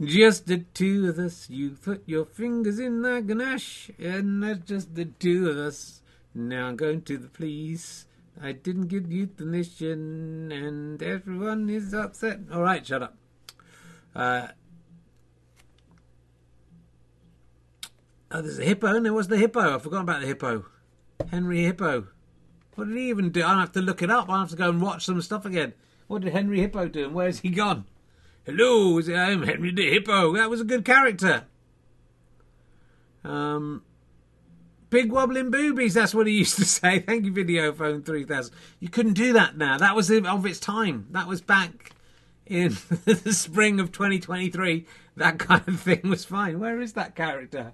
Just 0.00 0.46
the 0.46 0.58
two 0.74 1.08
of 1.08 1.18
us. 1.18 1.48
You 1.48 1.70
put 1.70 2.02
your 2.06 2.24
fingers 2.24 2.78
in 2.78 3.02
that 3.02 3.26
ganache, 3.26 3.90
and 3.98 4.42
that's 4.42 4.66
just 4.66 4.94
the 4.94 5.04
two 5.04 5.48
of 5.48 5.56
us. 5.56 6.02
Now 6.34 6.68
I'm 6.68 6.76
going 6.76 7.02
to 7.02 7.18
the 7.18 7.28
police. 7.28 8.06
I 8.40 8.52
didn't 8.52 8.88
give 8.88 9.12
you 9.12 9.28
the 9.36 9.44
mission, 9.44 10.50
and 10.50 11.02
everyone 11.02 11.68
is 11.68 11.94
upset. 11.94 12.40
All 12.52 12.62
right, 12.62 12.84
shut 12.84 13.02
up. 13.02 13.16
Uh, 14.14 14.48
oh, 18.30 18.42
there's 18.42 18.58
a 18.58 18.64
hippo. 18.64 18.88
And 18.88 19.06
there 19.06 19.12
was 19.12 19.28
the 19.28 19.38
hippo. 19.38 19.76
I 19.76 19.78
forgot 19.78 20.02
about 20.02 20.20
the 20.20 20.26
hippo. 20.26 20.66
Henry 21.30 21.62
Hippo. 21.62 22.08
What 22.74 22.88
did 22.88 22.96
he 22.96 23.08
even 23.08 23.30
do? 23.30 23.42
I'll 23.42 23.60
have 23.60 23.72
to 23.72 23.80
look 23.80 24.02
it 24.02 24.10
up. 24.10 24.28
I'll 24.28 24.40
have 24.40 24.50
to 24.50 24.56
go 24.56 24.70
and 24.70 24.80
watch 24.80 25.04
some 25.04 25.20
stuff 25.20 25.44
again. 25.44 25.74
What 26.06 26.22
did 26.22 26.32
Henry 26.32 26.60
Hippo 26.60 26.88
do, 26.88 27.04
and 27.04 27.14
where's 27.14 27.40
he 27.40 27.50
gone? 27.50 27.84
Hello, 28.44 28.98
is 28.98 29.08
it 29.08 29.16
I'm 29.16 29.42
Henry 29.44 29.72
the 29.72 29.90
Hippo. 29.90 30.34
That 30.34 30.50
was 30.50 30.60
a 30.60 30.64
good 30.64 30.84
character. 30.84 31.44
Um, 33.24 33.82
big 34.90 35.12
wobbling 35.12 35.50
boobies. 35.50 35.94
That's 35.94 36.14
what 36.14 36.26
he 36.26 36.32
used 36.38 36.56
to 36.56 36.64
say. 36.64 36.98
Thank 36.98 37.24
you, 37.24 37.32
Video 37.32 37.72
Phone 37.72 38.02
Three 38.02 38.24
Thousand. 38.24 38.54
You 38.80 38.88
couldn't 38.88 39.14
do 39.14 39.32
that 39.34 39.56
now. 39.56 39.78
That 39.78 39.94
was 39.94 40.10
of 40.10 40.46
its 40.46 40.58
time. 40.58 41.06
That 41.10 41.28
was 41.28 41.40
back 41.40 41.92
in 42.52 42.76
the 43.04 43.32
spring 43.32 43.80
of 43.80 43.92
2023, 43.92 44.86
that 45.16 45.38
kind 45.38 45.66
of 45.66 45.80
thing 45.80 46.00
was 46.04 46.24
fine. 46.24 46.60
Where 46.60 46.80
is 46.80 46.92
that 46.94 47.14
character? 47.14 47.72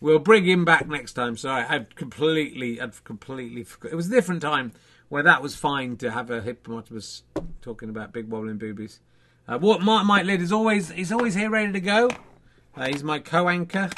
We'll 0.00 0.18
bring 0.18 0.44
him 0.44 0.64
back 0.64 0.88
next 0.88 1.14
time. 1.14 1.36
Sorry, 1.36 1.64
I've 1.64 1.94
completely, 1.94 2.80
I've 2.80 3.02
completely. 3.04 3.64
Forgot. 3.64 3.92
It 3.92 3.96
was 3.96 4.08
a 4.08 4.10
different 4.10 4.42
time 4.42 4.72
where 5.08 5.22
that 5.22 5.42
was 5.42 5.56
fine 5.56 5.96
to 5.98 6.10
have 6.10 6.30
a 6.30 6.40
hippopotamus 6.40 7.22
talking 7.62 7.88
about 7.88 8.12
big 8.12 8.28
wobbling 8.28 8.58
boobies. 8.58 9.00
Uh, 9.48 9.58
what 9.58 9.80
Marmite 9.80 10.26
Lid 10.26 10.42
is 10.42 10.52
always, 10.52 10.90
he's 10.90 11.12
always 11.12 11.34
here 11.34 11.50
ready 11.50 11.72
to 11.72 11.80
go. 11.80 12.10
Uh, 12.76 12.88
he's 12.88 13.04
my 13.04 13.18
co-anchor. 13.18 13.90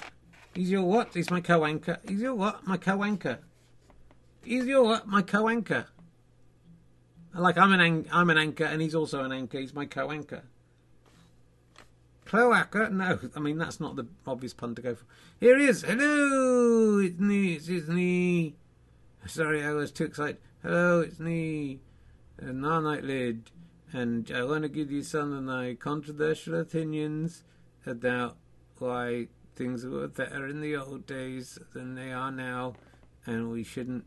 He's 0.55 0.71
your 0.71 0.83
what? 0.83 1.15
He's 1.15 1.31
my 1.31 1.41
co-anchor. 1.41 1.99
He's 2.07 2.21
your 2.21 2.35
what? 2.35 2.67
My 2.67 2.77
co-anchor. 2.77 3.41
He's 4.45 4.67
your 4.67 4.85
what? 4.85 5.09
My 5.09 5.23
co-anchor. 5.23 5.87
Like 7.35 7.59
I'm 7.59 7.73
an 7.73 8.07
I'm 8.11 8.31
an 8.31 8.39
anchor, 8.39 8.65
and 8.65 8.81
he's 8.81 8.95
also 8.95 9.23
an 9.23 9.33
anchor. 9.33 9.59
He's 9.59 9.75
my 9.75 9.87
co-anchor. 9.87 10.43
Cloaca? 12.25 12.91
No, 12.91 13.19
I 13.35 13.41
mean 13.41 13.59
that's 13.59 13.81
not 13.81 13.97
the 13.97 14.07
obvious 14.27 14.55
pun 14.55 14.75
to 14.75 14.83
go 14.83 14.95
for. 14.95 15.05
Here 15.41 15.59
he 15.59 15.67
is. 15.67 15.83
Hello, 15.83 16.99
it's 16.99 17.19
me. 17.19 17.55
It's, 17.55 17.69
it's 17.69 17.89
me. 17.89 18.55
Sorry, 19.27 19.65
I 19.65 19.73
was 19.73 19.91
too 19.91 20.05
excited. 20.05 20.39
Hello, 20.63 21.01
it's 21.01 21.21
me, 21.21 21.81
Night 22.41 23.05
Lid, 23.05 23.51
and 23.93 24.31
I 24.35 24.43
want 24.45 24.63
to 24.63 24.69
give 24.69 24.91
you 24.91 25.03
some 25.03 25.33
of 25.33 25.45
my 25.45 25.75
controversial 25.79 26.55
opinions 26.59 27.45
about 27.87 28.37
why 28.79 29.29
things 29.55 29.85
were 29.85 30.09
better 30.09 30.47
in 30.47 30.61
the 30.61 30.77
old 30.77 31.07
days 31.07 31.59
than 31.75 31.95
they 31.95 32.13
are 32.13 32.31
now, 32.31 32.75
and 33.27 33.51
we 33.51 33.63
shouldn't 33.63 34.05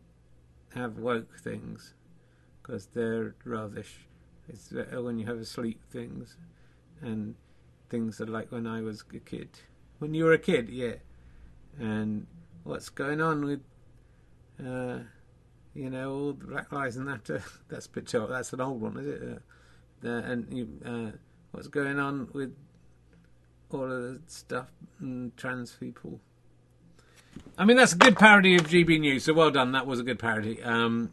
have 0.73 0.97
woke 0.97 1.39
things 1.39 1.93
because 2.71 2.85
they're 2.93 3.35
rubbish. 3.43 4.07
It's 4.47 4.69
better 4.69 5.03
when 5.03 5.19
you 5.19 5.25
have 5.25 5.39
asleep 5.39 5.81
things, 5.91 6.37
and 7.01 7.35
things 7.89 8.21
are 8.21 8.25
like 8.25 8.49
when 8.49 8.65
I 8.65 8.81
was 8.81 9.03
a 9.13 9.19
kid. 9.19 9.49
When 9.99 10.13
you 10.13 10.23
were 10.23 10.31
a 10.31 10.39
kid, 10.39 10.69
yeah. 10.69 10.93
And 11.77 12.27
what's 12.63 12.87
going 12.87 13.19
on 13.19 13.43
with, 13.43 13.59
uh, 14.65 14.99
you 15.73 15.89
know, 15.89 16.11
all 16.13 16.33
the 16.33 16.45
Black 16.45 16.71
Lives 16.71 16.95
and 16.95 17.09
that? 17.09 17.29
Uh, 17.29 17.39
that's 17.67 17.87
a 17.87 17.89
bit 17.89 18.07
too, 18.07 18.25
That's 18.29 18.53
an 18.53 18.61
old 18.61 18.79
one, 18.79 18.97
is 18.97 19.07
it? 19.07 19.21
Uh, 19.21 20.07
uh, 20.07 20.21
and 20.21 20.53
you, 20.53 20.69
uh, 20.85 21.17
what's 21.51 21.67
going 21.67 21.99
on 21.99 22.29
with 22.31 22.55
all 23.69 23.83
of 23.83 23.89
the 23.89 24.21
stuff 24.27 24.69
and 25.01 25.35
trans 25.35 25.73
people? 25.73 26.21
I 27.57 27.65
mean, 27.65 27.75
that's 27.75 27.93
a 27.93 27.97
good 27.97 28.15
parody 28.15 28.55
of 28.55 28.61
GB 28.61 29.01
News. 29.01 29.25
So 29.25 29.33
well 29.33 29.51
done. 29.51 29.73
That 29.73 29.85
was 29.85 29.99
a 29.99 30.03
good 30.03 30.19
parody. 30.19 30.63
Um, 30.63 31.11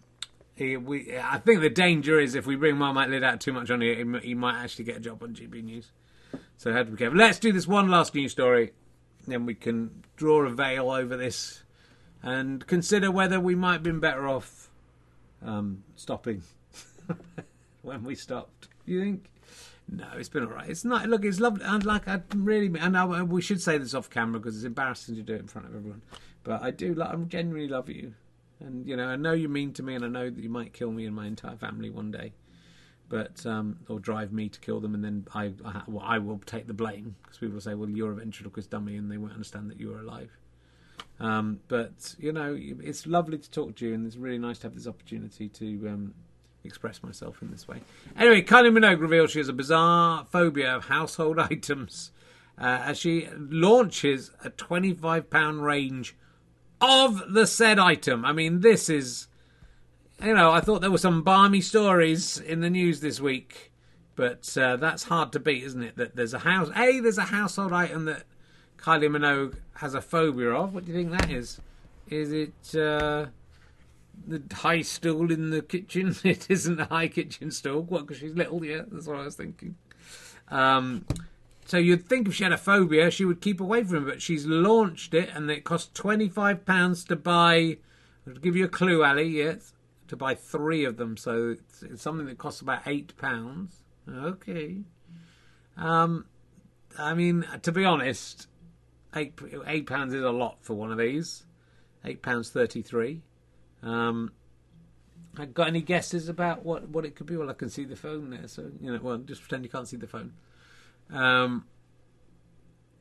we, 0.59 1.17
I 1.17 1.39
think 1.39 1.61
the 1.61 1.71
danger 1.71 2.19
is 2.19 2.35
if 2.35 2.47
we 2.47 2.57
bring 2.57 2.77
Marmite 2.77 3.11
Lid 3.11 3.23
out 3.23 3.41
too 3.41 3.53
much 3.53 3.71
on 3.71 3.81
here, 3.81 3.95
he, 3.95 4.29
he 4.29 4.35
might 4.35 4.63
actually 4.63 4.85
get 4.85 4.97
a 4.97 5.01
job 5.01 5.23
on 5.23 5.35
GB 5.35 5.63
News. 5.63 5.93
So 6.57 6.73
have 6.73 6.87
to 6.87 6.93
be 6.93 6.99
careful. 6.99 7.19
Let's 7.19 7.39
do 7.39 7.53
this 7.53 7.67
one 7.67 7.89
last 7.89 8.15
news 8.15 8.33
story, 8.33 8.73
then 9.27 9.47
we 9.47 9.55
can 9.55 10.05
draw 10.17 10.45
a 10.45 10.51
veil 10.51 10.91
over 10.91 11.17
this 11.17 11.63
and 12.23 12.67
consider 12.67 13.11
whether 13.11 13.39
we 13.39 13.55
might 13.55 13.75
have 13.75 13.83
been 13.83 14.01
better 14.01 14.27
off 14.27 14.69
um, 15.45 15.85
stopping 15.97 16.43
when 17.83 18.03
we 18.03 18.15
stopped. 18.15 18.69
You 18.85 19.01
think? 19.01 19.31
No, 19.91 20.07
it's 20.17 20.29
been 20.29 20.45
all 20.45 20.51
right. 20.51 20.69
It's 20.69 20.85
not. 20.85 21.09
Look, 21.09 21.25
it's 21.25 21.41
lovely. 21.41 21.65
And 21.65 21.85
like, 21.85 22.09
I 22.09 22.21
really, 22.35 22.79
and 22.79 22.97
I, 22.97 23.23
we 23.23 23.41
should 23.41 23.63
say 23.63 23.79
this 23.79 23.95
off 23.95 24.11
camera 24.11 24.39
because 24.41 24.57
it's 24.57 24.65
embarrassing 24.65 25.15
to 25.17 25.23
do 25.23 25.35
it 25.35 25.41
in 25.41 25.47
front 25.47 25.69
of 25.69 25.75
everyone. 25.75 26.03
But 26.43 26.63
I 26.63 26.71
do. 26.71 27.01
I 27.01 27.15
genuinely 27.15 27.69
love 27.69 27.89
you, 27.89 28.15
and 28.61 28.87
you 28.87 28.97
know, 28.97 29.09
I 29.09 29.17
know 29.17 29.33
you're 29.33 29.49
mean 29.49 29.73
to 29.75 29.83
me, 29.83 29.95
and 29.95 30.05
I 30.05 30.09
know 30.09 30.31
that 30.31 30.43
you 30.43 30.51
might 30.51 30.73
kill 30.73 30.91
me 30.91 31.07
and 31.07 31.15
my 31.15 31.27
entire 31.27 31.57
family 31.57 31.91
one 31.91 32.11
day 32.11 32.33
but 33.09 33.45
um, 33.47 33.79
or 33.89 33.99
drive 33.99 34.33
me 34.33 34.49
to 34.49 34.61
kill 34.61 34.81
them, 34.81 34.95
and 34.95 35.03
then 35.03 35.27
I 35.35 35.53
I, 35.65 35.83
well, 35.87 36.05
I 36.05 36.19
will 36.19 36.39
take 36.45 36.67
the 36.67 36.75
blame 36.75 37.17
because 37.23 37.39
people 37.39 37.55
will 37.55 37.61
say, 37.61 37.75
"Well, 37.75 37.89
you're 37.89 38.13
a 38.13 38.17
ventriloquist 38.17 38.71
dummy," 38.71 38.97
and 38.97 39.11
they 39.11 39.17
won't 39.17 39.33
understand 39.33 39.71
that 39.71 39.81
you 39.81 39.95
are 39.95 40.01
alive. 40.01 40.31
Um, 41.21 41.61
but 41.69 42.15
you 42.19 42.33
know, 42.33 42.57
it's 42.59 43.07
lovely 43.07 43.39
to 43.39 43.51
talk 43.51 43.77
to 43.77 43.87
you, 43.87 43.95
and 43.95 44.07
it's 44.07 44.17
really 44.17 44.39
nice 44.39 44.59
to 44.61 44.67
have 44.67 44.75
this 44.75 44.87
opportunity 44.87 45.49
to 45.49 45.89
um, 45.89 46.15
express 46.65 47.03
myself 47.03 47.41
in 47.43 47.51
this 47.51 47.67
way. 47.67 47.81
Anyway, 48.17 48.43
Kylie 48.43 48.77
Minogue 48.77 49.01
reveals 49.01 49.31
she 49.31 49.39
has 49.39 49.49
a 49.49 49.55
bizarre 49.55 50.27
phobia 50.31 50.77
of 50.77 50.87
household 50.87 51.39
items 51.51 52.13
uh, 52.61 52.83
as 52.85 52.99
she 52.99 53.29
launches 53.37 54.33
a 54.45 54.51
twenty-five 54.51 55.31
pound 55.31 55.65
range 55.65 56.17
of 56.81 57.33
the 57.33 57.47
said 57.47 57.79
item. 57.79 58.25
I 58.25 58.33
mean, 58.33 58.61
this 58.61 58.89
is 58.89 59.29
you 60.23 60.35
know, 60.35 60.51
I 60.51 60.61
thought 60.61 60.81
there 60.81 60.91
were 60.91 60.99
some 60.99 61.23
balmy 61.23 61.61
stories 61.61 62.39
in 62.39 62.61
the 62.61 62.71
news 62.71 63.01
this 63.01 63.21
week, 63.21 63.73
but 64.17 64.57
uh, 64.59 64.77
that's 64.77 65.05
hard 65.05 65.33
to 65.33 65.41
beat, 65.41 65.63
isn't 65.63 65.83
it? 65.83 65.97
That 65.97 66.17
there's 66.17 66.35
a 66.35 66.41
house, 66.41 66.71
a 66.75 67.01
there's 67.01 67.19
a 67.19 67.23
household 67.23 67.73
item 67.73 68.05
that 68.07 68.25
Kylie 68.79 69.09
Minogue 69.09 69.59
has 69.75 69.95
a 69.95 70.01
phobia 70.01 70.51
of. 70.51 70.75
What 70.75 70.85
do 70.85 70.93
you 70.93 70.99
think 70.99 71.13
that 71.13 71.31
is? 71.31 71.61
Is 72.09 72.33
it 72.33 72.75
uh, 72.75 73.27
the 74.27 74.43
high 74.53 74.83
stool 74.83 75.31
in 75.31 75.51
the 75.51 75.63
kitchen? 75.63 76.17
It 76.25 76.51
isn't 76.51 76.81
a 76.81 76.87
high 76.87 77.09
kitchen 77.09 77.51
stool. 77.53 77.83
What? 77.83 78.07
Because 78.07 78.19
she's 78.19 78.35
little. 78.35 78.65
Yeah, 78.65 78.83
that's 78.91 79.07
what 79.07 79.19
I 79.19 79.25
was 79.25 79.37
thinking. 79.37 79.77
Um, 80.49 81.05
so 81.69 81.77
you'd 81.77 82.09
think 82.09 82.27
if 82.27 82.35
she 82.35 82.45
had 82.45 82.53
a 82.53 82.57
phobia, 82.57 83.11
she 83.11 83.27
would 83.27 83.43
keep 83.43 83.61
away 83.61 83.85
from 83.85 84.09
it, 84.09 84.11
but 84.11 84.23
she's 84.23 84.47
launched 84.47 85.13
it, 85.13 85.29
and 85.35 85.51
it 85.51 85.65
cost 85.65 85.95
twenty 85.95 86.29
five 86.29 86.65
pounds 86.65 87.05
to 87.05 87.15
buy. 87.15 87.77
I'll 88.27 88.35
give 88.35 88.57
you 88.57 88.65
a 88.65 88.69
clue, 88.69 89.05
Ally. 89.05 89.23
Yes, 89.23 89.75
to 90.09 90.17
buy 90.17 90.35
three 90.35 90.87
of 90.87 90.97
them. 90.97 91.19
So 91.19 91.51
it's, 91.51 91.83
it's 91.83 92.03
something 92.03 92.27
that 92.27 92.39
costs 92.39 92.63
about 92.63 92.87
eight 92.87 93.15
pounds. 93.19 93.83
Okay. 94.09 94.79
Um, 95.77 96.25
I 96.99 97.13
mean, 97.13 97.45
to 97.61 97.71
be 97.71 97.85
honest, 97.85 98.49
eight 99.15 99.39
eight 99.67 99.87
pounds 99.87 100.15
is 100.15 100.25
a 100.25 100.31
lot 100.31 100.57
for 100.63 100.73
one 100.73 100.91
of 100.91 100.97
these. 100.97 101.45
Eight 102.03 102.23
pounds 102.23 102.49
thirty 102.49 102.81
three. 102.81 103.21
Um, 103.83 104.33
I 105.37 105.45
got 105.45 105.69
any 105.69 105.83
guesses 105.83 106.31
about 106.31 106.65
what, 106.65 106.89
what 106.89 107.05
it 107.05 107.15
could 107.15 107.27
be? 107.27 107.37
Well, 107.37 107.51
I 107.51 107.53
can 107.53 107.69
see 107.69 107.85
the 107.85 107.95
phone 107.95 108.31
there, 108.31 108.49
so 108.49 108.71
you 108.81 108.91
know. 108.91 108.99
Well, 109.03 109.19
just 109.19 109.43
pretend 109.43 109.65
you 109.65 109.71
can't 109.71 109.87
see 109.87 109.99
the 109.99 110.07
phone. 110.07 110.33
Um, 111.11 111.67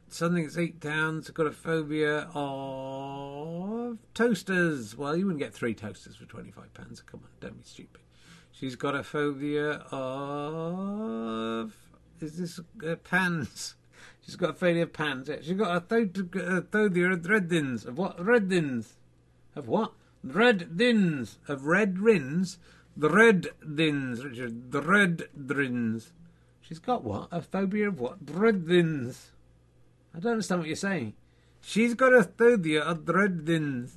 something 0.08 0.44
that's 0.44 0.58
eight 0.58 0.80
pounds. 0.80 1.30
I've 1.30 1.36
got 1.36 1.48
a 1.48 1.52
phobia 1.52 2.30
of 2.34 3.98
toasters. 4.14 4.96
Well, 4.98 5.16
you 5.16 5.26
wouldn't 5.26 5.42
get 5.42 5.54
three 5.54 5.74
toasters 5.74 6.16
for 6.16 6.26
twenty-five 6.26 6.74
pounds. 6.74 7.02
Come 7.02 7.22
on, 7.24 7.30
don't 7.40 7.58
be 7.58 7.64
stupid. 7.64 8.02
She's 8.52 8.76
got 8.76 8.96
a 8.96 9.04
phobia 9.04 9.84
of 9.92 11.74
is 12.20 12.38
this 12.38 12.60
uh, 12.60 12.96
pans? 12.96 13.76
She's 14.26 14.36
got 14.36 14.50
a 14.52 14.54
phobia 14.54 14.84
of 14.84 14.94
pans. 14.94 15.30
Yeah, 15.30 15.38
She's 15.42 15.58
got 15.58 15.78
a 15.78 15.82
phobia 15.82 17.12
of 17.12 17.26
red 17.30 17.48
dins. 17.48 17.86
Of 17.86 17.98
what? 17.98 18.24
Red 18.24 18.50
dins. 18.50 18.96
Of 19.56 19.68
what? 19.68 19.94
Red 20.24 20.76
dins. 20.78 21.38
Of 21.48 21.66
red 21.66 22.00
rins. 22.00 22.58
The 22.96 23.10
red 23.10 23.48
dins, 23.76 24.26
Richard. 24.26 24.72
The 24.72 24.82
red 24.82 25.30
dins. 25.46 26.12
She's 26.68 26.80
got 26.80 27.06
what? 27.06 27.30
A 27.32 27.42
phobia 27.42 27.88
of 27.88 28.02
what? 28.02 28.18
Red. 28.30 28.66
I 28.68 30.20
don't 30.20 30.32
understand 30.34 30.60
what 30.60 30.68
you're 30.68 30.76
saying. 30.76 31.14
She's 31.62 31.94
got 31.94 32.14
a 32.14 32.24
phobia 32.24 32.82
of 32.82 33.06
dreadins. 33.06 33.92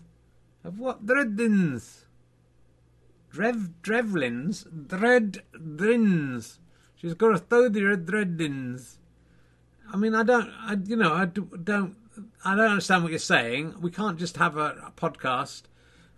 Of 0.63 0.79
what 0.79 1.05
dreadins? 1.05 2.05
Drev 3.35 3.73
drevlins? 3.83 4.69
Dreadins. 4.87 6.59
She's 6.95 7.15
got 7.15 7.35
a 7.35 7.39
phobia 7.39 7.89
of 7.89 8.01
dreadins. 8.01 8.99
I 9.93 9.97
mean, 9.97 10.15
I 10.15 10.23
don't, 10.23 10.51
I, 10.61 10.77
you 10.87 10.95
know, 10.95 11.13
I 11.13 11.25
don't, 11.25 11.97
I 12.45 12.55
don't 12.55 12.71
understand 12.71 13.03
what 13.03 13.11
you're 13.11 13.19
saying. 13.19 13.81
We 13.81 13.91
can't 13.91 14.17
just 14.19 14.37
have 14.37 14.57
a, 14.57 14.77
a 14.87 14.93
podcast 14.97 15.63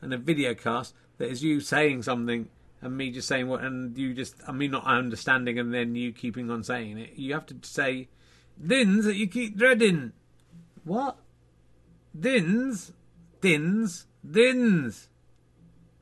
and 0.02 0.12
a 0.12 0.18
video 0.18 0.54
cast 0.54 0.94
that 1.16 1.30
is 1.30 1.42
you 1.42 1.60
saying 1.60 2.02
something 2.02 2.50
and 2.82 2.96
me 2.96 3.10
just 3.12 3.28
saying 3.28 3.48
what, 3.48 3.62
and 3.62 3.96
you 3.96 4.12
just, 4.12 4.34
I 4.46 4.52
mean, 4.52 4.72
not 4.72 4.84
understanding 4.84 5.58
and 5.58 5.72
then 5.72 5.94
you 5.94 6.12
keeping 6.12 6.50
on 6.50 6.64
saying 6.64 6.98
it. 6.98 7.12
You 7.14 7.32
have 7.34 7.46
to 7.46 7.56
say 7.62 8.08
Dins 8.60 9.04
that 9.04 9.16
you 9.16 9.28
keep 9.28 9.56
dreading. 9.56 10.12
What? 10.84 11.16
Dins? 12.18 12.92
Dins? 13.40 14.06
Dins? 14.28 15.08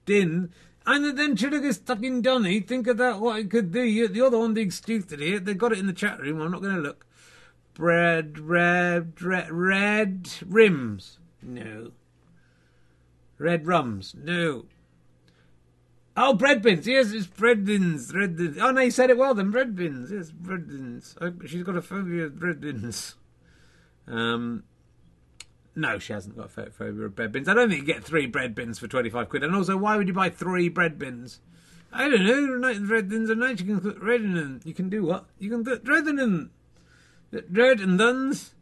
Din? 0.07 0.53
And 0.87 1.19
then 1.19 1.73
stuck 1.73 2.03
in 2.03 2.23
Johnny. 2.23 2.61
Think 2.61 2.87
about 2.87 3.21
what 3.21 3.39
it 3.39 3.51
could 3.51 3.71
do. 3.71 3.83
You're 3.83 4.31
the 4.31 4.39
one 4.39 4.55
being 4.55 4.71
stupid 4.71 5.21
here. 5.21 5.39
They 5.39 5.55
got 5.55 5.73
it 5.73 5.79
in 5.79 5.87
the 5.87 5.93
chat 5.93 6.19
room. 6.19 6.41
I'm 6.41 6.51
not 6.51 6.63
going 6.63 6.75
to 6.75 6.81
look. 6.81 7.07
Bread, 7.75 8.39
red, 8.39 9.21
red, 9.21 9.51
red 9.51 10.31
rims. 10.47 11.19
No. 11.43 11.93
Red 13.39 13.67
rums. 13.67 14.15
No. 14.19 14.65
Oh, 16.23 16.35
bread 16.35 16.61
bins. 16.61 16.87
Yes, 16.87 17.13
it's 17.13 17.27
bread 17.27 17.65
bins. 17.65 18.13
Bread 18.13 18.37
bins. 18.37 18.59
Oh, 18.61 18.71
no, 18.71 18.83
you 18.83 18.91
said 18.91 19.09
it 19.09 19.17
well 19.17 19.35
then. 19.35 19.51
Bread 19.51 19.75
bins. 19.75 20.13
Yes, 20.13 20.31
bread 20.31 20.69
bins. 20.69 21.17
Oh, 21.21 21.33
she's 21.47 21.63
got 21.63 21.77
a 21.77 21.83
phobia 21.83 22.25
of 22.25 22.39
bread 22.39 22.61
bins. 22.61 23.15
Um, 24.07 24.65
no, 25.75 25.99
she 25.99 26.13
hasn't 26.13 26.37
got 26.37 26.51
a 26.55 26.71
phobia 26.71 27.07
of 27.07 27.17
bread 27.17 27.33
bins. 27.33 27.49
I 27.49 27.55
don't 27.55 27.71
think 27.71 27.81
you 27.81 27.87
get 27.87 28.05
three 28.05 28.27
bread 28.27 28.55
bins 28.55 28.79
for 28.79 28.87
25 28.87 29.31
quid. 29.31 29.45
And 29.45 29.55
also, 29.55 29.79
why 29.79 29.97
would 29.97 30.09
you 30.09 30.15
buy 30.15 30.29
three 30.29 30.69
bread 30.69 30.99
bins 30.99 31.41
I 31.93 32.09
don't 32.09 32.25
know. 32.61 32.95
Red 32.95 33.11
thins 33.11 33.31
are 33.31 33.35
night. 33.35 33.61
You 33.61 33.67
can 33.67 33.81
put 33.81 34.01
red 34.01 34.21
in 34.21 34.35
them. 34.35 34.61
You 34.65 34.75
can 34.75 34.89
do 34.89 35.05
what? 35.05 35.27
You 35.39 35.51
can 35.51 35.65
put 35.65 35.89
red 35.89 36.07
in 36.07 36.17
them. 36.17 36.51
Red 37.33 37.81
and 37.81 37.99
duns. 37.99 38.55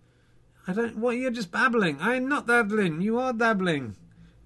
I 0.66 0.72
don't. 0.72 0.96
What? 0.96 1.16
You're 1.16 1.30
just 1.30 1.50
babbling. 1.50 1.98
I'm 2.00 2.28
not 2.28 2.46
babbling. 2.46 3.00
You 3.02 3.18
are 3.18 3.32
babbling. 3.32 3.96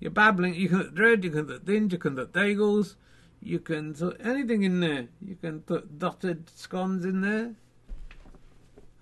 You're 0.01 0.11
babbling. 0.11 0.55
You 0.55 0.69
can 0.69 0.85
put 0.85 0.99
red. 0.99 1.25
You 1.25 1.31
can 1.31 1.47
put 1.47 1.67
thins. 1.67 1.93
You 1.93 1.99
can 1.99 2.17
put 2.17 2.33
dagels. 2.33 2.97
You 3.43 3.59
can 3.59 3.93
put 3.95 4.21
anything 4.25 4.63
in 4.63 4.81
there. 4.81 5.09
You 5.21 5.35
can 5.35 5.61
put 5.61 5.99
dotted 5.99 6.49
scones 6.51 7.05
in 7.05 7.23
there. 7.23 7.55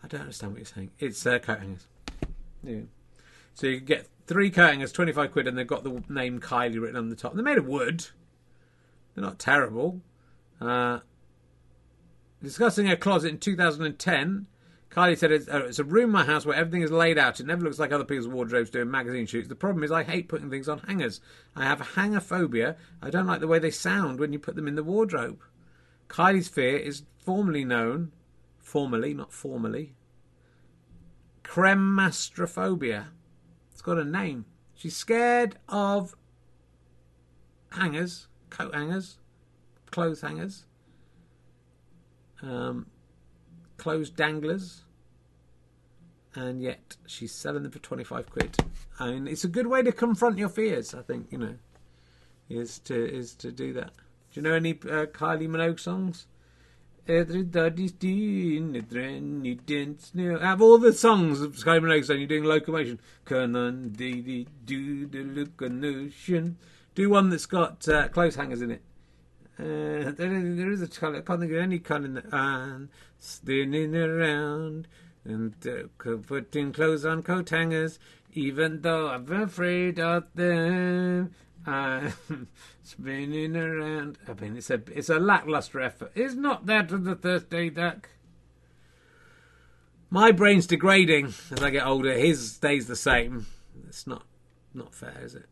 I 0.02 0.08
don't 0.08 0.22
understand 0.22 0.52
what 0.52 0.58
you're 0.60 0.66
saying. 0.66 0.90
It's 0.98 1.24
uh, 1.26 1.38
coat 1.38 1.58
hangers. 1.58 1.86
Yeah. 2.64 2.80
So 3.52 3.66
you 3.66 3.80
get 3.80 4.08
three 4.26 4.50
coat 4.50 4.70
hangers, 4.70 4.92
25 4.92 5.32
quid, 5.32 5.46
and 5.46 5.58
they've 5.58 5.66
got 5.66 5.84
the 5.84 6.02
name 6.08 6.40
Kylie 6.40 6.80
written 6.80 6.96
on 6.96 7.10
the 7.10 7.16
top. 7.16 7.34
They're 7.34 7.44
made 7.44 7.58
of 7.58 7.66
wood. 7.66 8.06
They're 9.14 9.24
not 9.24 9.38
terrible. 9.38 10.00
Uh, 10.58 11.00
discussing 12.42 12.88
a 12.88 12.96
closet 12.96 13.28
in 13.28 13.38
2010, 13.38 14.46
Kylie 14.90 15.16
said 15.16 15.30
it's, 15.30 15.48
uh, 15.48 15.66
it's, 15.66 15.78
a 15.78 15.84
room 15.84 16.06
in 16.06 16.10
my 16.10 16.24
house 16.24 16.44
where 16.44 16.56
everything 16.56 16.82
is 16.82 16.90
laid 16.90 17.16
out. 17.16 17.38
It 17.38 17.46
never 17.46 17.62
looks 17.62 17.78
like 17.78 17.92
other 17.92 18.04
people's 18.04 18.26
wardrobes 18.26 18.70
doing 18.70 18.90
magazine 18.90 19.26
shoots. 19.26 19.46
The 19.46 19.54
problem 19.54 19.84
is 19.84 19.92
I 19.92 20.02
hate 20.02 20.28
putting 20.28 20.50
things 20.50 20.68
on 20.68 20.80
hangers. 20.80 21.20
I 21.54 21.62
have 21.62 21.94
hanger 21.94 22.18
phobia. 22.18 22.76
I 23.00 23.08
don't 23.08 23.26
like 23.26 23.40
the 23.40 23.46
way 23.46 23.60
they 23.60 23.70
sound 23.70 24.18
when 24.18 24.32
you 24.32 24.40
put 24.40 24.56
them 24.56 24.66
in 24.66 24.74
the 24.74 24.82
wardrobe. 24.82 25.40
Kylie's 26.08 26.48
fear 26.48 26.76
is 26.76 27.04
formally 27.24 27.64
known, 27.64 28.10
formally, 28.58 29.14
not 29.14 29.32
formally, 29.32 29.94
cremastrophobia. 31.44 33.06
It's 33.70 33.82
got 33.82 33.96
a 33.96 34.04
name. 34.04 34.44
She's 34.74 34.96
scared 34.96 35.56
of 35.68 36.16
hangers, 37.70 38.26
coat 38.50 38.74
hangers, 38.74 39.18
clothes 39.92 40.22
hangers, 40.22 40.64
um, 42.42 42.86
clothes 43.80 44.10
danglers, 44.10 44.84
and 46.34 46.62
yet 46.62 46.96
she's 47.06 47.32
selling 47.32 47.62
them 47.62 47.72
for 47.72 47.78
25 47.78 48.28
quid. 48.30 48.56
I 48.98 49.10
mean, 49.10 49.26
it's 49.26 49.42
a 49.42 49.48
good 49.48 49.66
way 49.66 49.82
to 49.82 49.90
confront 49.90 50.36
your 50.36 50.50
fears, 50.50 50.94
I 50.94 51.00
think, 51.00 51.28
you 51.30 51.38
know, 51.38 51.54
is 52.50 52.78
to 52.80 52.94
is 52.94 53.34
to 53.36 53.50
do 53.50 53.72
that. 53.72 53.92
Do 54.32 54.40
you 54.40 54.42
know 54.42 54.52
any 54.52 54.72
uh, 54.72 55.06
Kylie 55.06 55.48
Minogue 55.48 55.80
songs? 55.80 56.26
Have 57.08 57.30
all 60.62 60.78
the 60.78 60.92
songs 60.92 61.40
of 61.40 61.56
Kylie 61.56 61.80
Minogue 61.80 62.04
saying 62.04 62.20
you're 62.20 62.28
doing 62.28 62.44
locomotion. 62.44 63.00
Come 63.24 63.56
on, 63.56 63.88
do 63.88 64.46
locomotion. 64.68 66.58
Do 66.94 67.08
one 67.08 67.30
that's 67.30 67.46
got 67.46 67.88
uh, 67.88 68.08
clothes 68.08 68.36
hangers 68.36 68.60
in 68.60 68.70
it. 68.72 68.82
There 69.60 70.70
is 70.70 70.82
a 70.82 70.88
colour. 70.88 71.18
I 71.18 71.20
can't 71.20 71.40
think 71.40 71.52
any 71.52 71.78
colour 71.78 72.04
in 72.06 72.14
the 72.14 72.24
and 72.32 72.88
spinning 73.18 73.94
around 73.94 74.88
and 75.24 75.54
uh, 75.66 76.16
putting 76.26 76.72
clothes 76.72 77.04
on 77.04 77.22
coat 77.22 77.50
hangers, 77.50 77.98
even 78.32 78.80
though 78.82 79.08
I'm 79.08 79.30
afraid 79.30 80.00
of 80.00 80.24
them. 80.34 81.34
I'm 81.66 82.12
spinning 82.82 83.56
around. 83.56 84.18
I 84.26 84.32
mean, 84.40 84.56
it's 84.56 84.70
a 84.70 84.80
it's 84.90 85.10
a 85.10 85.18
lackluster 85.18 85.80
effort. 85.80 86.12
Is 86.14 86.34
not 86.34 86.66
that 86.66 86.90
of 86.90 87.04
the 87.04 87.14
Thursday 87.14 87.68
Duck? 87.68 88.08
My 90.08 90.32
brain's 90.32 90.66
degrading 90.66 91.26
as 91.52 91.62
I 91.62 91.70
get 91.70 91.86
older. 91.86 92.12
His 92.12 92.52
stays 92.52 92.86
the 92.86 92.96
same. 92.96 93.46
It's 93.86 94.06
not 94.06 94.24
not 94.72 94.94
fair, 94.94 95.20
is 95.22 95.34
it? 95.34 95.49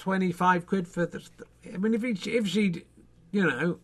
25 0.00 0.66
quid 0.66 0.88
for 0.88 1.06
the. 1.06 1.22
I 1.72 1.76
mean, 1.76 1.94
if, 1.94 2.02
he, 2.02 2.30
if 2.30 2.48
she'd, 2.48 2.84
you 3.30 3.46
know, 3.46 3.78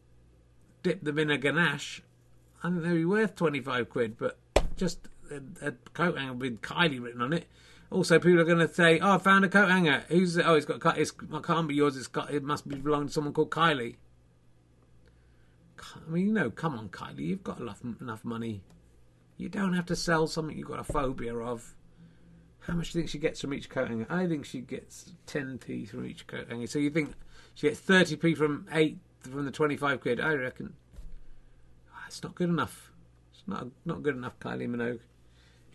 dipped 0.82 1.04
them 1.04 1.18
in 1.18 1.30
a 1.30 1.38
ganache, 1.38 2.02
I 2.62 2.70
know, 2.70 2.80
it'd 2.80 2.94
be 2.94 3.04
worth 3.04 3.36
25 3.36 3.90
quid, 3.90 4.16
but 4.18 4.38
just 4.76 5.08
a, 5.30 5.68
a 5.68 5.72
coat 5.92 6.18
hanger 6.18 6.32
with 6.32 6.62
Kylie 6.62 7.02
written 7.02 7.20
on 7.20 7.32
it. 7.32 7.46
Also, 7.90 8.18
people 8.18 8.40
are 8.40 8.44
going 8.44 8.66
to 8.66 8.72
say, 8.72 8.98
"Oh, 8.98 9.12
I 9.12 9.18
found 9.18 9.44
a 9.44 9.48
coat 9.48 9.68
hanger. 9.68 10.04
Who's? 10.08 10.36
it? 10.36 10.46
Oh, 10.46 10.54
it's 10.54 10.66
got. 10.66 10.98
It's, 10.98 11.12
it 11.12 11.42
can't 11.44 11.68
be 11.68 11.74
yours. 11.74 11.96
It's 11.96 12.08
got. 12.08 12.32
It 12.32 12.42
must 12.42 12.66
be 12.66 12.76
belong 12.76 13.06
to 13.06 13.12
someone 13.12 13.32
called 13.32 13.50
Kylie." 13.50 13.96
I 15.78 16.10
mean, 16.10 16.26
you 16.26 16.32
know, 16.32 16.50
come 16.50 16.78
on, 16.78 16.88
Kylie. 16.88 17.26
You've 17.26 17.44
got 17.44 17.60
enough 17.60 17.82
enough 18.00 18.24
money. 18.24 18.62
You 19.36 19.48
don't 19.48 19.74
have 19.74 19.86
to 19.86 19.96
sell 19.96 20.26
something 20.26 20.56
you've 20.56 20.68
got 20.68 20.80
a 20.80 20.84
phobia 20.84 21.36
of. 21.36 21.74
How 22.66 22.74
much 22.74 22.92
do 22.92 22.98
you 22.98 23.02
think 23.02 23.10
she 23.10 23.18
gets 23.18 23.40
from 23.40 23.54
each 23.54 23.68
coat 23.68 23.88
hanger? 23.88 24.06
I 24.10 24.26
think 24.26 24.44
she 24.44 24.60
gets 24.60 25.12
10p 25.28 25.88
from 25.88 26.04
each 26.04 26.26
coat 26.26 26.48
hanger. 26.48 26.66
So 26.66 26.80
you 26.80 26.90
think 26.90 27.12
she 27.54 27.68
gets 27.68 27.80
30p 27.80 28.36
from 28.36 28.66
8 28.72 28.98
from 29.20 29.44
the 29.44 29.52
25 29.52 30.00
quid? 30.00 30.20
I 30.20 30.34
reckon. 30.34 30.74
Oh, 31.92 31.98
it's 32.08 32.22
not 32.22 32.34
good 32.34 32.48
enough. 32.48 32.90
It's 33.32 33.44
not 33.46 33.68
not 33.84 34.02
good 34.02 34.16
enough, 34.16 34.38
Kylie 34.40 34.68
Minogue. 34.68 35.00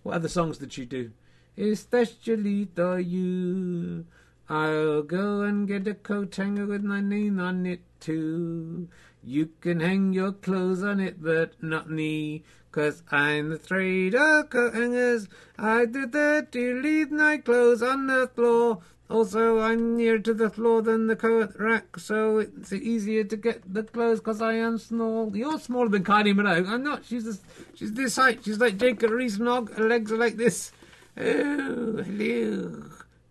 What 0.03 0.15
other 0.15 0.27
songs 0.27 0.57
did 0.57 0.73
she 0.73 0.85
do? 0.85 1.11
Especially 1.57 2.67
the 2.75 2.95
you. 2.95 4.05
I'll 4.51 5.01
go 5.03 5.43
and 5.43 5.65
get 5.65 5.87
a 5.87 5.93
coat 5.93 6.35
hanger 6.35 6.65
with 6.65 6.83
my 6.83 6.99
name 6.99 7.39
on 7.39 7.65
it 7.65 7.79
too. 8.01 8.89
You 9.23 9.51
can 9.61 9.79
hang 9.79 10.11
your 10.11 10.33
clothes 10.33 10.83
on 10.83 10.99
it, 10.99 11.23
but 11.23 11.53
not 11.63 11.89
me. 11.89 12.43
Cause 12.73 13.01
I'm 13.09 13.53
afraid 13.53 14.13
of 14.13 14.49
coat 14.49 14.73
hangers. 14.73 15.29
I 15.57 15.85
did 15.85 16.11
that 16.11 16.51
to 16.51 16.81
leave 16.81 17.11
my 17.11 17.37
clothes 17.37 17.81
on 17.81 18.07
the 18.07 18.29
floor. 18.35 18.79
Also, 19.09 19.59
I'm 19.59 19.95
nearer 19.95 20.19
to 20.19 20.33
the 20.33 20.49
floor 20.49 20.81
than 20.81 21.07
the 21.07 21.15
coat 21.15 21.53
rack, 21.57 21.97
so 21.97 22.39
it's 22.39 22.73
easier 22.73 23.23
to 23.23 23.37
get 23.37 23.73
the 23.73 23.83
clothes 23.83 24.19
because 24.19 24.41
I 24.41 24.55
am 24.55 24.77
small. 24.77 25.33
You're 25.33 25.59
smaller 25.59 25.87
than 25.87 26.03
Kylie 26.03 26.33
Minogue. 26.33 26.67
I'm 26.67 26.83
not. 26.83 27.05
She's 27.05 27.23
this, 27.23 27.39
she's 27.73 27.93
this 27.93 28.17
height. 28.17 28.43
She's 28.43 28.59
like 28.59 28.77
Jacob 28.77 29.11
Rees-Mogg. 29.11 29.75
Her 29.75 29.87
legs 29.87 30.11
are 30.11 30.17
like 30.17 30.35
this. 30.35 30.73
Oh, 31.17 32.03
hello, 32.03 32.83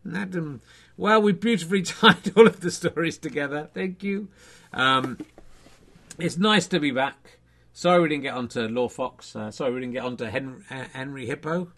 madam. 0.02 0.62
Well, 1.00 1.22
we 1.22 1.32
beautifully 1.32 1.80
tied 1.82 2.30
all 2.36 2.46
of 2.46 2.60
the 2.60 2.70
stories 2.70 3.16
together. 3.16 3.70
Thank 3.72 4.02
you. 4.02 4.28
Um, 4.70 5.16
it's 6.18 6.36
nice 6.36 6.66
to 6.66 6.78
be 6.78 6.90
back. 6.90 7.38
Sorry 7.72 8.02
we 8.02 8.10
didn't 8.10 8.24
get 8.24 8.34
onto 8.34 8.68
Law 8.68 8.90
Fox. 8.90 9.34
Uh, 9.34 9.50
sorry 9.50 9.72
we 9.72 9.80
didn't 9.80 9.94
get 9.94 10.04
onto 10.04 10.26
Henry, 10.26 10.62
uh, 10.68 10.84
Henry 10.92 11.24
Hippo. 11.24 11.72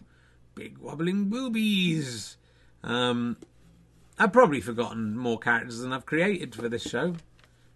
Big 0.55 0.77
wobbling 0.77 1.29
boobies. 1.29 2.35
Um, 2.83 3.37
I've 4.19 4.33
probably 4.33 4.59
forgotten 4.59 5.17
more 5.17 5.39
characters 5.39 5.79
than 5.79 5.93
I've 5.93 6.05
created 6.05 6.53
for 6.53 6.67
this 6.67 6.83
show. 6.83 7.15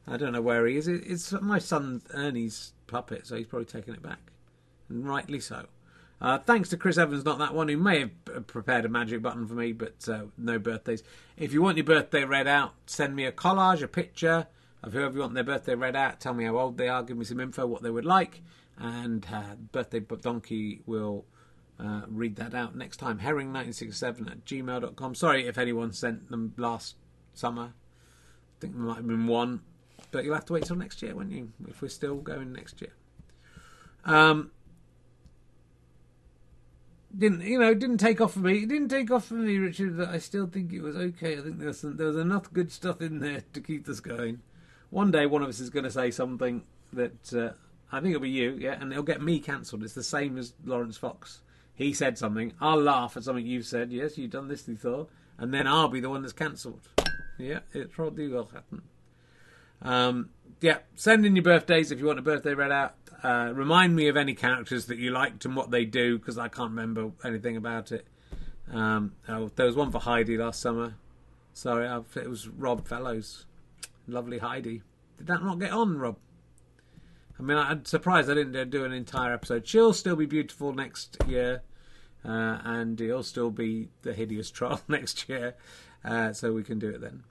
I 0.05 0.17
don't 0.17 0.33
know 0.33 0.41
where 0.41 0.67
he 0.67 0.75
is. 0.75 0.89
It's 0.89 1.31
my 1.31 1.59
son 1.59 2.01
Ernie's 2.13 2.73
puppet, 2.87 3.25
so 3.25 3.37
he's 3.37 3.47
probably 3.47 3.67
taking 3.67 3.93
it 3.93 4.03
back, 4.03 4.33
and 4.89 5.07
rightly 5.07 5.39
so. 5.39 5.67
Uh, 6.19 6.39
thanks 6.39 6.69
to 6.69 6.77
Chris 6.77 6.97
Evans, 6.97 7.23
not 7.23 7.37
that 7.37 7.53
one, 7.53 7.67
who 7.67 7.77
may 7.77 7.99
have 7.99 8.47
prepared 8.47 8.85
a 8.85 8.89
magic 8.89 9.21
button 9.21 9.45
for 9.45 9.53
me, 9.53 9.71
but 9.71 10.07
uh, 10.09 10.23
no 10.37 10.57
birthdays. 10.57 11.03
If 11.37 11.53
you 11.53 11.61
want 11.61 11.77
your 11.77 11.85
birthday 11.85 12.23
read 12.23 12.47
out, 12.47 12.73
send 12.87 13.15
me 13.15 13.25
a 13.25 13.31
collage, 13.31 13.83
a 13.83 13.87
picture, 13.87 14.47
of 14.83 14.93
whoever 14.93 15.15
you 15.15 15.21
want 15.21 15.33
their 15.33 15.43
birthday 15.43 15.75
read 15.75 15.95
out. 15.95 16.19
Tell 16.19 16.33
me 16.33 16.45
how 16.45 16.57
old 16.57 16.77
they 16.77 16.87
are, 16.87 17.03
give 17.03 17.17
me 17.17 17.25
some 17.25 17.39
info, 17.39 17.67
what 17.67 17.83
they 17.83 17.89
would 17.89 18.05
like, 18.05 18.41
and 18.77 19.25
uh, 19.31 19.55
Birthday 19.71 19.99
Donkey 19.99 20.81
will 20.85 21.25
uh, 21.79 22.01
read 22.07 22.35
that 22.37 22.53
out 22.53 22.75
next 22.75 22.97
time. 22.97 23.19
Herring1967 23.19 24.31
at 24.31 24.45
gmail.com. 24.45 25.15
Sorry 25.15 25.47
if 25.47 25.57
anyone 25.57 25.93
sent 25.93 26.29
them 26.29 26.53
last 26.57 26.95
summer. 27.33 27.73
I 27.73 28.59
think 28.59 28.73
there 28.73 28.83
might 28.83 28.97
have 28.97 29.07
been 29.07 29.27
one, 29.27 29.61
but 30.11 30.23
you'll 30.23 30.35
have 30.35 30.45
to 30.45 30.53
wait 30.53 30.65
till 30.65 30.75
next 30.75 31.01
year, 31.01 31.15
won't 31.15 31.31
you? 31.31 31.51
If 31.67 31.81
we're 31.81 31.89
still 31.89 32.15
going 32.15 32.53
next 32.53 32.81
year. 32.81 32.93
Um, 34.05 34.51
didn't 37.17 37.41
you 37.41 37.59
know? 37.59 37.73
Didn't 37.73 37.97
take 37.97 38.21
off 38.21 38.33
for 38.33 38.39
me. 38.39 38.63
It 38.63 38.69
didn't 38.69 38.89
take 38.89 39.11
off 39.11 39.25
for 39.25 39.35
me, 39.35 39.57
Richard. 39.57 39.97
But 39.97 40.09
I 40.09 40.19
still 40.19 40.47
think 40.47 40.71
it 40.73 40.81
was 40.81 40.95
okay. 40.95 41.37
I 41.37 41.41
think 41.41 41.59
there 41.59 41.67
was, 41.67 41.79
some, 41.79 41.97
there 41.97 42.07
was 42.07 42.17
enough 42.17 42.51
good 42.53 42.71
stuff 42.71 43.01
in 43.01 43.19
there 43.19 43.43
to 43.53 43.61
keep 43.61 43.87
us 43.89 43.99
going 43.99 44.41
one 44.89 45.11
day 45.11 45.25
one 45.25 45.41
of 45.41 45.49
us 45.49 45.59
is 45.59 45.69
going 45.69 45.83
to 45.83 45.91
say 45.91 46.11
something 46.11 46.63
that 46.93 47.33
uh, 47.33 47.51
I 47.91 47.99
think 47.99 48.11
it'll 48.11 48.21
be 48.21 48.29
you, 48.29 48.57
yeah, 48.59 48.77
and 48.79 48.91
it'll 48.91 49.03
get 49.03 49.21
me 49.21 49.39
cancelled. 49.39 49.83
It's 49.83 49.93
the 49.93 50.03
same 50.03 50.37
as 50.37 50.53
Laurence 50.65 50.97
Fox. 50.97 51.41
He 51.75 51.93
said 51.93 52.17
something, 52.17 52.53
I'll 52.59 52.81
laugh 52.81 53.17
at 53.17 53.23
something 53.23 53.45
you've 53.45 53.65
said. 53.65 53.91
Yes, 53.91 54.17
you've 54.17 54.31
done 54.31 54.47
this 54.47 54.63
before, 54.63 55.07
and 55.37 55.53
then 55.53 55.67
I'll 55.67 55.89
be 55.89 55.99
the 55.99 56.09
one 56.09 56.21
that's 56.21 56.33
cancelled. 56.33 56.87
Yeah, 57.37 57.59
it 57.73 57.91
probably 57.91 58.27
will 58.27 58.49
happen. 58.51 58.81
Um, 59.81 60.29
yeah, 60.61 60.79
send 60.95 61.25
in 61.25 61.35
your 61.35 61.43
birthdays 61.43 61.91
if 61.91 61.99
you 61.99 62.05
want 62.05 62.19
a 62.19 62.23
birthday 62.23 62.53
read 62.53 62.71
out. 62.71 62.95
Uh, 63.23 63.51
remind 63.53 63.95
me 63.95 64.07
of 64.07 64.17
any 64.17 64.33
characters 64.33 64.85
that 64.85 64.97
you 64.97 65.11
liked 65.11 65.45
and 65.45 65.55
what 65.55 65.71
they 65.71 65.85
do 65.85 66.17
because 66.17 66.37
I 66.37 66.47
can't 66.47 66.69
remember 66.69 67.11
anything 67.23 67.57
about 67.57 67.91
it. 67.91 68.05
Um, 68.71 69.13
oh, 69.27 69.49
there 69.55 69.65
was 69.65 69.75
one 69.75 69.91
for 69.91 69.99
Heidi 69.99 70.37
last 70.37 70.59
summer. 70.59 70.95
Sorry, 71.53 71.87
I've, 71.87 72.15
it 72.15 72.29
was 72.29 72.47
Rob 72.47 72.87
Fellows. 72.87 73.45
Lovely 74.07 74.37
Heidi. 74.37 74.83
Did 75.17 75.27
that 75.27 75.43
not 75.43 75.59
get 75.59 75.71
on, 75.71 75.97
Rob? 75.97 76.17
I 77.39 77.43
mean, 77.43 77.57
I'm 77.57 77.85
surprised 77.85 78.29
I 78.29 78.35
didn't 78.35 78.69
do 78.69 78.83
an 78.83 78.93
entire 78.93 79.33
episode. 79.33 79.67
She'll 79.67 79.93
still 79.93 80.15
be 80.15 80.25
beautiful 80.25 80.73
next 80.73 81.17
year, 81.27 81.61
uh, 82.25 82.59
and 82.63 82.99
he'll 82.99 83.23
still 83.23 83.51
be 83.51 83.89
the 84.01 84.13
hideous 84.13 84.49
troll 84.49 84.81
next 84.87 85.27
year, 85.29 85.55
uh, 86.03 86.33
so 86.33 86.53
we 86.53 86.63
can 86.63 86.79
do 86.79 86.89
it 86.89 87.01
then. 87.01 87.23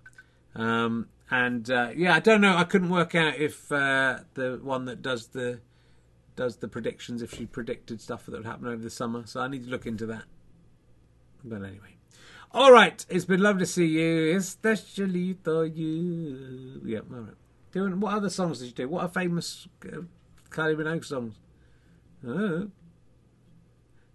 Um, 0.54 1.08
And 1.30 1.70
uh, 1.70 1.90
yeah, 1.94 2.14
I 2.14 2.20
don't 2.20 2.40
know. 2.40 2.56
I 2.56 2.64
couldn't 2.64 2.90
work 2.90 3.14
out 3.14 3.36
if 3.36 3.70
uh, 3.72 4.20
the 4.34 4.60
one 4.62 4.84
that 4.84 5.02
does 5.02 5.28
the 5.28 5.60
does 6.36 6.56
the 6.56 6.68
predictions 6.68 7.22
if 7.22 7.34
she 7.34 7.46
predicted 7.46 8.00
stuff 8.00 8.26
that 8.26 8.32
would 8.32 8.46
happen 8.46 8.68
over 8.68 8.82
the 8.82 8.90
summer. 8.90 9.26
So 9.26 9.40
I 9.40 9.48
need 9.48 9.64
to 9.64 9.70
look 9.70 9.86
into 9.86 10.06
that. 10.06 10.24
But 11.42 11.62
anyway, 11.62 11.96
all 12.52 12.72
right. 12.72 13.04
It's 13.08 13.24
been 13.24 13.40
lovely 13.40 13.60
to 13.60 13.66
see 13.66 13.86
you, 13.86 14.36
especially 14.36 15.36
for 15.42 15.66
you. 15.66 16.80
Yeah, 16.84 17.00
all 17.10 17.20
right. 17.20 17.34
Doing 17.72 18.00
what 18.00 18.14
other 18.14 18.30
songs 18.30 18.60
did 18.60 18.66
you 18.66 18.72
do? 18.72 18.88
What 18.88 19.02
are 19.04 19.08
famous 19.08 19.66
uh, 19.84 20.02
Kylie 20.50 20.76
Minogue 20.76 21.04
songs? 21.04 21.34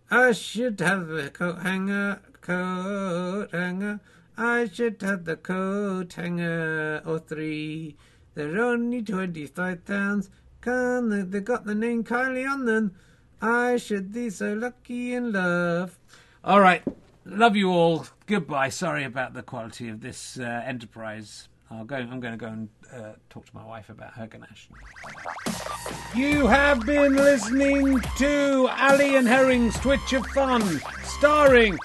I 0.09 0.32
should 0.32 0.80
have 0.80 1.09
a 1.12 1.30
coat 1.30 1.59
hanger, 1.59 2.22
coat 2.41 3.49
hanger. 3.51 3.99
I 4.41 4.67
should 4.67 4.99
have 5.03 5.25
the 5.25 5.35
coat 5.35 6.13
hanger 6.13 7.03
or 7.05 7.19
three. 7.19 7.95
They're 8.33 8.59
only 8.59 9.03
twenty-five 9.03 9.85
pounds. 9.85 10.31
Can 10.61 11.29
they 11.29 11.41
got 11.41 11.65
the 11.65 11.75
name 11.75 12.03
Kylie 12.03 12.49
on 12.49 12.65
them? 12.65 12.95
I 13.39 13.77
should 13.77 14.11
be 14.11 14.31
so 14.31 14.53
lucky 14.53 15.13
in 15.13 15.31
love. 15.31 15.99
All 16.43 16.59
right, 16.59 16.81
love 17.23 17.55
you 17.55 17.69
all. 17.69 18.07
Goodbye. 18.25 18.69
Sorry 18.69 19.03
about 19.03 19.35
the 19.35 19.43
quality 19.43 19.89
of 19.89 20.01
this 20.01 20.39
uh, 20.39 20.63
enterprise. 20.65 21.47
I'll 21.69 21.85
go. 21.85 21.97
I'm 21.97 22.19
going 22.19 22.33
to 22.33 22.37
go 22.37 22.47
and 22.47 22.69
uh, 22.91 23.11
talk 23.29 23.45
to 23.45 23.55
my 23.55 23.63
wife 23.63 23.91
about 23.91 24.13
her 24.13 24.25
ganache. 24.25 24.69
You 26.15 26.47
have 26.47 26.83
been 26.85 27.15
listening 27.15 28.01
to 28.17 28.67
Ally 28.71 29.17
and 29.17 29.27
Herring's 29.27 29.79
Twitch 29.79 30.13
of 30.13 30.25
Fun, 30.27 30.81
starring 31.03 31.77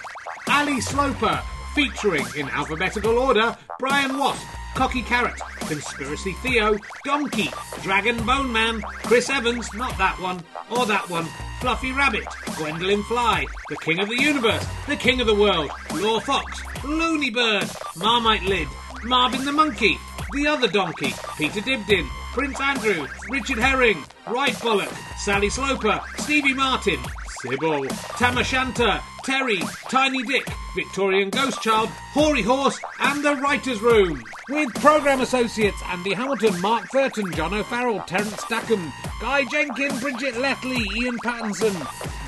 Ally 0.49 0.79
Sloper, 0.81 1.43
featuring 1.77 2.25
in 2.39 2.49
alphabetical 2.49 3.19
order 3.19 3.55
Brian 3.79 4.17
Wasp, 4.19 4.43
Cocky 4.75 5.03
Carrot, 5.03 5.39
Conspiracy 5.69 6.33
Theo, 6.43 6.75
Donkey, 7.05 7.51
Dragon 7.83 8.17
Bone 8.25 8.51
Man, 8.51 8.81
Chris 9.03 9.29
Evans, 9.29 9.73
not 9.75 9.97
that 9.99 10.19
one, 10.19 10.43
or 10.71 10.87
that 10.87 11.11
one, 11.11 11.27
Fluffy 11.61 11.93
Rabbit, 11.93 12.25
Gwendolyn 12.57 13.03
Fly, 13.03 13.45
the 13.69 13.77
King 13.77 14.01
of 14.01 14.09
the 14.09 14.19
Universe, 14.19 14.67
the 14.89 14.97
King 14.97 15.21
of 15.21 15.27
the 15.27 15.35
World, 15.35 15.71
Law 15.97 16.19
Fox, 16.19 16.63
Looney 16.83 17.29
Bird, 17.29 17.69
Marmite 17.95 18.45
Lid, 18.45 18.69
Marvin 19.05 19.45
the 19.45 19.53
Monkey, 19.53 19.99
the 20.33 20.47
Other 20.47 20.69
Donkey, 20.69 21.13
Peter 21.37 21.61
Dibdin, 21.61 22.09
Prince 22.33 22.59
Andrew, 22.59 23.07
Richard 23.29 23.59
Herring, 23.59 24.03
Right 24.27 24.55
Bollock, 24.55 24.95
Sally 25.19 25.51
Sloper, 25.51 26.01
Stevie 26.17 26.55
Martin, 26.55 27.01
Sybil, 27.43 27.85
Tamashanta, 28.17 29.03
Terry, 29.27 29.59
Tiny 29.89 30.23
Dick, 30.23 30.47
Victorian 30.77 31.31
Ghost 31.31 31.61
Child, 31.61 31.89
Hoary 31.89 32.43
Horse, 32.43 32.79
and 33.01 33.25
The 33.25 33.35
Writer's 33.35 33.81
Room. 33.81 34.23
With 34.49 34.73
programme 34.75 35.21
associates 35.21 35.83
Andy 35.89 36.15
Hamilton, 36.15 36.61
Mark 36.61 36.85
Thurton, 36.91 37.35
John 37.35 37.53
O'Farrell, 37.53 38.07
Terence 38.07 38.41
Stackham, 38.43 38.93
Guy 39.21 39.45
Jenkin, 39.47 39.99
Bridget 39.99 40.37
Lethley, 40.37 40.87
Ian 40.95 41.19
Pattison, 41.19 41.75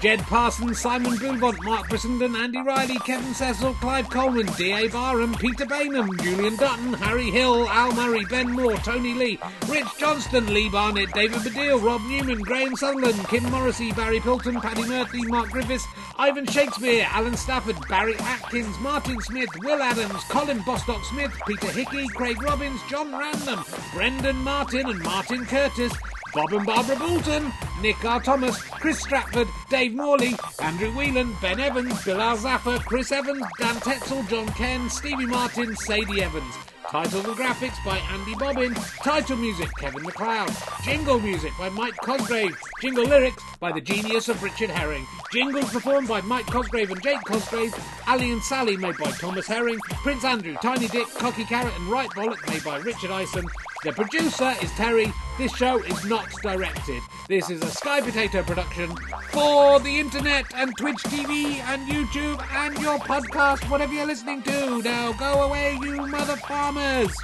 Jed 0.01 0.19
Parsons, 0.23 0.81
Simon 0.81 1.17
Bullivant, 1.19 1.63
Mark 1.63 1.89
Brissenden, 1.89 2.37
Andy 2.37 2.61
Riley, 2.61 2.99
Kevin 3.01 3.35
Cecil, 3.35 3.75
Clive 3.75 4.11
Coleman, 4.11 4.47
D.A. 4.57 4.89
Barham, 4.89 5.35
Peter 5.35 5.67
Baynham, 5.67 6.21
Julian 6.21 6.57
Dutton, 6.57 6.95
Harry 6.95 7.31
Hill, 7.31 7.69
Al 7.69 7.93
Murray, 7.93 8.25
Ben 8.25 8.51
Moore, 8.51 8.77
Tony 8.79 9.15
Lee, 9.15 9.39
Rich 9.69 9.87
Johnston, 9.99 10.53
Lee 10.53 10.69
Barnett, 10.71 11.13
David 11.13 11.39
Baddiel, 11.39 11.81
Rob 11.81 12.01
Newman, 12.03 12.41
Graham 12.41 12.75
Sutherland, 12.75 13.19
Kim 13.29 13.45
Morrissey, 13.51 13.93
Barry 13.93 14.19
Pilton, 14.19 14.61
Paddy 14.61 14.85
Murphy, 14.89 15.25
Mark 15.27 15.51
Griffiths, 15.51 15.87
Ivan 16.19 16.47
Shakespeare, 16.47 16.88
Alan 16.89 17.37
Stafford, 17.37 17.77
Barry 17.89 18.15
Atkins, 18.21 18.79
Martin 18.81 19.21
Smith, 19.21 19.51
Will 19.63 19.83
Adams, 19.83 20.25
Colin 20.31 20.61
Bostock 20.63 21.05
Smith, 21.05 21.33
Peter 21.47 21.71
Hickey, 21.71 22.09
Craig 22.09 22.43
Robbins, 22.43 22.81
John 22.89 23.13
Random, 23.13 23.63
Brendan 23.93 24.37
Martin 24.37 24.89
and 24.89 25.03
Martin 25.03 25.45
Curtis, 25.45 25.93
Bob 26.33 26.53
and 26.53 26.65
Barbara 26.65 26.97
Boulton, 26.97 27.53
Nick 27.83 28.03
R. 28.05 28.21
Thomas, 28.23 28.61
Chris 28.63 29.01
Stratford, 29.01 29.49
Dave 29.69 29.95
Morley, 29.95 30.35
Andrew 30.61 30.91
Whelan, 30.93 31.37
Ben 31.43 31.61
Evans, 31.61 32.03
Bill 32.05 32.17
Alzaffer, 32.17 32.83
Chris 32.87 33.13
Evans, 33.13 33.45
Dan 33.59 33.77
Tetzel, 33.77 34.23
John 34.25 34.49
Ken, 34.55 34.89
Stevie 34.89 35.27
Martin, 35.27 35.77
Sadie 35.77 36.23
Evans. 36.23 36.55
Titles 36.91 37.27
and 37.27 37.37
graphics 37.37 37.85
by 37.85 37.99
Andy 37.99 38.35
Bobbin. 38.35 38.75
Title 39.05 39.37
music 39.37 39.69
Kevin 39.79 40.03
MacLeod. 40.05 40.51
Jingle 40.83 41.21
music 41.21 41.53
by 41.59 41.69
Mike 41.69 41.95
Cosgrave. 42.03 42.57
Jingle 42.81 43.05
lyrics 43.05 43.43
by 43.61 43.71
the 43.73 43.81
genius 43.81 44.31
of 44.31 44.43
Richard 44.43 44.71
Herring. 44.71 45.07
Jingles 45.31 45.71
performed 45.71 46.09
by 46.09 46.23
Mike 46.23 46.47
Cosgrave 46.47 46.91
and 46.91 47.03
Jake 47.03 47.23
Cosgrave. 47.27 47.75
Ally 48.07 48.33
and 48.33 48.43
Sally 48.43 48.79
made 48.79 48.97
by 48.97 49.11
Thomas 49.11 49.47
Herring. 49.47 49.79
Prince 50.03 50.25
Andrew, 50.25 50.57
Tiny 50.63 50.89
Dick, 50.89 51.09
Cocky 51.09 51.45
Carrot 51.45 51.77
and 51.77 51.89
Right 51.89 52.09
Bollock 52.11 52.49
made 52.49 52.65
by 52.65 52.79
Richard 52.79 53.11
Ison. 53.11 53.45
The 53.85 53.93
producer 53.93 54.55
is 54.61 54.73
Terry. 54.73 55.13
This 55.39 55.55
show 55.55 55.79
is 55.79 56.05
not 56.05 56.29
directed. 56.43 57.01
This 57.29 57.49
is 57.49 57.63
a 57.63 57.71
Sky 57.71 58.01
Potato 58.01 58.43
production 58.43 58.93
for 59.31 59.79
the 59.79 60.01
internet 60.01 60.47
and 60.57 60.77
Twitch 60.77 61.01
TV 61.05 61.61
and 61.61 61.89
YouTube 61.89 62.45
and 62.55 62.77
your 62.81 62.99
podcast, 62.99 63.71
whatever 63.71 63.93
you're 63.95 64.07
listening 64.07 64.43
to. 64.43 64.83
Now 64.83 65.13
go 65.13 65.43
away, 65.43 65.79
you 65.81 66.05
mother 66.09 66.35
farmers. 66.37 67.15